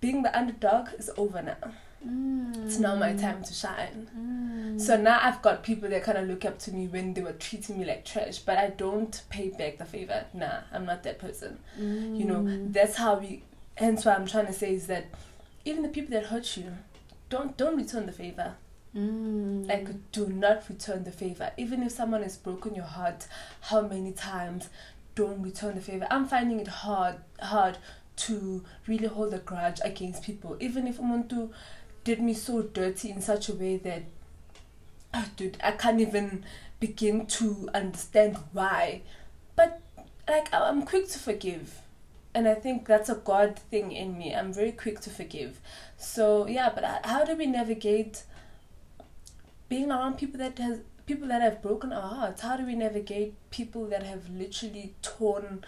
being 0.01 0.23
the 0.23 0.37
underdog 0.37 0.89
is 0.97 1.09
over 1.17 1.41
now. 1.41 1.71
It's 2.65 2.77
now 2.79 2.95
my 2.95 3.13
time 3.13 3.43
to 3.43 3.53
shine. 3.53 4.77
So 4.77 4.97
now 4.97 5.19
I've 5.21 5.41
got 5.41 5.63
people 5.63 5.89
that 5.89 6.03
kind 6.03 6.17
of 6.17 6.27
look 6.27 6.45
up 6.45 6.59
to 6.59 6.71
me 6.71 6.87
when 6.87 7.13
they 7.13 7.21
were 7.21 7.33
treating 7.33 7.79
me 7.79 7.85
like 7.85 8.05
trash, 8.05 8.39
but 8.39 8.57
I 8.57 8.69
don't 8.69 9.21
pay 9.29 9.49
back 9.49 9.77
the 9.77 9.85
favor. 9.85 10.25
Nah, 10.33 10.59
I'm 10.71 10.85
not 10.85 11.03
that 11.03 11.19
person. 11.19 11.59
You 11.77 12.25
know, 12.25 12.67
that's 12.71 12.97
how 12.97 13.19
we. 13.19 13.43
Hence, 13.75 14.05
what 14.05 14.19
I'm 14.19 14.27
trying 14.27 14.45
to 14.47 14.53
say 14.53 14.73
is 14.73 14.87
that 14.87 15.05
even 15.65 15.83
the 15.83 15.89
people 15.89 16.11
that 16.11 16.27
hurt 16.27 16.55
you, 16.57 16.73
don't 17.29 17.57
don't 17.57 17.75
return 17.75 18.05
the 18.05 18.11
favor. 18.11 18.55
Mm. 18.95 19.67
Like, 19.67 20.11
do 20.11 20.27
not 20.27 20.69
return 20.69 21.03
the 21.03 21.11
favor. 21.11 21.51
Even 21.57 21.83
if 21.83 21.91
someone 21.91 22.23
has 22.23 22.37
broken 22.37 22.75
your 22.75 22.85
heart, 22.85 23.27
how 23.61 23.81
many 23.81 24.11
times? 24.11 24.69
Don't 25.15 25.41
return 25.41 25.75
the 25.75 25.81
favor. 25.81 26.07
I'm 26.11 26.27
finding 26.27 26.59
it 26.59 26.67
hard, 26.67 27.15
hard 27.39 27.77
to 28.17 28.63
really 28.87 29.07
hold 29.07 29.33
a 29.33 29.39
grudge 29.39 29.79
against 29.83 30.23
people. 30.23 30.57
Even 30.59 30.87
if 30.87 30.99
Umuntu 30.99 31.51
did 32.03 32.21
me 32.21 32.33
so 32.33 32.61
dirty 32.61 33.09
in 33.09 33.21
such 33.21 33.49
a 33.49 33.53
way 33.53 33.77
that, 33.77 34.03
oh, 35.13 35.27
dude, 35.35 35.57
I 35.63 35.71
can't 35.71 35.99
even 35.99 36.45
begin 36.79 37.25
to 37.25 37.69
understand 37.73 38.37
why. 38.53 39.01
But 39.55 39.81
like, 40.27 40.53
I'm 40.53 40.83
quick 40.83 41.09
to 41.09 41.19
forgive. 41.19 41.81
And 42.33 42.47
I 42.47 42.53
think 42.53 42.85
that's 42.85 43.09
a 43.09 43.15
God 43.15 43.57
thing 43.57 43.91
in 43.93 44.17
me. 44.17 44.35
I'm 44.35 44.51
very 44.51 44.73
quick 44.73 44.99
to 45.01 45.09
forgive. 45.09 45.61
So 45.97 46.47
yeah, 46.47 46.69
but 46.73 46.83
how 47.05 47.23
do 47.23 47.35
we 47.35 47.45
navigate 47.45 48.23
being 49.69 49.89
around 49.89 50.17
people 50.17 50.37
that 50.39 50.59
has 50.59 50.79
people 51.05 51.27
that 51.29 51.41
have 51.41 51.61
broken 51.61 51.93
our 51.93 52.13
hearts? 52.15 52.41
How 52.41 52.57
do 52.57 52.65
we 52.65 52.75
navigate 52.75 53.35
people 53.51 53.85
that 53.87 54.03
have 54.03 54.29
literally 54.29 54.95
torn 55.01 55.63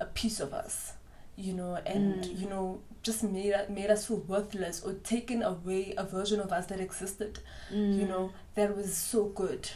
a 0.00 0.06
piece 0.06 0.40
of 0.40 0.54
us? 0.54 0.94
You 1.36 1.52
know, 1.52 1.78
and 1.84 2.24
mm. 2.24 2.40
you 2.40 2.48
know, 2.48 2.80
just 3.02 3.22
made 3.22 3.52
us, 3.52 3.68
made 3.68 3.90
us 3.90 4.06
feel 4.06 4.18
worthless 4.18 4.82
or 4.82 4.94
taken 4.94 5.42
away 5.42 5.94
a 5.96 6.04
version 6.04 6.40
of 6.40 6.50
us 6.52 6.66
that 6.66 6.80
existed. 6.80 7.40
You 7.70 7.76
mm. 7.76 8.08
know, 8.08 8.32
that 8.54 8.74
was 8.76 8.96
so 8.96 9.24
good. 9.26 9.70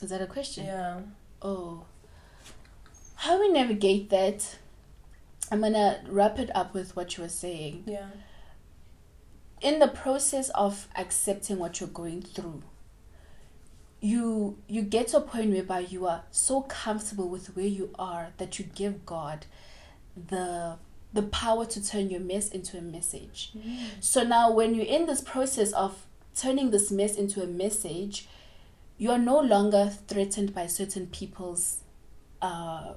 Is 0.00 0.10
that 0.10 0.22
a 0.22 0.26
question? 0.26 0.64
Yeah. 0.66 1.00
Oh. 1.42 1.84
How 3.16 3.38
we 3.40 3.48
navigate 3.50 4.10
that? 4.10 4.58
I'm 5.50 5.60
gonna 5.60 6.00
wrap 6.08 6.38
it 6.38 6.50
up 6.54 6.72
with 6.74 6.94
what 6.96 7.16
you 7.16 7.22
were 7.24 7.28
saying. 7.28 7.84
Yeah. 7.86 8.06
in 9.60 9.78
the 9.80 9.88
process 9.88 10.50
of 10.50 10.86
accepting 10.96 11.58
what 11.58 11.80
you're 11.80 11.88
going 11.88 12.22
through 12.22 12.62
you 14.00 14.56
you 14.68 14.82
get 14.82 15.08
to 15.08 15.16
a 15.16 15.20
point 15.20 15.50
whereby 15.50 15.80
you 15.80 16.06
are 16.06 16.22
so 16.30 16.62
comfortable 16.62 17.28
with 17.28 17.56
where 17.56 17.66
you 17.66 17.90
are 17.98 18.28
that 18.38 18.58
you 18.58 18.64
give 18.64 19.04
god 19.04 19.46
the 20.28 20.76
the 21.12 21.22
power 21.22 21.64
to 21.64 21.84
turn 21.86 22.10
your 22.10 22.20
mess 22.20 22.48
into 22.50 22.76
a 22.76 22.80
message 22.82 23.52
so 24.00 24.22
now 24.22 24.50
when 24.52 24.74
you're 24.74 24.84
in 24.84 25.06
this 25.06 25.20
process 25.22 25.72
of 25.72 26.06
turning 26.34 26.70
this 26.70 26.90
mess 26.90 27.16
into 27.16 27.42
a 27.42 27.46
message 27.46 28.28
you 28.98 29.10
are 29.10 29.18
no 29.18 29.38
longer 29.40 29.90
threatened 30.06 30.54
by 30.54 30.66
certain 30.66 31.06
people's 31.06 31.80
uh 32.42 32.92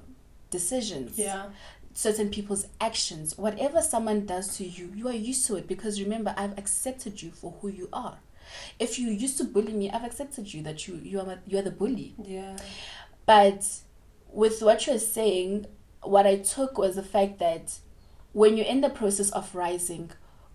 decisions 0.50 1.18
Yeah. 1.18 1.48
certain 1.94 2.30
people's 2.30 2.68
actions. 2.80 3.38
Whatever 3.38 3.82
someone 3.82 4.26
does 4.26 4.56
to 4.58 4.66
you, 4.66 4.92
you 4.96 5.08
are 5.08 5.14
used 5.14 5.46
to 5.48 5.56
it 5.58 5.68
because 5.68 6.02
remember, 6.02 6.34
I've 6.38 6.58
accepted 6.58 7.22
you 7.22 7.32
for 7.32 7.54
who 7.62 7.68
you 7.70 7.90
are. 7.92 8.18
If 8.80 8.98
you 9.00 9.10
used 9.10 9.38
to 9.40 9.44
bully 9.44 9.74
me, 9.74 9.90
I've 9.90 10.04
accepted 10.06 10.54
you 10.54 10.62
that 10.64 10.88
you 10.88 10.96
you 11.04 11.20
are 11.20 11.40
you 11.48 11.58
are 11.60 11.62
the 11.62 11.72
bully. 11.72 12.14
Yeah. 12.24 12.56
But 13.26 13.66
with 14.32 14.62
what 14.62 14.88
you're 14.88 15.00
saying, 15.00 15.68
what 16.04 16.26
I 16.26 16.38
took 16.38 16.78
was 16.78 16.96
the 16.96 17.04
fact 17.04 17.40
that 17.40 17.78
when 18.34 18.58
you're 18.58 18.66
in 18.66 18.82
the 18.82 18.90
process 18.90 19.30
of 19.32 19.54
rising, 19.54 20.12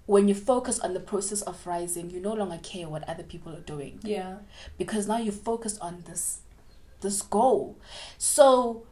when 0.07 0.29
you 0.29 0.35
focus 0.35 0.79
on 0.81 0.95
the 0.95 1.01
process 1.01 1.43
of 1.43 1.67
rising, 1.67 2.11
you 2.11 2.21
no 2.21 2.33
longer 2.33 2.59
care 2.63 2.89
what 2.89 3.09
other 3.09 3.23
people 3.25 3.53
are 3.53 3.61
doing 3.61 3.99
Yeah. 4.03 4.37
because 4.79 5.07
now 5.09 5.19
you 5.19 5.33
focus 5.33 5.79
on 5.79 6.05
this 6.07 6.41
this 7.01 7.23
goal. 7.23 7.77
So 8.19 8.85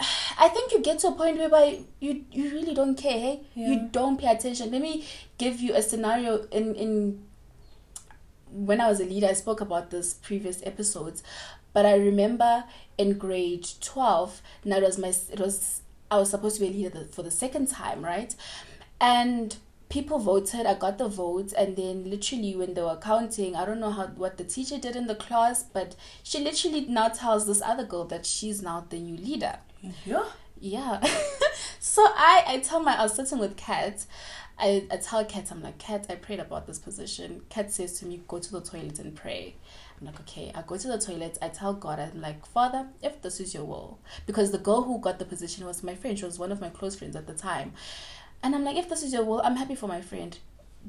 I 0.38 0.48
think 0.48 0.72
you 0.72 0.80
get 0.80 0.98
to 1.00 1.08
a 1.08 1.12
point 1.12 1.38
whereby 1.38 1.80
you 2.00 2.24
you 2.32 2.50
really 2.50 2.74
don't 2.74 2.96
care. 2.96 3.18
Hey? 3.18 3.40
Yeah. 3.54 3.68
You 3.68 3.88
don't 3.92 4.18
pay 4.20 4.28
attention. 4.30 4.70
Let 4.70 4.82
me 4.82 5.04
give 5.38 5.60
you 5.60 5.74
a 5.74 5.82
scenario 5.82 6.46
in 6.50 6.74
in 6.74 7.24
when 8.50 8.80
I 8.80 8.88
was 8.88 8.98
a 9.00 9.04
leader, 9.04 9.26
I 9.26 9.34
spoke 9.34 9.60
about 9.60 9.90
this 9.90 10.14
previous 10.14 10.62
episodes, 10.64 11.22
but 11.78 11.86
I 11.86 11.94
remember 11.94 12.64
in 12.98 13.18
grade 13.18 13.64
twelve. 13.80 14.42
Now 14.64 14.78
it 14.78 14.82
was 14.82 14.98
my 14.98 15.14
it 15.32 15.38
was 15.38 15.82
I 16.10 16.18
was 16.18 16.30
supposed 16.30 16.56
to 16.56 16.62
be 16.62 16.66
a 16.66 16.70
leader 16.72 17.04
for 17.04 17.22
the 17.22 17.30
second 17.30 17.68
time, 17.68 18.04
right? 18.04 18.34
And 19.00 19.56
people 19.88 20.18
voted. 20.18 20.66
I 20.66 20.74
got 20.74 20.98
the 20.98 21.06
votes, 21.06 21.52
and 21.52 21.76
then 21.76 22.10
literally 22.10 22.56
when 22.56 22.74
they 22.74 22.82
were 22.82 22.98
counting, 23.00 23.54
I 23.54 23.64
don't 23.64 23.78
know 23.78 23.92
how 23.92 24.08
what 24.08 24.38
the 24.38 24.42
teacher 24.42 24.76
did 24.76 24.96
in 24.96 25.06
the 25.06 25.14
class, 25.14 25.62
but 25.62 25.94
she 26.24 26.40
literally 26.40 26.80
now 26.86 27.10
tells 27.10 27.46
this 27.46 27.62
other 27.62 27.84
girl 27.84 28.06
that 28.06 28.26
she's 28.26 28.60
now 28.60 28.84
the 28.88 28.98
new 28.98 29.16
leader. 29.16 29.60
Yeah. 30.04 30.24
Yeah. 30.60 31.00
so 31.78 32.02
I 32.02 32.42
I 32.48 32.58
tell 32.58 32.80
my 32.80 32.98
I 32.98 33.04
was 33.04 33.14
sitting 33.14 33.38
with 33.38 33.56
Kat. 33.56 34.04
I, 34.58 34.84
I 34.90 34.96
tell 34.96 35.24
Kat, 35.24 35.52
I'm 35.52 35.62
like, 35.62 35.78
Kat, 35.78 36.06
I 36.10 36.16
prayed 36.16 36.40
about 36.40 36.66
this 36.66 36.80
position. 36.80 37.42
Kat 37.48 37.72
says 37.72 38.00
to 38.00 38.06
me, 38.06 38.22
go 38.26 38.40
to 38.40 38.50
the 38.50 38.60
toilet 38.60 38.98
and 38.98 39.14
pray. 39.14 39.54
I'm 40.00 40.06
like, 40.06 40.20
okay. 40.20 40.52
I 40.54 40.62
go 40.62 40.76
to 40.76 40.88
the 40.88 40.98
toilet. 40.98 41.38
I 41.42 41.48
tell 41.48 41.72
God, 41.72 41.98
I'm 41.98 42.20
like, 42.20 42.46
Father, 42.46 42.86
if 43.02 43.20
this 43.22 43.40
is 43.40 43.54
your 43.54 43.64
will. 43.64 43.98
Because 44.26 44.50
the 44.50 44.58
girl 44.58 44.82
who 44.82 45.00
got 45.00 45.18
the 45.18 45.24
position 45.24 45.66
was 45.66 45.82
my 45.82 45.94
friend. 45.94 46.18
She 46.18 46.24
was 46.24 46.38
one 46.38 46.52
of 46.52 46.60
my 46.60 46.68
close 46.68 46.96
friends 46.96 47.16
at 47.16 47.26
the 47.26 47.34
time. 47.34 47.72
And 48.42 48.54
I'm 48.54 48.64
like, 48.64 48.76
if 48.76 48.88
this 48.88 49.02
is 49.02 49.12
your 49.12 49.24
will, 49.24 49.40
I'm 49.42 49.56
happy 49.56 49.74
for 49.74 49.88
my 49.88 50.00
friend. 50.00 50.38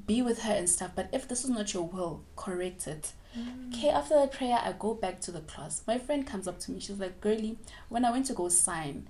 Be 0.06 0.22
with 0.22 0.44
her 0.44 0.54
and 0.54 0.70
stuff. 0.70 0.92
But 0.96 1.10
if 1.12 1.28
this 1.28 1.44
is 1.44 1.50
not 1.50 1.74
your 1.74 1.84
will, 1.84 2.24
correct 2.36 2.88
it. 2.88 3.14
Mm. 3.38 3.74
Okay, 3.74 3.90
after 3.90 4.16
that 4.16 4.32
prayer, 4.32 4.60
I 4.64 4.74
go 4.78 4.94
back 4.94 5.20
to 5.22 5.32
the 5.32 5.42
class. 5.42 5.84
My 5.88 5.98
friend 5.98 6.26
comes 6.26 6.48
up 6.48 6.60
to 6.62 6.72
me. 6.72 6.80
She's 6.80 7.00
like, 7.00 7.22
Girlie, 7.22 7.58
when 7.90 8.06
I 8.06 8.12
went 8.12 8.28
to 8.28 8.34
go 8.34 8.50
sign, 8.50 9.08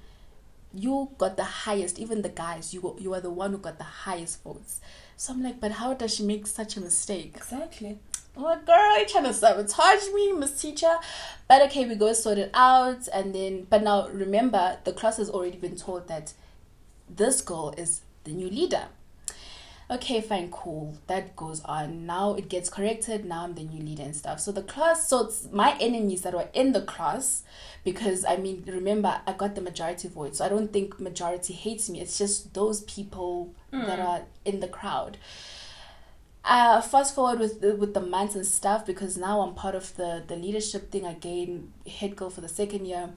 you 0.74 1.10
got 1.18 1.36
the 1.36 1.44
highest, 1.44 2.00
even 2.00 2.22
the 2.22 2.30
guys, 2.30 2.74
you, 2.74 2.96
you 3.00 3.14
are 3.14 3.22
the 3.22 3.30
one 3.30 3.52
who 3.52 3.58
got 3.58 3.78
the 3.78 3.84
highest 3.84 4.44
votes. 4.44 4.82
So 5.18 5.34
I'm 5.34 5.44
like, 5.44 5.60
but 5.60 5.72
how 5.74 5.94
does 5.94 6.14
she 6.16 6.24
make 6.24 6.48
such 6.48 6.78
a 6.78 6.82
mistake? 6.82 7.34
Exactly. 7.36 8.00
I'm 8.40 8.46
like, 8.46 8.66
girl, 8.66 9.00
you 9.00 9.06
trying 9.06 9.26
to 9.26 9.34
sabotage 9.34 10.08
me, 10.14 10.32
Miss 10.32 10.62
Teacher. 10.62 10.96
But 11.50 11.62
okay, 11.64 11.86
we 11.86 11.96
go 11.96 12.14
sort 12.14 12.38
it 12.38 12.52
out. 12.54 13.10
And 13.14 13.36
then, 13.36 13.68
but 13.70 13.84
now 13.84 14.08
remember, 14.08 14.78
the 14.86 14.94
class 14.94 15.18
has 15.18 15.30
already 15.30 15.58
been 15.58 15.76
told 15.76 16.08
that 16.08 16.34
this 17.10 17.42
girl 17.42 17.74
is 17.78 18.02
the 18.24 18.32
new 18.32 18.50
leader. 18.50 18.86
Okay, 19.92 20.22
fine, 20.22 20.52
cool. 20.52 20.96
That 21.08 21.36
goes 21.36 21.62
on. 21.66 22.06
Now 22.06 22.36
it 22.36 22.48
gets 22.48 22.70
corrected. 22.70 23.26
Now 23.26 23.44
I'm 23.44 23.56
the 23.56 23.64
new 23.64 23.84
leader 23.84 24.04
and 24.04 24.16
stuff. 24.16 24.40
So 24.40 24.54
the 24.54 24.62
class, 24.62 25.10
so 25.10 25.26
it's 25.26 25.50
my 25.52 25.76
enemies 25.82 26.22
that 26.22 26.34
were 26.34 26.48
in 26.54 26.72
the 26.72 26.84
class, 26.84 27.44
because 27.84 28.24
I 28.24 28.38
mean, 28.38 28.64
remember, 28.68 29.20
I 29.28 29.34
got 29.34 29.56
the 29.56 29.62
majority 29.62 30.08
vote. 30.08 30.38
So 30.38 30.46
I 30.46 30.50
don't 30.50 30.72
think 30.72 30.98
majority 30.98 31.54
hates 31.54 31.90
me. 31.90 32.00
It's 32.00 32.18
just 32.18 32.54
those 32.54 32.84
people 32.84 33.54
that 33.72 34.00
hmm. 34.00 34.06
are 34.06 34.22
in 34.46 34.62
the 34.62 34.68
crowd. 34.70 35.18
Uh, 36.50 36.82
fast 36.82 37.14
forward 37.14 37.38
with 37.38 37.62
the, 37.62 37.76
with 37.76 37.94
the 37.94 38.02
months 38.02 38.34
and 38.34 38.44
stuff 38.44 38.84
because 38.84 39.16
now 39.16 39.42
I'm 39.42 39.54
part 39.54 39.76
of 39.76 39.96
the 39.98 40.24
the 40.28 40.36
leadership 40.36 40.90
thing 40.90 41.06
again, 41.06 41.72
head 41.86 42.16
girl 42.16 42.32
for 42.32 42.42
the 42.42 42.50
second 42.50 42.88
year. 42.88 43.12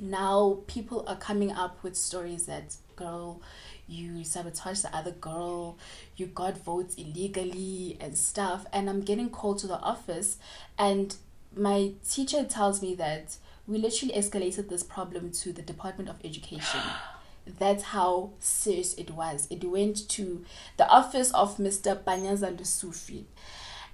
Now 0.00 0.58
people 0.66 1.04
are 1.06 1.14
coming 1.14 1.52
up 1.52 1.80
with 1.84 1.94
stories 1.96 2.46
that 2.46 2.74
girl, 2.96 3.40
you 3.86 4.24
sabotage 4.24 4.80
the 4.80 4.92
other 4.94 5.12
girl, 5.12 5.78
you 6.16 6.26
got 6.26 6.58
votes 6.58 6.96
illegally 6.96 7.96
and 8.00 8.18
stuff, 8.18 8.66
and 8.72 8.90
I'm 8.90 9.02
getting 9.02 9.30
called 9.30 9.58
to 9.58 9.68
the 9.68 9.78
office, 9.78 10.38
and 10.76 11.14
my 11.56 11.92
teacher 12.10 12.42
tells 12.42 12.82
me 12.82 12.96
that 12.96 13.36
we 13.68 13.78
literally 13.78 14.14
escalated 14.14 14.68
this 14.68 14.82
problem 14.82 15.30
to 15.30 15.52
the 15.52 15.62
Department 15.62 16.10
of 16.10 16.16
Education. 16.24 16.80
That's 17.58 17.84
how 17.84 18.30
serious 18.38 18.94
it 18.94 19.10
was. 19.12 19.46
It 19.50 19.64
went 19.64 20.08
to 20.10 20.44
the 20.76 20.88
office 20.88 21.30
of 21.32 21.56
Mr. 21.56 22.02
Panyaza 22.02 22.56
Lesufi. 22.56 23.24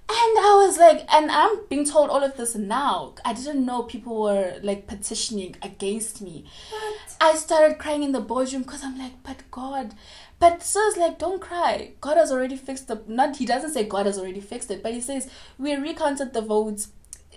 And 0.06 0.38
I 0.38 0.64
was 0.66 0.76
like, 0.76 1.06
and 1.10 1.30
I'm 1.30 1.64
being 1.68 1.86
told 1.86 2.10
all 2.10 2.22
of 2.22 2.36
this 2.36 2.54
now. 2.54 3.14
I 3.24 3.32
didn't 3.32 3.64
know 3.64 3.84
people 3.84 4.22
were 4.22 4.58
like 4.62 4.86
petitioning 4.86 5.56
against 5.62 6.20
me. 6.20 6.44
What? 6.70 7.16
I 7.22 7.34
started 7.36 7.78
crying 7.78 8.02
in 8.02 8.12
the 8.12 8.20
boardroom 8.20 8.64
because 8.64 8.84
I'm 8.84 8.98
like, 8.98 9.22
but 9.22 9.42
God, 9.50 9.94
but 10.38 10.62
Sir's 10.62 10.98
like, 10.98 11.18
don't 11.18 11.40
cry. 11.40 11.92
God 12.02 12.18
has 12.18 12.30
already 12.30 12.56
fixed 12.56 12.88
the. 12.88 13.02
Not 13.06 13.38
he 13.38 13.46
doesn't 13.46 13.72
say 13.72 13.84
God 13.84 14.04
has 14.04 14.18
already 14.18 14.42
fixed 14.42 14.70
it, 14.70 14.82
but 14.82 14.92
he 14.92 15.00
says 15.00 15.30
we 15.56 15.74
recounted 15.74 16.34
the 16.34 16.42
votes 16.42 16.88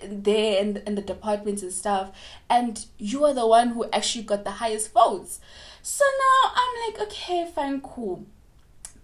there 0.02 0.60
and 0.60 0.78
in 0.86 0.94
the 0.94 1.02
departments 1.02 1.62
and 1.62 1.72
stuff, 1.72 2.10
and 2.50 2.84
you 2.98 3.24
are 3.24 3.32
the 3.34 3.46
one 3.46 3.70
who 3.70 3.86
actually 3.92 4.24
got 4.24 4.44
the 4.44 4.50
highest 4.50 4.92
votes. 4.92 5.40
So 5.88 6.04
now 6.04 6.52
I'm 6.54 6.92
like, 6.92 7.00
okay, 7.08 7.50
fine, 7.54 7.80
cool. 7.80 8.26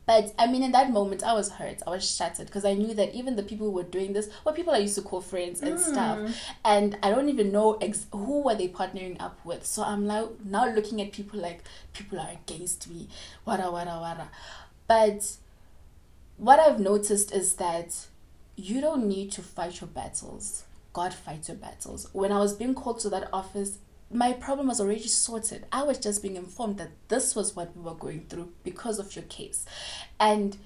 But 0.05 0.35
I 0.39 0.47
mean, 0.47 0.62
in 0.62 0.72
that 0.72 0.93
moment, 0.93 1.22
I 1.22 1.32
was 1.32 1.53
hurt. 1.53 1.78
I 1.87 1.89
was 1.89 2.09
shattered 2.14 2.45
because 2.45 2.66
I 2.66 2.74
knew 2.74 2.93
that 2.93 3.14
even 3.14 3.37
the 3.37 3.43
people 3.43 3.68
who 3.68 3.72
were 3.72 3.85
doing 3.85 4.12
this 4.12 4.28
were 4.45 4.53
people 4.53 4.74
I 4.74 4.78
used 4.78 4.95
to 4.97 5.01
call 5.01 5.22
friends 5.22 5.62
and 5.62 5.78
hmm. 5.78 5.78
stuff. 5.78 6.39
And 6.62 6.99
I 7.03 7.09
don't 7.09 7.30
even 7.30 7.53
know 7.53 7.78
ex- 7.80 8.05
who 8.12 8.43
were 8.43 8.55
they 8.55 8.68
partnering 8.68 9.16
up 9.18 9.41
with. 9.47 9.64
So 9.64 9.82
I'm 9.82 10.07
now 10.07 10.32
now 10.45 10.68
looking 10.68 11.01
at 11.01 11.12
people 11.12 11.41
like 11.41 11.64
people 11.95 12.20
are 12.20 12.32
against 12.32 12.91
me, 12.91 13.09
wada 13.47 13.70
wada 13.70 13.99
wada. 13.99 14.28
But 14.87 15.39
what 16.37 16.61
I've 16.61 16.80
noticed 16.80 17.32
is 17.32 17.55
that 17.55 17.97
you 18.57 18.82
don't 18.82 19.07
need 19.07 19.32
to 19.32 19.43
fight 19.43 19.80
your 19.80 19.89
battles. 19.89 20.64
God 20.93 21.14
fights 21.14 21.49
your 21.49 21.57
battles. 21.57 22.09
When 22.12 22.30
I 22.30 22.41
was 22.41 22.53
being 22.53 22.74
called 22.74 23.01
to 23.01 23.09
that 23.09 23.30
office, 23.32 23.78
my 24.13 24.33
problem 24.33 24.69
was 24.69 24.81
already 24.81 25.09
sorted. 25.09 25.67
I 25.73 25.83
was 25.83 25.99
just 25.99 26.23
being 26.23 26.37
informed 26.37 26.79
that 26.79 26.91
this 27.09 27.35
was 27.35 27.57
what 27.57 27.77
we 27.77 27.83
were 27.83 27.95
going 27.95 28.27
through 28.29 28.53
because 28.63 28.99
of 28.99 29.15
your 29.17 29.25
case. 29.25 29.65
And 30.21 30.57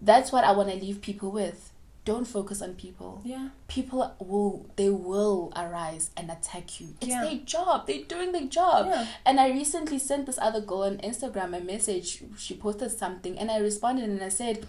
that's 0.00 0.32
what 0.32 0.44
I 0.44 0.52
want 0.52 0.70
to 0.70 0.76
leave 0.76 1.00
people 1.02 1.30
with. 1.30 1.72
Don't 2.04 2.24
focus 2.24 2.62
on 2.62 2.74
people. 2.74 3.20
Yeah. 3.24 3.48
People 3.66 4.14
will 4.20 4.70
they 4.76 4.88
will 4.90 5.52
arise 5.56 6.10
and 6.16 6.30
attack 6.30 6.80
you. 6.80 6.94
It's 7.00 7.08
Yeah. 7.10 7.24
their 7.24 7.36
job. 7.38 7.86
They're 7.88 8.04
doing 8.04 8.30
their 8.30 8.46
job. 8.46 8.86
Yeah. 8.86 9.06
And 9.24 9.40
I 9.40 9.50
recently 9.50 9.98
sent 9.98 10.26
this 10.26 10.38
other 10.38 10.60
girl 10.60 10.82
on 10.82 10.98
Instagram 10.98 11.56
a 11.56 11.60
message. 11.60 12.22
She 12.38 12.54
posted 12.54 12.92
something 12.92 13.36
and 13.36 13.50
I 13.50 13.58
responded 13.58 14.08
and 14.08 14.22
I 14.22 14.28
said, 14.28 14.66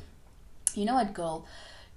You 0.73 0.85
know 0.85 0.95
what, 0.95 1.13
girl? 1.13 1.45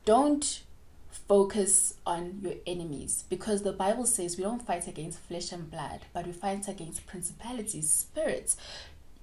Don't 0.05 0.63
focus 1.11 1.95
on 2.07 2.39
your 2.43 2.55
enemies 2.67 3.25
because 3.29 3.63
the 3.63 3.73
Bible 3.73 4.07
says 4.07 4.37
we 4.37 4.45
don't 4.45 4.65
fight 4.65 4.87
against 4.89 5.19
flesh 5.21 5.53
and 5.53 5.71
blood, 5.71 6.01
but 6.13 6.27
we 6.27 6.33
fight 6.33 6.69
against 6.69 7.07
principalities, 7.07 7.91
spirits. 7.93 8.57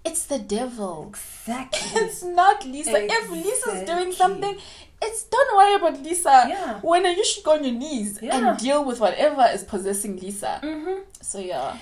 It's 0.05 0.25
the 0.25 0.39
devil. 0.39 1.07
Exactly. 1.09 1.79
It's 2.01 2.23
not 2.23 2.65
Lisa. 2.65 2.93
If 2.95 3.29
Lisa's 3.29 3.83
doing 3.85 4.13
something, 4.13 4.57
it's 5.01 5.23
don't 5.23 5.57
worry 5.57 5.75
about 5.75 6.01
Lisa. 6.01 6.45
Yeah. 6.47 6.79
When 6.81 7.03
you 7.05 7.25
should 7.25 7.43
go 7.43 7.53
on 7.53 7.63
your 7.63 7.73
knees 7.73 8.19
Yeah. 8.21 8.37
and 8.51 8.57
deal 8.57 8.85
with 8.85 8.99
whatever 9.01 9.45
is 9.53 9.63
possessing 9.63 10.17
Lisa. 10.17 10.59
mm-hmm. 10.63 11.01
So 11.21 11.39
yeah. 11.39 11.77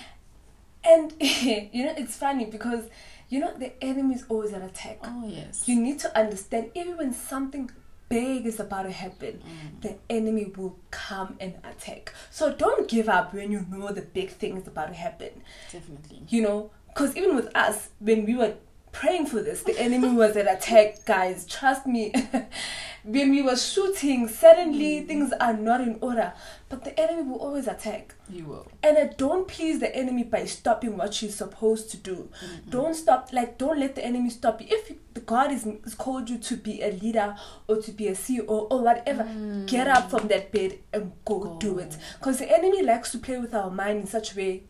And 0.83 1.13
you 1.19 1.85
know, 1.85 1.93
it's 1.97 2.15
funny 2.17 2.45
because 2.45 2.85
you 3.29 3.39
know 3.39 3.53
the 3.57 3.71
enemy 3.83 4.15
is 4.15 4.25
always 4.29 4.53
an 4.53 4.63
attack. 4.63 4.99
Oh 5.03 5.23
yes. 5.27 5.67
You 5.67 5.79
need 5.79 5.99
to 5.99 6.17
understand 6.17 6.71
even 6.73 6.97
when 6.97 7.13
something 7.13 7.69
big 8.09 8.45
is 8.45 8.59
about 8.59 8.83
to 8.83 8.91
happen, 8.91 9.41
mm. 9.41 9.81
the 9.81 9.95
enemy 10.09 10.51
will 10.55 10.77
come 10.91 11.35
and 11.39 11.55
attack. 11.63 12.13
So 12.31 12.53
don't 12.53 12.87
give 12.87 13.09
up 13.09 13.33
when 13.33 13.51
you 13.51 13.65
know 13.69 13.91
the 13.91 14.01
big 14.01 14.29
thing 14.29 14.57
is 14.57 14.67
about 14.67 14.87
to 14.87 14.93
happen. 14.93 15.29
Definitely. 15.71 16.23
You 16.29 16.41
know, 16.41 16.71
because 16.87 17.15
even 17.17 17.35
with 17.35 17.55
us, 17.55 17.89
when 17.99 18.25
we 18.25 18.35
were 18.35 18.55
praying 18.95 19.25
for 19.25 19.41
this, 19.41 19.63
the 19.63 19.77
enemy 19.77 20.09
was 20.13 20.35
an 20.37 20.47
attack, 20.47 21.05
guys. 21.05 21.45
Trust 21.45 21.85
me. 21.85 22.13
when 23.03 23.29
we 23.29 23.41
were 23.43 23.57
shooting, 23.57 24.27
suddenly 24.27 25.01
mm. 25.01 25.07
things 25.07 25.33
are 25.39 25.53
not 25.53 25.81
in 25.81 25.97
order. 26.01 26.33
But 26.69 26.85
the 26.85 26.99
enemy 26.99 27.23
will 27.23 27.39
always 27.39 27.67
attack. 27.67 28.15
You 28.29 28.45
will. 28.45 28.67
And 28.81 28.97
I 28.97 29.07
don't 29.07 29.47
please 29.47 29.79
the 29.79 29.93
enemy 29.95 30.23
by 30.23 30.45
stopping 30.45 30.97
what 30.97 31.13
she's 31.13 31.35
supposed 31.35 31.91
to 31.91 31.97
do. 31.97 32.15
Mm-hmm. 32.15 32.69
Don't 32.69 32.95
stop, 32.95 33.29
like, 33.33 33.57
don't 33.57 33.79
let 33.79 33.95
the 33.95 34.03
enemy 34.03 34.29
stop 34.29 34.61
you. 34.61 34.67
If 34.69 34.93
the 35.13 35.19
God 35.19 35.51
is, 35.51 35.65
is 35.83 35.93
called 35.93 36.29
you 36.29 36.37
to 36.39 36.55
be 36.55 36.81
a 36.81 36.91
leader 36.91 37.35
or 37.67 37.81
to 37.81 37.91
be 37.91 38.07
a 38.07 38.13
CEO 38.13 38.45
or 38.47 38.81
whatever, 38.81 39.23
get 39.67 39.87
up 39.87 40.05
mm. 40.05 40.09
from 40.09 40.27
that 40.29 40.51
bed 40.51 40.79
and 40.93 41.11
go, 41.25 41.39
Go. 41.39 41.57
do 41.59 41.79
it. 41.79 41.97
Because 42.17 42.39
the 42.39 42.49
enemy 42.51 42.81
likes 42.81 43.11
to 43.11 43.19
play 43.19 43.37
with 43.39 43.53
our 43.53 43.69
mind 43.69 43.99
in 43.99 44.07
such 44.07 44.33
a 44.33 44.37
way 44.37 44.63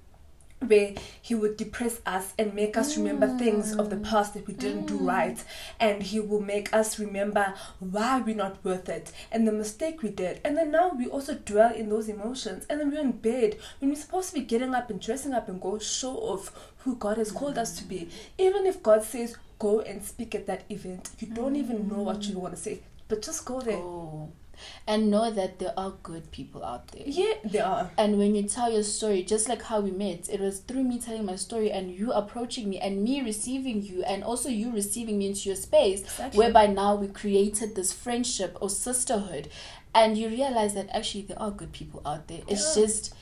where 0.68 0.93
he 1.22 1.36
would 1.36 1.57
depress 1.57 2.01
us 2.05 2.34
and 2.38 2.53
make 2.53 2.78
us 2.78 2.97
remember 2.97 3.28
things 3.38 3.76
of 3.76 3.89
the 3.89 3.95
mm. 3.95 4.03
past 4.03 4.34
that 4.34 4.47
we 4.47 4.53
didn't 4.53 4.86
do 4.86 4.97
mm. 4.99 5.07
right. 5.07 5.43
And 5.80 6.03
he 6.03 6.20
will 6.20 6.41
make 6.41 6.74
us 6.74 6.99
remember 6.99 7.53
why 7.80 8.22
we're 8.22 8.36
not 8.36 8.63
worth 8.63 8.89
it 8.89 9.11
and 9.32 9.47
the 9.47 9.51
mistake 9.51 10.01
we 10.01 10.09
did. 10.09 10.41
And 10.43 10.57
then 10.57 10.72
now 10.72 10.91
we 10.97 11.07
also 11.07 11.36
dwell 11.36 11.74
in 11.74 11.89
those 11.89 12.09
emotions. 12.09 12.66
And 12.70 12.80
then 12.80 12.91
we're 12.91 13.01
in 13.01 13.13
bed 13.13 13.57
when 13.80 13.89
we're 13.89 13.95
supposed 13.95 14.30
to 14.30 14.36
be 14.36 14.45
getting 14.45 14.74
up 14.76 14.89
and 14.89 15.01
dressing 15.01 15.34
up 15.34 15.49
and 15.49 15.61
go 15.61 15.80
show 15.80 16.16
off 16.18 16.72
who 16.80 16.95
god 16.95 17.18
has 17.18 17.32
called 17.32 17.57
us 17.57 17.78
to 17.78 17.84
be. 17.84 17.99
Mm. 17.99 18.09
Even 18.38 18.66
if 18.66 18.84
god 18.84 19.03
says 19.03 19.38
go 19.57 19.80
and 19.82 20.03
speak 20.03 20.36
at 20.36 20.47
that 20.47 20.63
event 20.70 21.09
you 21.20 21.28
don't 21.28 21.55
even 21.55 21.88
know 21.88 22.01
what 22.01 22.24
you 22.24 22.38
want 22.38 22.55
to 22.55 22.61
say. 22.61 22.82
But 23.07 23.22
just 23.22 23.45
go 23.45 23.61
there. 23.61 23.78
Oh. 23.78 24.32
And 24.88 25.10
know 25.12 25.32
that 25.32 25.60
there 25.60 25.74
are 25.78 25.93
good 26.03 26.32
people 26.32 26.64
out 26.64 26.88
there. 26.89 27.03
yeah 27.06 27.34
there 27.43 27.66
are 27.66 27.91
And 27.97 28.18
when 28.18 28.36
you 28.36 28.43
tell 28.43 28.72
your 28.72 28.84
story, 28.84 29.24
just 29.24 29.49
like 29.49 29.62
how 29.64 29.80
we 29.82 29.91
met, 29.91 30.30
it 30.30 30.39
was 30.39 30.60
through 30.60 30.84
me 30.84 30.99
telling 30.99 31.26
my 31.26 31.36
story 31.36 31.72
and 31.72 31.91
you 31.91 32.12
approaching 32.12 32.70
me 32.70 32.80
and 32.80 33.03
me 33.03 33.22
receiving 33.22 33.82
you 33.82 34.03
and 34.03 34.24
also 34.24 34.49
you 34.49 34.72
receiving 34.72 35.18
me 35.18 35.28
into 35.28 35.49
your 35.49 35.56
space, 35.56 36.01
Exactly. 36.01 36.38
whereby 36.39 36.68
now 36.68 36.95
we 36.95 37.08
created 37.08 37.76
this 37.76 37.91
friendship 37.93 38.58
or 38.62 38.70
sisterhood. 38.70 39.49
And 39.93 40.18
you 40.18 40.28
realize 40.28 40.74
that 40.74 40.88
actually 40.91 41.24
there 41.24 41.39
are 41.41 41.51
good 41.51 41.72
people 41.72 42.01
out 42.06 42.28
there. 42.28 42.41
It's 42.47 42.76
Yeah. 42.76 42.84
just 42.84 43.14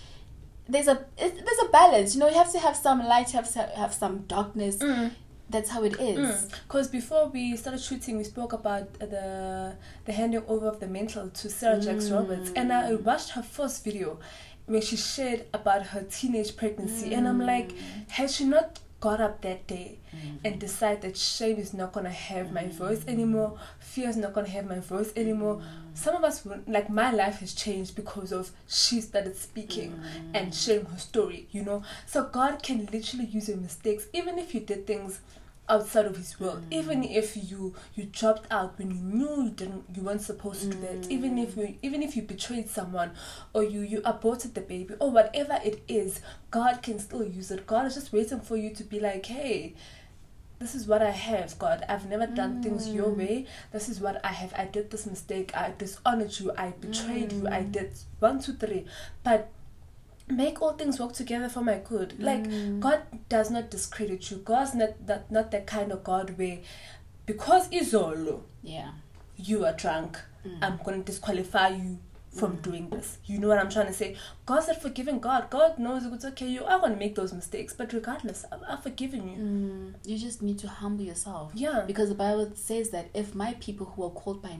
there's 0.68 0.88
a 0.88 1.06
it, 1.18 1.36
there's 1.46 1.60
a 1.68 1.70
balance. 1.72 2.14
You 2.16 2.22
know, 2.22 2.30
you 2.30 2.36
have 2.36 2.52
to 2.54 2.60
have 2.60 2.76
some 2.76 3.00
light, 3.06 3.34
you 3.34 3.38
have 3.38 3.52
to 3.54 3.60
have 3.76 3.94
some 3.94 4.20
darkness. 4.28 4.78
Mm. 4.78 5.12
That's 5.54 5.70
how 5.70 5.84
it 5.84 6.00
is. 6.00 6.18
Mm. 6.18 6.52
Because 6.68 6.88
before 6.88 7.28
we 7.28 7.56
started 7.56 7.80
shooting, 7.80 8.18
we 8.18 8.24
spoke 8.24 8.54
about 8.54 8.92
the 9.00 9.76
the 10.06 10.12
handing 10.12 10.44
over 10.48 10.68
of 10.68 10.80
the 10.80 10.88
mantle 10.88 11.30
to 11.30 11.50
Sarah 11.50 11.80
Jakes 11.80 12.06
mm. 12.06 12.16
Roberts, 12.18 12.52
and 12.56 12.74
I 12.74 12.96
watched 12.96 13.30
her 13.38 13.44
first 13.44 13.84
video 13.84 14.18
where 14.66 14.82
she 14.82 14.98
shared 14.98 15.46
about 15.54 15.82
her 15.88 16.04
teenage 16.10 16.58
pregnancy, 16.58 17.14
and 17.14 17.28
I'm 17.28 17.40
like, 17.40 17.70
mm. 17.70 18.10
had 18.10 18.32
she 18.32 18.46
not 18.46 18.80
got 19.04 19.20
up 19.20 19.42
that 19.42 19.68
day 19.68 20.00
mm-hmm. 20.16 20.38
and 20.46 20.60
decided 20.62 21.02
that 21.02 21.18
shame 21.18 21.58
is 21.58 21.74
not 21.74 21.92
gonna 21.92 22.10
have 22.10 22.54
my 22.54 22.68
voice 22.70 23.04
anymore, 23.06 23.60
fear 23.78 24.08
is 24.08 24.16
not 24.16 24.32
gonna 24.32 24.48
have 24.48 24.66
my 24.66 24.80
voice 24.80 25.12
anymore, 25.18 25.62
some 25.94 26.16
of 26.16 26.24
us 26.24 26.48
like 26.68 26.90
my 26.90 27.12
life 27.12 27.42
has 27.42 27.54
changed 27.54 27.98
because 27.98 28.32
of 28.32 28.52
she 28.66 29.02
started 29.02 29.36
speaking 29.36 30.00
and 30.34 30.56
sharing 30.56 30.86
her 30.86 30.98
story, 30.98 31.48
you 31.52 31.64
know. 31.64 31.84
So 32.06 32.24
God 32.24 32.64
can 32.64 32.88
literally 32.94 33.26
use 33.26 33.50
your 33.50 33.58
mistakes, 33.58 34.08
even 34.14 34.40
if 34.40 34.56
you 34.56 34.62
did 34.62 34.88
things 34.88 35.20
outside 35.70 36.06
of 36.06 36.18
his 36.18 36.40
will 36.40 36.58
mm. 36.58 36.64
even 36.72 37.04
if 37.04 37.38
you 37.38 37.74
you 37.96 38.04
dropped 38.06 38.46
out 38.52 38.78
when 38.78 38.92
you 38.92 39.02
knew 39.02 39.44
you 39.44 39.50
didn't 39.50 39.84
you 39.96 40.02
weren't 40.02 40.22
supposed 40.22 40.62
to 40.62 40.68
do 40.68 40.80
that 40.82 41.02
mm. 41.02 41.10
even 41.10 41.38
if 41.38 41.56
you 41.56 41.76
even 41.82 42.04
if 42.04 42.16
you 42.16 42.22
betrayed 42.22 42.70
someone 42.70 43.12
or 43.54 43.64
you 43.64 43.80
you 43.80 44.02
aborted 44.04 44.54
the 44.56 44.62
baby 44.62 44.94
or 45.00 45.10
whatever 45.10 45.60
it 45.64 45.82
is 45.88 46.20
god 46.52 46.82
can 46.84 47.00
still 47.00 47.24
use 47.24 47.50
it 47.50 47.66
god 47.66 47.86
is 47.86 47.96
just 47.96 48.12
waiting 48.12 48.42
for 48.42 48.58
you 48.58 48.74
to 48.74 48.84
be 48.84 49.00
like 49.00 49.26
hey 49.26 49.74
this 50.60 50.76
is 50.76 50.88
what 50.88 51.02
I 51.02 51.10
have, 51.10 51.60
God. 51.60 51.84
I've 51.90 52.08
never 52.08 52.26
done 52.26 52.64
things 52.64 52.88
your 52.88 53.10
mm. 53.10 53.18
way. 53.18 53.48
This 53.74 53.90
is 53.90 54.00
what 54.00 54.24
I 54.24 54.30
have. 54.30 54.54
I 54.58 54.64
did 54.64 54.92
this 54.92 55.06
mistake. 55.06 55.52
I 55.58 55.74
dishonored 55.78 56.40
you. 56.40 56.54
I 56.58 56.70
betrayed 56.80 57.34
you. 57.34 57.50
I 57.50 57.64
did 57.64 57.92
one, 58.20 58.40
two, 58.42 58.54
three. 58.54 58.86
But 59.26 59.52
make 60.28 60.62
all 60.62 60.74
things 60.74 61.00
work 61.00 61.14
together 61.14 61.50
for 61.50 61.62
my 61.62 61.80
good. 61.84 62.20
Like 62.20 62.44
mm. 62.48 62.80
God 62.80 63.02
does 63.30 63.52
not 63.52 63.70
discredit 63.70 64.30
you. 64.32 64.38
God's 64.38 64.74
not 64.76 65.06
that 65.08 65.32
not 65.32 65.52
that 65.52 65.68
kind 65.68 65.92
of 65.92 66.04
God 66.04 66.38
where 66.38 66.60
because 67.26 67.70
Izolo 67.70 68.42
Yeah. 68.62 68.92
you 69.38 69.66
are 69.66 69.74
drunk, 69.74 70.20
mm. 70.46 70.58
I'm 70.62 70.80
gonna 70.84 71.04
disqualify 71.04 71.70
you 71.70 72.00
from 72.34 72.56
doing 72.58 72.90
this. 72.90 73.18
You 73.26 73.38
know 73.40 73.48
what 73.48 73.60
I'm 73.60 73.70
trying 73.70 73.88
to 73.88 73.94
say? 73.94 74.16
God's 74.46 74.68
a 74.70 74.74
forgiving 74.74 75.20
God. 75.20 75.50
God 75.50 75.78
knows 75.78 76.04
it's 76.06 76.26
okay. 76.26 76.48
You 76.48 76.66
are 76.66 76.80
gonna 76.80 76.96
make 76.96 77.16
those 77.16 77.32
mistakes, 77.32 77.74
but 77.74 77.94
regardless, 77.94 78.44
I- 78.52 78.74
I've 78.74 78.84
forgiven 78.84 79.28
you. 79.30 79.38
Mm, 79.38 79.94
you 80.10 80.18
just 80.18 80.42
need 80.42 80.58
to 80.60 80.68
humble 80.68 81.04
yourself. 81.06 81.52
Yeah. 81.54 81.84
Because 81.86 82.10
the 82.10 82.16
Bible 82.16 82.52
says 82.56 82.90
that 82.90 83.10
if 83.14 83.36
my 83.36 83.54
people 83.60 83.86
who 83.86 84.04
are 84.04 84.10
called 84.10 84.42
by 84.42 84.58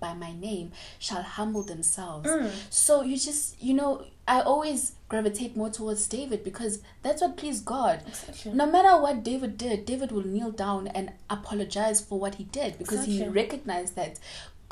by 0.00 0.14
my 0.14 0.32
name 0.32 0.72
shall 0.98 1.22
humble 1.22 1.62
themselves, 1.62 2.28
Mm. 2.28 2.50
so 2.70 3.02
you 3.02 3.16
just 3.16 3.62
you 3.62 3.74
know 3.74 4.04
I 4.26 4.40
always 4.40 4.92
gravitate 5.10 5.54
more 5.54 5.68
towards 5.68 6.06
David 6.08 6.42
because 6.44 6.80
that's 7.02 7.20
what 7.20 7.36
pleased 7.36 7.64
God. 7.66 8.02
Exactly. 8.06 8.52
No 8.54 8.66
matter 8.66 9.00
what 9.00 9.22
David 9.22 9.58
did, 9.58 9.84
David 9.84 10.10
will 10.12 10.26
kneel 10.26 10.50
down 10.50 10.88
and 10.88 11.12
apologize 11.28 12.00
for 12.00 12.18
what 12.18 12.36
he 12.36 12.44
did 12.44 12.78
because 12.78 13.04
he 13.04 13.26
recognized 13.28 13.96
that 13.96 14.18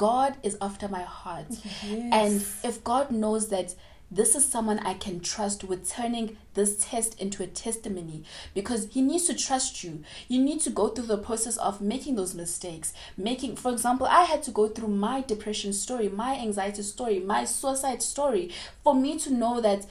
God 0.02 0.36
is 0.42 0.56
after 0.60 0.88
my 0.88 1.02
heart. 1.02 1.46
Yes. 1.88 2.10
And 2.12 2.34
if 2.68 2.82
God 2.82 3.12
knows 3.12 3.50
that 3.50 3.76
this 4.10 4.34
is 4.34 4.44
someone 4.46 4.78
I 4.80 4.94
can 4.94 5.20
trust 5.20 5.62
with 5.62 5.88
turning 5.88 6.36
this 6.54 6.84
test 6.84 7.18
into 7.20 7.42
a 7.42 7.46
testimony 7.46 8.24
because 8.52 8.88
he 8.90 9.00
needs 9.00 9.26
to 9.28 9.34
trust 9.34 9.84
you. 9.84 10.02
You 10.28 10.42
need 10.42 10.60
to 10.62 10.70
go 10.70 10.88
through 10.88 11.06
the 11.06 11.16
process 11.16 11.56
of 11.56 11.80
making 11.80 12.16
those 12.16 12.34
mistakes. 12.34 12.92
Making, 13.16 13.56
for 13.56 13.70
example, 13.70 14.06
I 14.06 14.24
had 14.24 14.42
to 14.42 14.50
go 14.50 14.68
through 14.68 14.88
my 14.88 15.22
depression 15.22 15.72
story, 15.72 16.08
my 16.08 16.34
anxiety 16.34 16.82
story, 16.82 17.20
my 17.20 17.44
suicide 17.44 18.02
story 18.02 18.50
for 18.82 18.94
me 18.94 19.18
to 19.20 19.32
know 19.32 19.60
that 19.60 19.86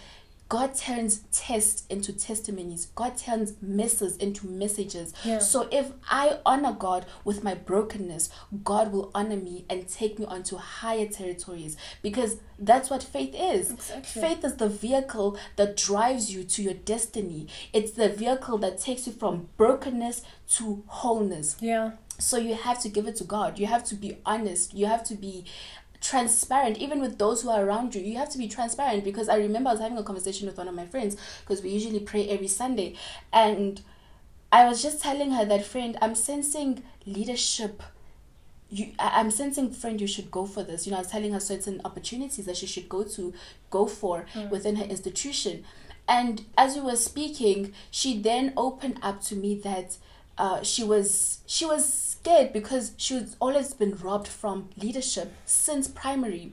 God 0.52 0.76
turns 0.76 1.22
tests 1.32 1.86
into 1.90 2.12
testimonies. 2.12 2.88
God 2.88 3.16
turns 3.16 3.54
messes 3.62 4.18
into 4.18 4.48
messages. 4.48 5.14
Yeah. 5.24 5.40
So 5.40 5.70
if 5.72 5.94
I 6.10 6.40
honor 6.46 6.74
God 6.74 7.06
with 7.24 7.42
my 7.42 7.56
brokenness, 7.56 8.30
God 8.62 8.92
will 8.92 9.12
honor 9.16 9.38
me 9.38 9.64
and 9.70 9.88
take 9.88 10.20
me 10.20 10.26
onto 10.26 10.58
higher 10.58 11.08
territories 11.08 11.78
because 12.02 12.40
that's 12.60 12.90
what 12.90 13.02
faith 13.02 13.34
is. 13.34 13.72
Exactly. 13.72 14.22
Faith 14.22 14.44
is 14.44 14.56
the 14.58 14.68
vehicle 14.68 15.38
that 15.56 15.78
drives 15.78 16.34
you 16.34 16.44
to 16.44 16.62
your 16.62 16.74
destiny. 16.74 17.48
It's 17.72 17.92
the 17.92 18.10
vehicle 18.10 18.58
that 18.58 18.78
takes 18.78 19.08
you 19.08 19.14
from 19.14 19.48
brokenness 19.56 20.22
to 20.58 20.84
wholeness. 20.88 21.56
Yeah. 21.62 21.92
So 22.20 22.36
you 22.36 22.56
have 22.56 22.82
to 22.82 22.90
give 22.90 23.08
it 23.08 23.16
to 23.16 23.24
God. 23.24 23.58
You 23.58 23.68
have 23.68 23.86
to 23.86 23.96
be 23.96 24.18
honest. 24.26 24.74
You 24.74 24.88
have 24.88 25.06
to 25.06 25.16
be 25.16 25.46
transparent. 26.02 26.80
Even 26.80 27.00
with 27.00 27.18
those 27.18 27.44
who 27.44 27.50
are 27.50 27.64
around 27.64 27.96
you 27.96 28.02
you 28.02 28.18
have 28.18 28.30
to 28.30 28.38
be 28.38 28.48
transparent 28.48 29.04
because 29.04 29.30
i 29.30 29.38
remember 29.38 29.70
i 29.70 29.74
was 29.74 29.82
having 29.82 29.98
a 29.98 30.04
conversation 30.04 30.48
with 30.48 30.58
one 30.58 30.68
of 30.68 30.74
my 30.74 30.86
friends 30.86 31.16
because 31.42 31.64
we 31.64 31.70
usually 31.70 32.00
pray 32.00 32.28
every 32.28 32.48
sunday. 32.48 32.96
And 33.32 33.82
i 34.52 34.66
was 34.68 34.82
just 34.82 35.02
telling 35.02 35.32
her 35.32 35.46
that 35.46 35.66
friend 35.66 35.98
i'm 36.02 36.16
sensing 36.16 36.84
leadership. 37.06 37.84
You 38.70 38.92
i'm 39.00 39.32
sensing 39.32 39.72
friend 39.72 40.02
you 40.02 40.08
should 40.08 40.32
go 40.32 40.46
for 40.46 40.64
this. 40.64 40.86
You 40.86 40.92
know 40.92 40.98
i 40.98 41.02
was 41.02 41.12
telling 41.12 41.34
her 41.34 41.40
certain 41.40 41.82
opportunities 41.86 42.46
that 42.46 42.58
she 42.58 42.66
should 42.68 42.90
go 42.90 43.04
to 43.04 43.34
go 43.70 43.86
for 43.86 44.26
mm. 44.34 44.50
within 44.50 44.78
her 44.78 44.86
institution. 44.86 45.64
And 46.08 46.44
as 46.58 46.76
we 46.76 46.82
were 46.82 46.96
speaking 46.96 47.74
she 47.92 48.20
then 48.20 48.54
opened 48.58 48.98
up 49.04 49.22
to 49.26 49.36
me 49.36 49.56
that 49.64 49.98
uh, 50.46 50.60
she 50.72 50.84
was 50.84 51.40
she 51.56 51.66
was 51.74 51.84
scared 52.12 52.50
because 52.54 52.86
she 53.04 53.14
was 53.20 53.36
always 53.46 53.70
been 53.82 53.94
robbed 54.08 54.28
from 54.42 54.58
leadership 54.84 55.28
since 55.46 55.88
primary. 56.04 56.46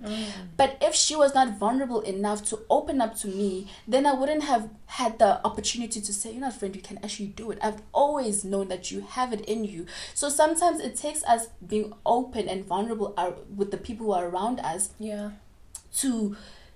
But 0.60 0.70
if 0.88 0.94
she 1.04 1.14
was 1.22 1.34
not 1.38 1.48
vulnerable 1.64 2.00
enough 2.14 2.40
to 2.50 2.54
open 2.78 2.96
up 3.04 3.12
to 3.22 3.28
me 3.40 3.50
then 3.94 4.06
i 4.10 4.12
wouldn't 4.20 4.44
have 4.52 4.64
had 5.00 5.12
the 5.22 5.30
opportunity 5.48 6.00
to 6.08 6.12
say 6.20 6.28
you 6.34 6.40
know 6.44 6.50
friend 6.58 6.74
you 6.80 6.84
can 6.90 6.98
actually 7.04 7.30
do 7.42 7.50
it? 7.52 7.58
I've 7.66 7.80
always 8.02 8.36
known 8.52 8.66
that 8.74 8.90
you 8.92 8.98
have 9.16 9.32
it 9.36 9.42
in 9.54 9.60
you. 9.72 9.80
So 10.20 10.28
sometimes 10.42 10.80
it 10.88 10.94
takes 11.04 11.22
us 11.34 11.42
being 11.74 11.88
open 12.16 12.44
and 12.52 12.64
vulnerable 12.74 13.10
with 13.60 13.70
the 13.74 13.80
people 13.88 14.04
who 14.06 14.12
are 14.18 14.26
around 14.32 14.58
us 14.72 14.82
Yeah. 15.10 15.26
to 16.02 16.10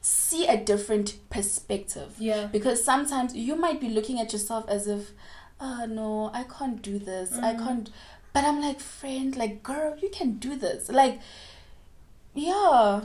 see 0.05 0.43
a 0.47 0.57
different 0.73 1.09
perspective. 1.31 2.11
Yeah. 2.19 2.47
because 2.57 2.79
sometimes 2.93 3.35
you 3.49 3.55
might 3.57 3.81
be 3.81 3.89
looking 3.99 4.19
at 4.21 4.33
yourself 4.35 4.65
as 4.77 4.87
if 4.97 5.03
oh 5.67 5.87
no 5.87 6.31
i 6.35 6.43
can't 6.57 6.83
do 6.83 6.99
this 6.99 7.33
i 7.39 7.53
Mm. 7.55 7.59
can't 7.65 7.91
but 8.35 8.45
i'm 8.45 8.61
like 8.61 8.81
friend 8.81 9.37
like 9.37 9.63
girl 9.63 9.97
you 10.03 10.11
can 10.19 10.33
do 10.47 10.57
this 10.57 10.89
like 11.01 11.21
yeah 12.35 13.03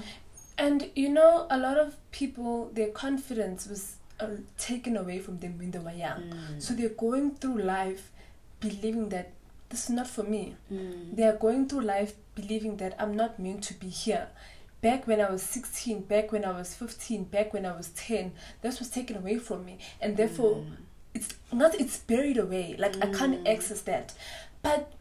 And 0.59 0.89
you 0.95 1.09
know, 1.09 1.45
a 1.51 1.57
lot 1.63 1.77
of 1.77 1.95
people, 2.11 2.71
their 2.73 2.87
confidence 2.89 3.67
was 3.71 3.97
uh, 4.19 4.37
taken 4.57 4.97
away 4.97 5.19
from 5.19 5.37
them 5.37 5.59
when 5.59 5.69
they 5.69 5.77
were 5.87 5.91
young. 5.93 6.23
Mm. 6.31 6.59
So 6.59 6.73
they're 6.73 6.97
going 6.97 7.35
through 7.35 7.59
life 7.61 8.09
believing 8.59 9.09
that 9.09 9.27
this 9.69 9.83
is 9.83 9.91
not 9.91 10.07
for 10.07 10.23
me. 10.23 10.55
Mm. 10.73 11.15
They 11.15 11.25
are 11.29 11.37
going 11.37 11.67
through 11.69 11.81
life 11.81 12.13
believing 12.33 12.77
that 12.77 12.95
I'm 12.97 13.13
not 13.15 13.37
meant 13.37 13.61
to 13.69 13.75
be 13.75 13.87
here. 13.89 14.29
Back 14.81 15.05
when 15.05 15.21
I 15.21 15.29
was 15.29 15.43
16, 15.43 16.01
back 16.09 16.31
when 16.31 16.43
I 16.43 16.57
was 16.57 16.73
15, 16.73 17.25
back 17.25 17.53
when 17.53 17.63
I 17.67 17.77
was 17.77 17.89
10, 17.89 18.31
this 18.63 18.79
was 18.79 18.89
taken 18.89 19.15
away 19.17 19.37
from 19.37 19.63
me. 19.63 19.77
And 20.01 20.17
therefore, 20.17 20.55
Mm. 20.55 20.77
It's 21.13 21.33
not, 21.51 21.75
it's 21.79 21.97
buried 21.99 22.37
away. 22.37 22.75
Like, 22.77 22.95
I 22.97 23.11
can't 23.11 23.43
mm. 23.43 23.53
access 23.53 23.81
that. 23.81 24.13
But 24.61 24.91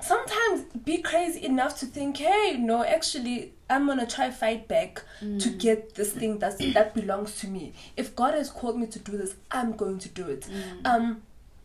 sometimes 0.00 0.64
be 0.84 0.98
crazy 0.98 1.44
enough 1.44 1.78
to 1.80 1.86
think, 1.86 2.18
hey, 2.18 2.56
no, 2.58 2.84
actually, 2.84 3.52
I'm 3.70 3.86
gonna 3.86 4.06
try 4.06 4.30
fight 4.30 4.68
back 4.68 5.02
to 5.20 5.26
mm. 5.26 5.58
get 5.58 5.94
this 5.94 6.12
thing 6.12 6.38
that's, 6.38 6.58
that 6.74 6.94
belongs 6.94 7.36
to 7.40 7.48
me. 7.48 7.72
If 7.96 8.14
God 8.14 8.34
has 8.34 8.50
called 8.50 8.78
me 8.78 8.86
to 8.86 8.98
do 8.98 9.16
this, 9.16 9.36
I'm 9.50 9.72
going 9.76 9.98
to 10.00 10.08
do 10.08 10.26
it. 10.26 10.42
Mm. 10.42 10.86
Um, 10.86 11.22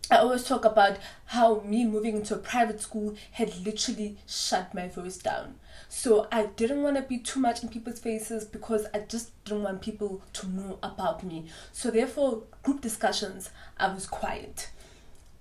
I 0.10 0.18
always 0.18 0.46
talk 0.46 0.64
about 0.64 0.98
how 1.26 1.62
me 1.66 1.84
moving 1.86 2.16
into 2.16 2.34
a 2.36 2.38
private 2.38 2.80
school 2.80 3.16
had 3.32 3.58
literally 3.66 4.18
shut 4.26 4.74
my 4.74 4.88
voice 4.88 5.18
down. 5.18 5.56
So 5.90 6.28
I 6.32 6.48
didn't 6.48 6.84
want 6.84 6.98
to 6.98 7.02
be 7.02 7.18
too 7.18 7.40
much 7.40 7.64
in 7.64 7.70
people's 7.70 8.00
faces 8.00 8.46
because 8.46 8.86
I 8.94 9.00
just 9.00 9.32
didn't 9.46 9.64
want 9.64 9.82
people 9.82 10.22
to 10.34 10.48
know 10.50 10.80
about 10.84 11.24
me. 11.24 11.46
So 11.72 11.92
therefore, 11.92 12.44
group 12.64 12.82
discussions, 12.82 13.50
I 13.78 13.94
was 13.94 14.06
quiet. 14.06 14.70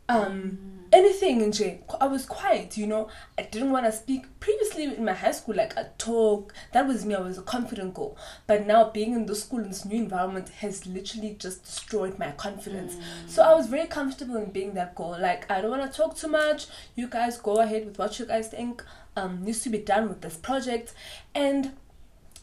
Um, 0.08 0.86
anything 0.92 1.40
in 1.40 1.50
J, 1.50 1.80
I 2.00 2.06
was 2.06 2.26
quiet. 2.26 2.76
You 2.76 2.86
know, 2.86 3.08
I 3.36 3.42
didn't 3.42 3.72
want 3.72 3.86
to 3.86 3.92
speak. 3.92 4.26
Previously 4.38 4.84
in 4.84 5.04
my 5.04 5.12
high 5.12 5.32
school, 5.32 5.56
like 5.56 5.76
I 5.76 5.86
talk. 5.98 6.54
That 6.72 6.86
was 6.86 7.04
me. 7.04 7.14
I 7.16 7.20
was 7.20 7.38
a 7.38 7.42
confident 7.42 7.94
girl. 7.94 8.16
But 8.46 8.66
now 8.66 8.90
being 8.90 9.14
in 9.14 9.26
this 9.26 9.42
school 9.42 9.60
in 9.60 9.68
this 9.68 9.84
new 9.84 9.96
environment 9.96 10.48
has 10.60 10.86
literally 10.86 11.34
just 11.38 11.64
destroyed 11.64 12.18
my 12.18 12.30
confidence. 12.32 12.96
So 13.26 13.42
I 13.42 13.54
was 13.54 13.66
very 13.66 13.86
comfortable 13.86 14.36
in 14.36 14.50
being 14.50 14.74
that 14.74 14.94
girl. 14.94 15.16
Like 15.20 15.50
I 15.50 15.60
don't 15.60 15.70
want 15.70 15.90
to 15.90 15.96
talk 15.96 16.16
too 16.16 16.28
much. 16.28 16.66
You 16.94 17.08
guys 17.08 17.38
go 17.38 17.56
ahead 17.58 17.84
with 17.84 17.98
what 17.98 18.18
you 18.20 18.26
guys 18.26 18.48
think 18.48 18.84
um, 19.16 19.44
needs 19.44 19.62
to 19.62 19.70
be 19.70 19.78
done 19.78 20.08
with 20.08 20.20
this 20.20 20.36
project. 20.36 20.94
And 21.34 21.72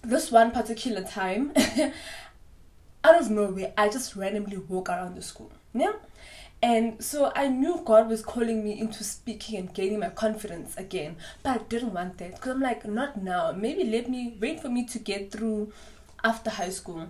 this 0.02 0.32
one 0.32 0.52
particular 0.52 1.04
time, 1.04 1.54
out 3.04 3.22
of 3.22 3.30
nowhere, 3.30 3.74
I 3.78 3.90
just 3.90 4.16
randomly 4.16 4.58
walk 4.58 4.90
around 4.90 5.16
the 5.16 5.22
school. 5.22 5.52
Yeah. 5.74 5.94
And 6.62 7.04
so 7.04 7.32
I 7.36 7.50
knew 7.50 7.82
God 7.84 8.08
was 8.08 8.22
calling 8.22 8.64
me 8.64 8.80
into 8.80 9.04
speaking 9.04 9.60
and 9.60 9.74
gaining 9.74 10.00
my 10.00 10.10
confidence 10.10 10.78
again. 10.78 11.18
But 11.44 11.50
I 11.50 11.64
didn't 11.66 11.94
want 11.94 12.18
that 12.20 12.36
because 12.36 12.54
I'm 12.54 12.62
like, 12.62 12.86
not 12.86 13.22
now. 13.22 13.52
Maybe 13.52 13.84
let 13.84 14.10
me 14.10 14.38
wait 14.40 14.62
for 14.62 14.70
me 14.70 14.86
to 14.86 15.00
get 15.00 15.30
through 15.30 15.74
after 16.24 16.50
high 16.50 16.70
school. 16.70 17.10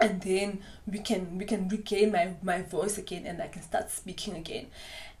And 0.00 0.20
then 0.22 0.60
we 0.88 0.98
can 0.98 1.38
we 1.38 1.44
can 1.44 1.68
regain 1.68 2.10
my, 2.10 2.34
my 2.42 2.62
voice 2.62 2.98
again 2.98 3.26
and 3.26 3.40
I 3.40 3.46
can 3.46 3.62
start 3.62 3.92
speaking 3.92 4.34
again. 4.34 4.66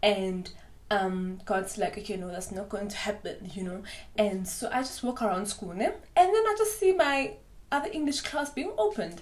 And 0.02 0.50
um 0.90 1.40
God's 1.44 1.78
like, 1.78 1.96
okay, 1.98 2.16
no, 2.16 2.28
that's 2.28 2.52
not 2.52 2.68
going 2.68 2.88
to 2.88 2.96
happen, 2.96 3.50
you 3.54 3.64
know. 3.64 3.82
And 4.16 4.46
so 4.46 4.68
I 4.72 4.80
just 4.82 5.02
walk 5.02 5.22
around 5.22 5.46
school, 5.46 5.72
ne? 5.74 5.86
and 5.86 5.94
then 6.16 6.34
I 6.46 6.54
just 6.58 6.78
see 6.78 6.92
my 6.92 7.34
other 7.72 7.88
English 7.92 8.20
class 8.20 8.50
being 8.50 8.72
opened. 8.78 9.20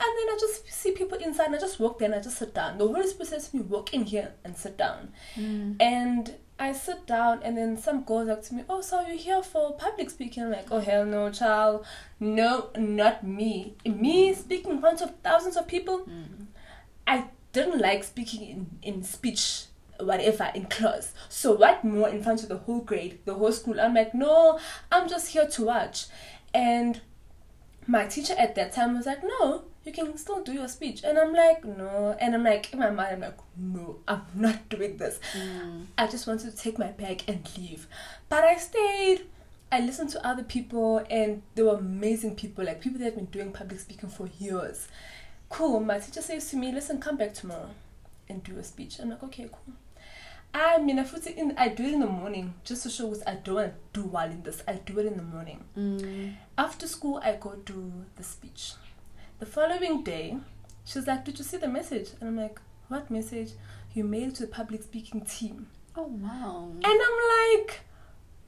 And 0.00 0.10
then 0.16 0.28
I 0.28 0.36
just 0.38 0.72
see 0.72 0.92
people 0.92 1.18
inside 1.18 1.46
and 1.46 1.56
I 1.56 1.58
just 1.58 1.80
walk 1.80 1.98
there 1.98 2.06
and 2.06 2.14
I 2.14 2.20
just 2.22 2.38
sit 2.38 2.54
down. 2.54 2.78
The 2.78 2.86
Holy 2.86 3.04
Spirit 3.08 3.30
says 3.30 3.48
to 3.48 3.56
me, 3.56 3.62
walk 3.62 3.92
in 3.92 4.04
here 4.04 4.32
and 4.44 4.56
sit 4.56 4.76
down. 4.78 5.08
And 5.80 6.34
I 6.60 6.72
sit 6.72 7.04
down 7.06 7.40
and 7.42 7.56
then 7.58 7.76
some 7.76 8.04
goes 8.04 8.28
up 8.28 8.44
to 8.44 8.54
me, 8.54 8.62
Oh, 8.68 8.80
so 8.80 9.00
you're 9.00 9.16
here 9.16 9.42
for 9.42 9.72
public 9.74 10.10
speaking? 10.10 10.44
I'm 10.44 10.52
like, 10.52 10.70
Oh 10.70 10.78
hell 10.78 11.04
no, 11.04 11.30
child. 11.32 11.84
No, 12.20 12.70
not 12.76 13.24
me. 13.26 13.74
Me 13.84 14.32
speaking 14.34 14.70
in 14.72 14.80
front 14.80 15.00
of 15.00 15.14
thousands 15.24 15.56
of 15.56 15.66
people. 15.66 16.06
I 17.08 17.24
didn't 17.52 17.80
like 17.80 18.04
speaking 18.04 18.42
in, 18.48 18.66
in 18.82 19.02
speech 19.02 19.64
whatever 20.00 20.50
in 20.54 20.66
class. 20.66 21.12
So 21.28 21.52
what 21.52 21.84
more 21.84 22.08
in 22.08 22.22
front 22.22 22.42
of 22.42 22.48
the 22.48 22.58
whole 22.58 22.80
grade, 22.80 23.18
the 23.24 23.34
whole 23.34 23.52
school? 23.52 23.80
I'm 23.80 23.94
like, 23.94 24.14
no, 24.14 24.58
I'm 24.92 25.08
just 25.08 25.28
here 25.28 25.46
to 25.46 25.64
watch. 25.64 26.06
And 26.54 27.00
my 27.86 28.06
teacher 28.06 28.34
at 28.38 28.54
that 28.54 28.72
time 28.72 28.96
was 28.96 29.06
like, 29.06 29.22
no, 29.22 29.64
you 29.84 29.92
can 29.92 30.16
still 30.18 30.42
do 30.42 30.52
your 30.52 30.68
speech. 30.68 31.02
And 31.02 31.18
I'm 31.18 31.32
like, 31.32 31.64
no. 31.64 32.16
And 32.20 32.34
I'm 32.34 32.44
like, 32.44 32.72
in 32.72 32.78
my 32.78 32.90
mind, 32.90 33.14
I'm 33.14 33.20
like, 33.20 33.38
no, 33.56 33.96
I'm 34.06 34.22
not 34.34 34.68
doing 34.68 34.98
this. 34.98 35.18
Mm. 35.36 35.86
I 35.96 36.06
just 36.06 36.26
wanted 36.26 36.50
to 36.50 36.56
take 36.56 36.78
my 36.78 36.88
bag 36.88 37.24
and 37.26 37.48
leave. 37.56 37.86
But 38.28 38.44
I 38.44 38.56
stayed. 38.56 39.22
I 39.70 39.80
listened 39.80 40.08
to 40.10 40.26
other 40.26 40.44
people, 40.44 41.04
and 41.10 41.42
they 41.54 41.62
were 41.62 41.76
amazing 41.76 42.36
people, 42.36 42.64
like 42.64 42.80
people 42.80 42.98
that 43.00 43.04
have 43.04 43.16
been 43.16 43.26
doing 43.26 43.52
public 43.52 43.80
speaking 43.80 44.08
for 44.08 44.28
years. 44.38 44.88
Cool. 45.50 45.80
My 45.80 45.98
teacher 45.98 46.22
says 46.22 46.48
to 46.50 46.56
me, 46.56 46.72
listen, 46.72 47.00
come 47.00 47.16
back 47.16 47.34
tomorrow 47.34 47.70
and 48.28 48.42
do 48.42 48.58
a 48.58 48.64
speech. 48.64 48.98
I'm 48.98 49.10
like, 49.10 49.22
okay, 49.24 49.48
cool. 49.50 49.74
I 50.54 50.78
mean, 50.78 50.98
I 50.98 51.04
put 51.04 51.26
it 51.26 51.36
in. 51.36 51.54
I 51.56 51.68
do 51.68 51.84
it 51.84 51.92
in 51.94 52.00
the 52.00 52.06
morning 52.06 52.54
just 52.64 52.82
to 52.84 52.90
show 52.90 53.06
I 53.26 53.34
don't 53.34 53.74
do 53.92 54.04
well 54.04 54.30
in 54.30 54.42
this. 54.42 54.62
I 54.66 54.74
do 54.74 54.98
it 54.98 55.06
in 55.06 55.16
the 55.16 55.22
morning. 55.22 55.64
Mm. 55.76 56.34
After 56.56 56.86
school, 56.88 57.20
I 57.22 57.36
go 57.40 57.54
do 57.64 57.92
the 58.16 58.22
speech. 58.22 58.72
The 59.38 59.46
following 59.46 60.02
day, 60.02 60.38
she's 60.84 61.06
like, 61.06 61.24
"Did 61.24 61.38
you 61.38 61.44
see 61.44 61.58
the 61.58 61.68
message?" 61.68 62.10
And 62.20 62.30
I'm 62.30 62.36
like, 62.36 62.58
"What 62.88 63.10
message?" 63.10 63.52
You 63.94 64.04
it 64.04 64.34
to 64.36 64.46
the 64.46 64.52
public 64.52 64.82
speaking 64.82 65.22
team. 65.22 65.68
oh 65.96 66.02
wow 66.02 66.70
And 66.72 67.00
I'm 67.06 67.18
like, 67.38 67.80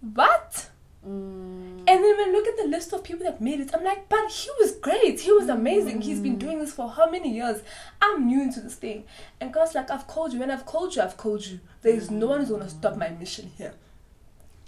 "What?" 0.00 0.70
Mm. 1.06 1.80
And 1.86 2.04
then 2.04 2.16
when 2.16 2.28
I 2.28 2.32
look 2.32 2.46
at 2.46 2.56
the 2.56 2.68
list 2.68 2.92
of 2.92 3.02
people 3.02 3.24
that 3.24 3.40
made 3.40 3.60
it, 3.60 3.70
I'm 3.74 3.82
like, 3.82 4.08
but 4.08 4.30
he 4.30 4.50
was 4.60 4.72
great. 4.76 5.20
He 5.20 5.32
was 5.32 5.48
amazing. 5.48 6.02
He's 6.02 6.20
been 6.20 6.38
doing 6.38 6.58
this 6.58 6.72
for 6.72 6.90
how 6.90 7.10
many 7.10 7.34
years? 7.34 7.62
I'm 8.00 8.26
new 8.26 8.42
into 8.42 8.60
this 8.60 8.74
thing. 8.74 9.04
And 9.40 9.52
God's 9.52 9.74
like, 9.74 9.90
I've 9.90 10.06
called 10.06 10.32
you. 10.32 10.40
When 10.40 10.50
I've 10.50 10.66
called 10.66 10.94
you, 10.94 11.02
I've 11.02 11.16
called 11.16 11.46
you. 11.46 11.60
There 11.82 11.94
is 11.94 12.10
no 12.10 12.26
one 12.26 12.40
who's 12.40 12.50
going 12.50 12.62
to 12.62 12.68
stop 12.68 12.96
my 12.96 13.08
mission 13.08 13.50
here. 13.56 13.74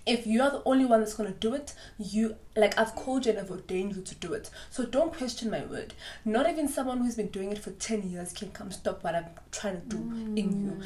if 0.05 0.27
you 0.27 0.43
are 0.43 0.51
the 0.51 0.63
only 0.65 0.85
one 0.85 1.01
that's 1.01 1.15
gonna 1.15 1.31
do 1.31 1.55
it, 1.55 1.75
you 1.99 2.37
like 2.57 2.77
I've 2.79 2.95
called 2.95 3.25
you 3.25 3.33
and 3.33 3.41
I've 3.41 3.51
ordained 3.51 3.95
you 3.95 4.03
to 4.03 4.15
do 4.17 4.33
it. 4.33 4.51
So 4.71 4.85
don't 4.85 5.17
question 5.17 5.51
my 5.51 5.65
word. 5.65 5.95
Not 6.25 6.51
even 6.51 6.69
someone 6.69 6.99
who's 6.99 7.15
been 7.15 7.29
doing 7.29 7.53
it 7.53 7.59
for 7.59 7.71
ten 7.73 8.11
years 8.11 8.33
can 8.33 8.51
come 8.51 8.73
stop 8.73 9.05
what 9.05 9.15
I'm 9.15 9.27
trying 9.53 9.81
to 9.81 9.87
do 9.87 9.99
mm. 9.99 10.39
in 10.39 10.65
you. 10.67 10.81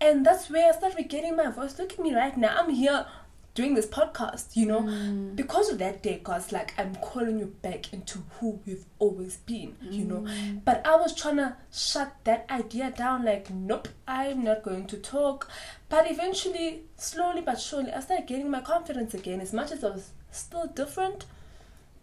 And 0.00 0.24
that's 0.24 0.48
where 0.48 0.68
I 0.72 0.76
started 0.76 1.08
getting 1.08 1.36
my 1.36 1.50
voice. 1.50 1.78
Look 1.78 1.92
at 1.92 1.98
me 2.00 2.14
right 2.14 2.36
now. 2.36 2.56
I'm 2.58 2.70
here 2.70 3.06
doing 3.54 3.74
this 3.74 3.86
podcast, 3.86 4.56
you 4.56 4.66
know, 4.66 4.80
mm. 4.80 5.36
because 5.36 5.68
of 5.68 5.78
that 5.78 6.02
day, 6.02 6.20
cause 6.24 6.52
like 6.52 6.72
I'm 6.78 6.94
calling 6.96 7.38
you 7.38 7.54
back 7.60 7.92
into 7.92 8.20
who 8.38 8.60
you've 8.64 8.86
always 8.98 9.36
been, 9.36 9.76
mm. 9.84 9.92
you 9.92 10.04
know. 10.04 10.20
Mm. 10.20 10.64
But 10.64 10.86
I 10.86 10.96
was 10.96 11.14
trying 11.14 11.36
to 11.36 11.56
shut 11.70 12.14
that 12.24 12.46
idea 12.50 12.90
down, 12.90 13.24
like, 13.24 13.50
nope, 13.50 13.88
I'm 14.08 14.42
not 14.42 14.62
going 14.62 14.86
to 14.86 14.96
talk. 14.96 15.48
But 15.88 16.10
eventually, 16.10 16.84
slowly 16.96 17.42
but 17.42 17.60
surely, 17.60 17.92
I 17.92 18.00
started 18.00 18.26
getting 18.26 18.50
my 18.50 18.60
confidence 18.60 19.12
again, 19.12 19.40
as 19.40 19.52
much 19.52 19.70
as 19.70 19.84
I 19.84 19.90
was 19.90 20.10
still 20.30 20.66
different. 20.66 21.26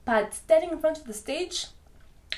But 0.06 0.34
standing 0.34 0.72
in 0.72 0.80
front 0.80 1.00
of 1.00 1.06
the 1.06 1.14
stage, 1.14 1.68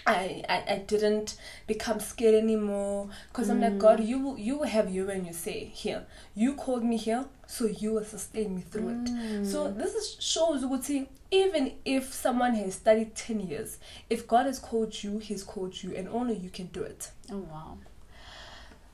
I, 0.06 0.44
I, 0.50 0.74
I 0.74 0.78
didn't 0.88 1.38
become 1.68 2.00
scared 2.00 2.36
anymore 2.36 3.10
because 3.32 3.50
mm. 3.50 3.52
I'm 3.52 3.62
like 3.62 3.78
God 3.78 4.00
you 4.00 4.36
you 4.38 4.58
will 4.58 4.68
have 4.68 4.90
you 4.90 5.06
when 5.06 5.26
you 5.26 5.34
say 5.34 5.66
here 5.66 6.06
you 6.34 6.56
called 6.56 6.84
me 6.84 6.98
here 6.98 7.26
so 7.52 7.66
you 7.66 7.92
will 7.94 8.04
sustain 8.06 8.56
me 8.56 8.62
through 8.62 8.84
mm. 8.84 9.42
it 9.42 9.46
so 9.46 9.70
this 9.72 9.94
is 9.94 10.16
shows 10.20 10.64
see 10.86 11.08
even 11.30 11.74
if 11.86 12.14
someone 12.14 12.56
has 12.56 12.76
studied 12.76 13.14
10 13.14 13.42
years 13.42 13.78
if 14.10 14.28
God 14.28 14.46
has 14.46 14.58
called 14.58 15.04
you 15.04 15.20
he's 15.20 15.44
called 15.44 15.84
you 15.84 15.94
and 15.96 16.08
only 16.08 16.36
you 16.36 16.50
can 16.50 16.68
do 16.68 16.82
it 16.82 17.12
oh 17.32 17.40
wow 17.40 17.78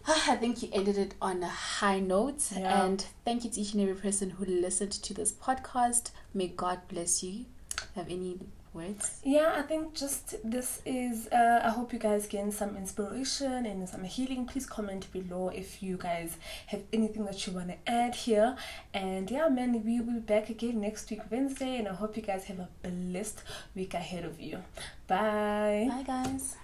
I 0.09 0.37
think 0.37 0.63
you 0.63 0.69
ended 0.71 0.97
it 0.97 1.15
on 1.21 1.43
a 1.43 1.49
high 1.49 1.99
note. 1.99 2.41
Yeah. 2.55 2.85
And 2.85 3.05
thank 3.25 3.43
you 3.43 3.49
to 3.49 3.59
each 3.59 3.73
and 3.73 3.81
every 3.81 4.01
person 4.01 4.29
who 4.29 4.45
listened 4.45 4.93
to 4.93 5.13
this 5.13 5.33
podcast. 5.33 6.11
May 6.33 6.47
God 6.47 6.79
bless 6.87 7.23
you. 7.23 7.43
Have 7.93 8.09
any 8.09 8.39
words? 8.77 9.19
Yeah, 9.23 9.53
I 9.57 9.63
think 9.63 9.93
just 9.93 10.35
this 10.49 10.81
is. 10.85 11.27
Uh, 11.27 11.61
I 11.63 11.69
hope 11.69 11.91
you 11.91 11.99
guys 11.99 12.27
gain 12.27 12.51
some 12.51 12.77
inspiration 12.77 13.65
and 13.65 13.89
some 13.89 14.03
healing. 14.03 14.45
Please 14.45 14.65
comment 14.65 15.11
below 15.11 15.49
if 15.49 15.83
you 15.83 15.97
guys 15.97 16.37
have 16.67 16.83
anything 16.93 17.25
that 17.25 17.45
you 17.45 17.53
want 17.53 17.69
to 17.69 17.91
add 17.91 18.15
here. 18.15 18.55
And 18.93 19.29
yeah, 19.29 19.49
man, 19.49 19.83
we 19.83 19.99
will 19.99 20.13
be 20.13 20.19
back 20.19 20.49
again 20.49 20.79
next 20.79 21.09
week, 21.09 21.21
Wednesday. 21.29 21.77
And 21.77 21.87
I 21.87 21.93
hope 21.93 22.15
you 22.15 22.23
guys 22.23 22.45
have 22.45 22.59
a 22.59 22.69
blessed 22.87 23.43
week 23.75 23.93
ahead 23.93 24.23
of 24.23 24.39
you. 24.39 24.63
Bye. 25.07 25.89
Bye, 25.89 26.03
guys. 26.05 26.55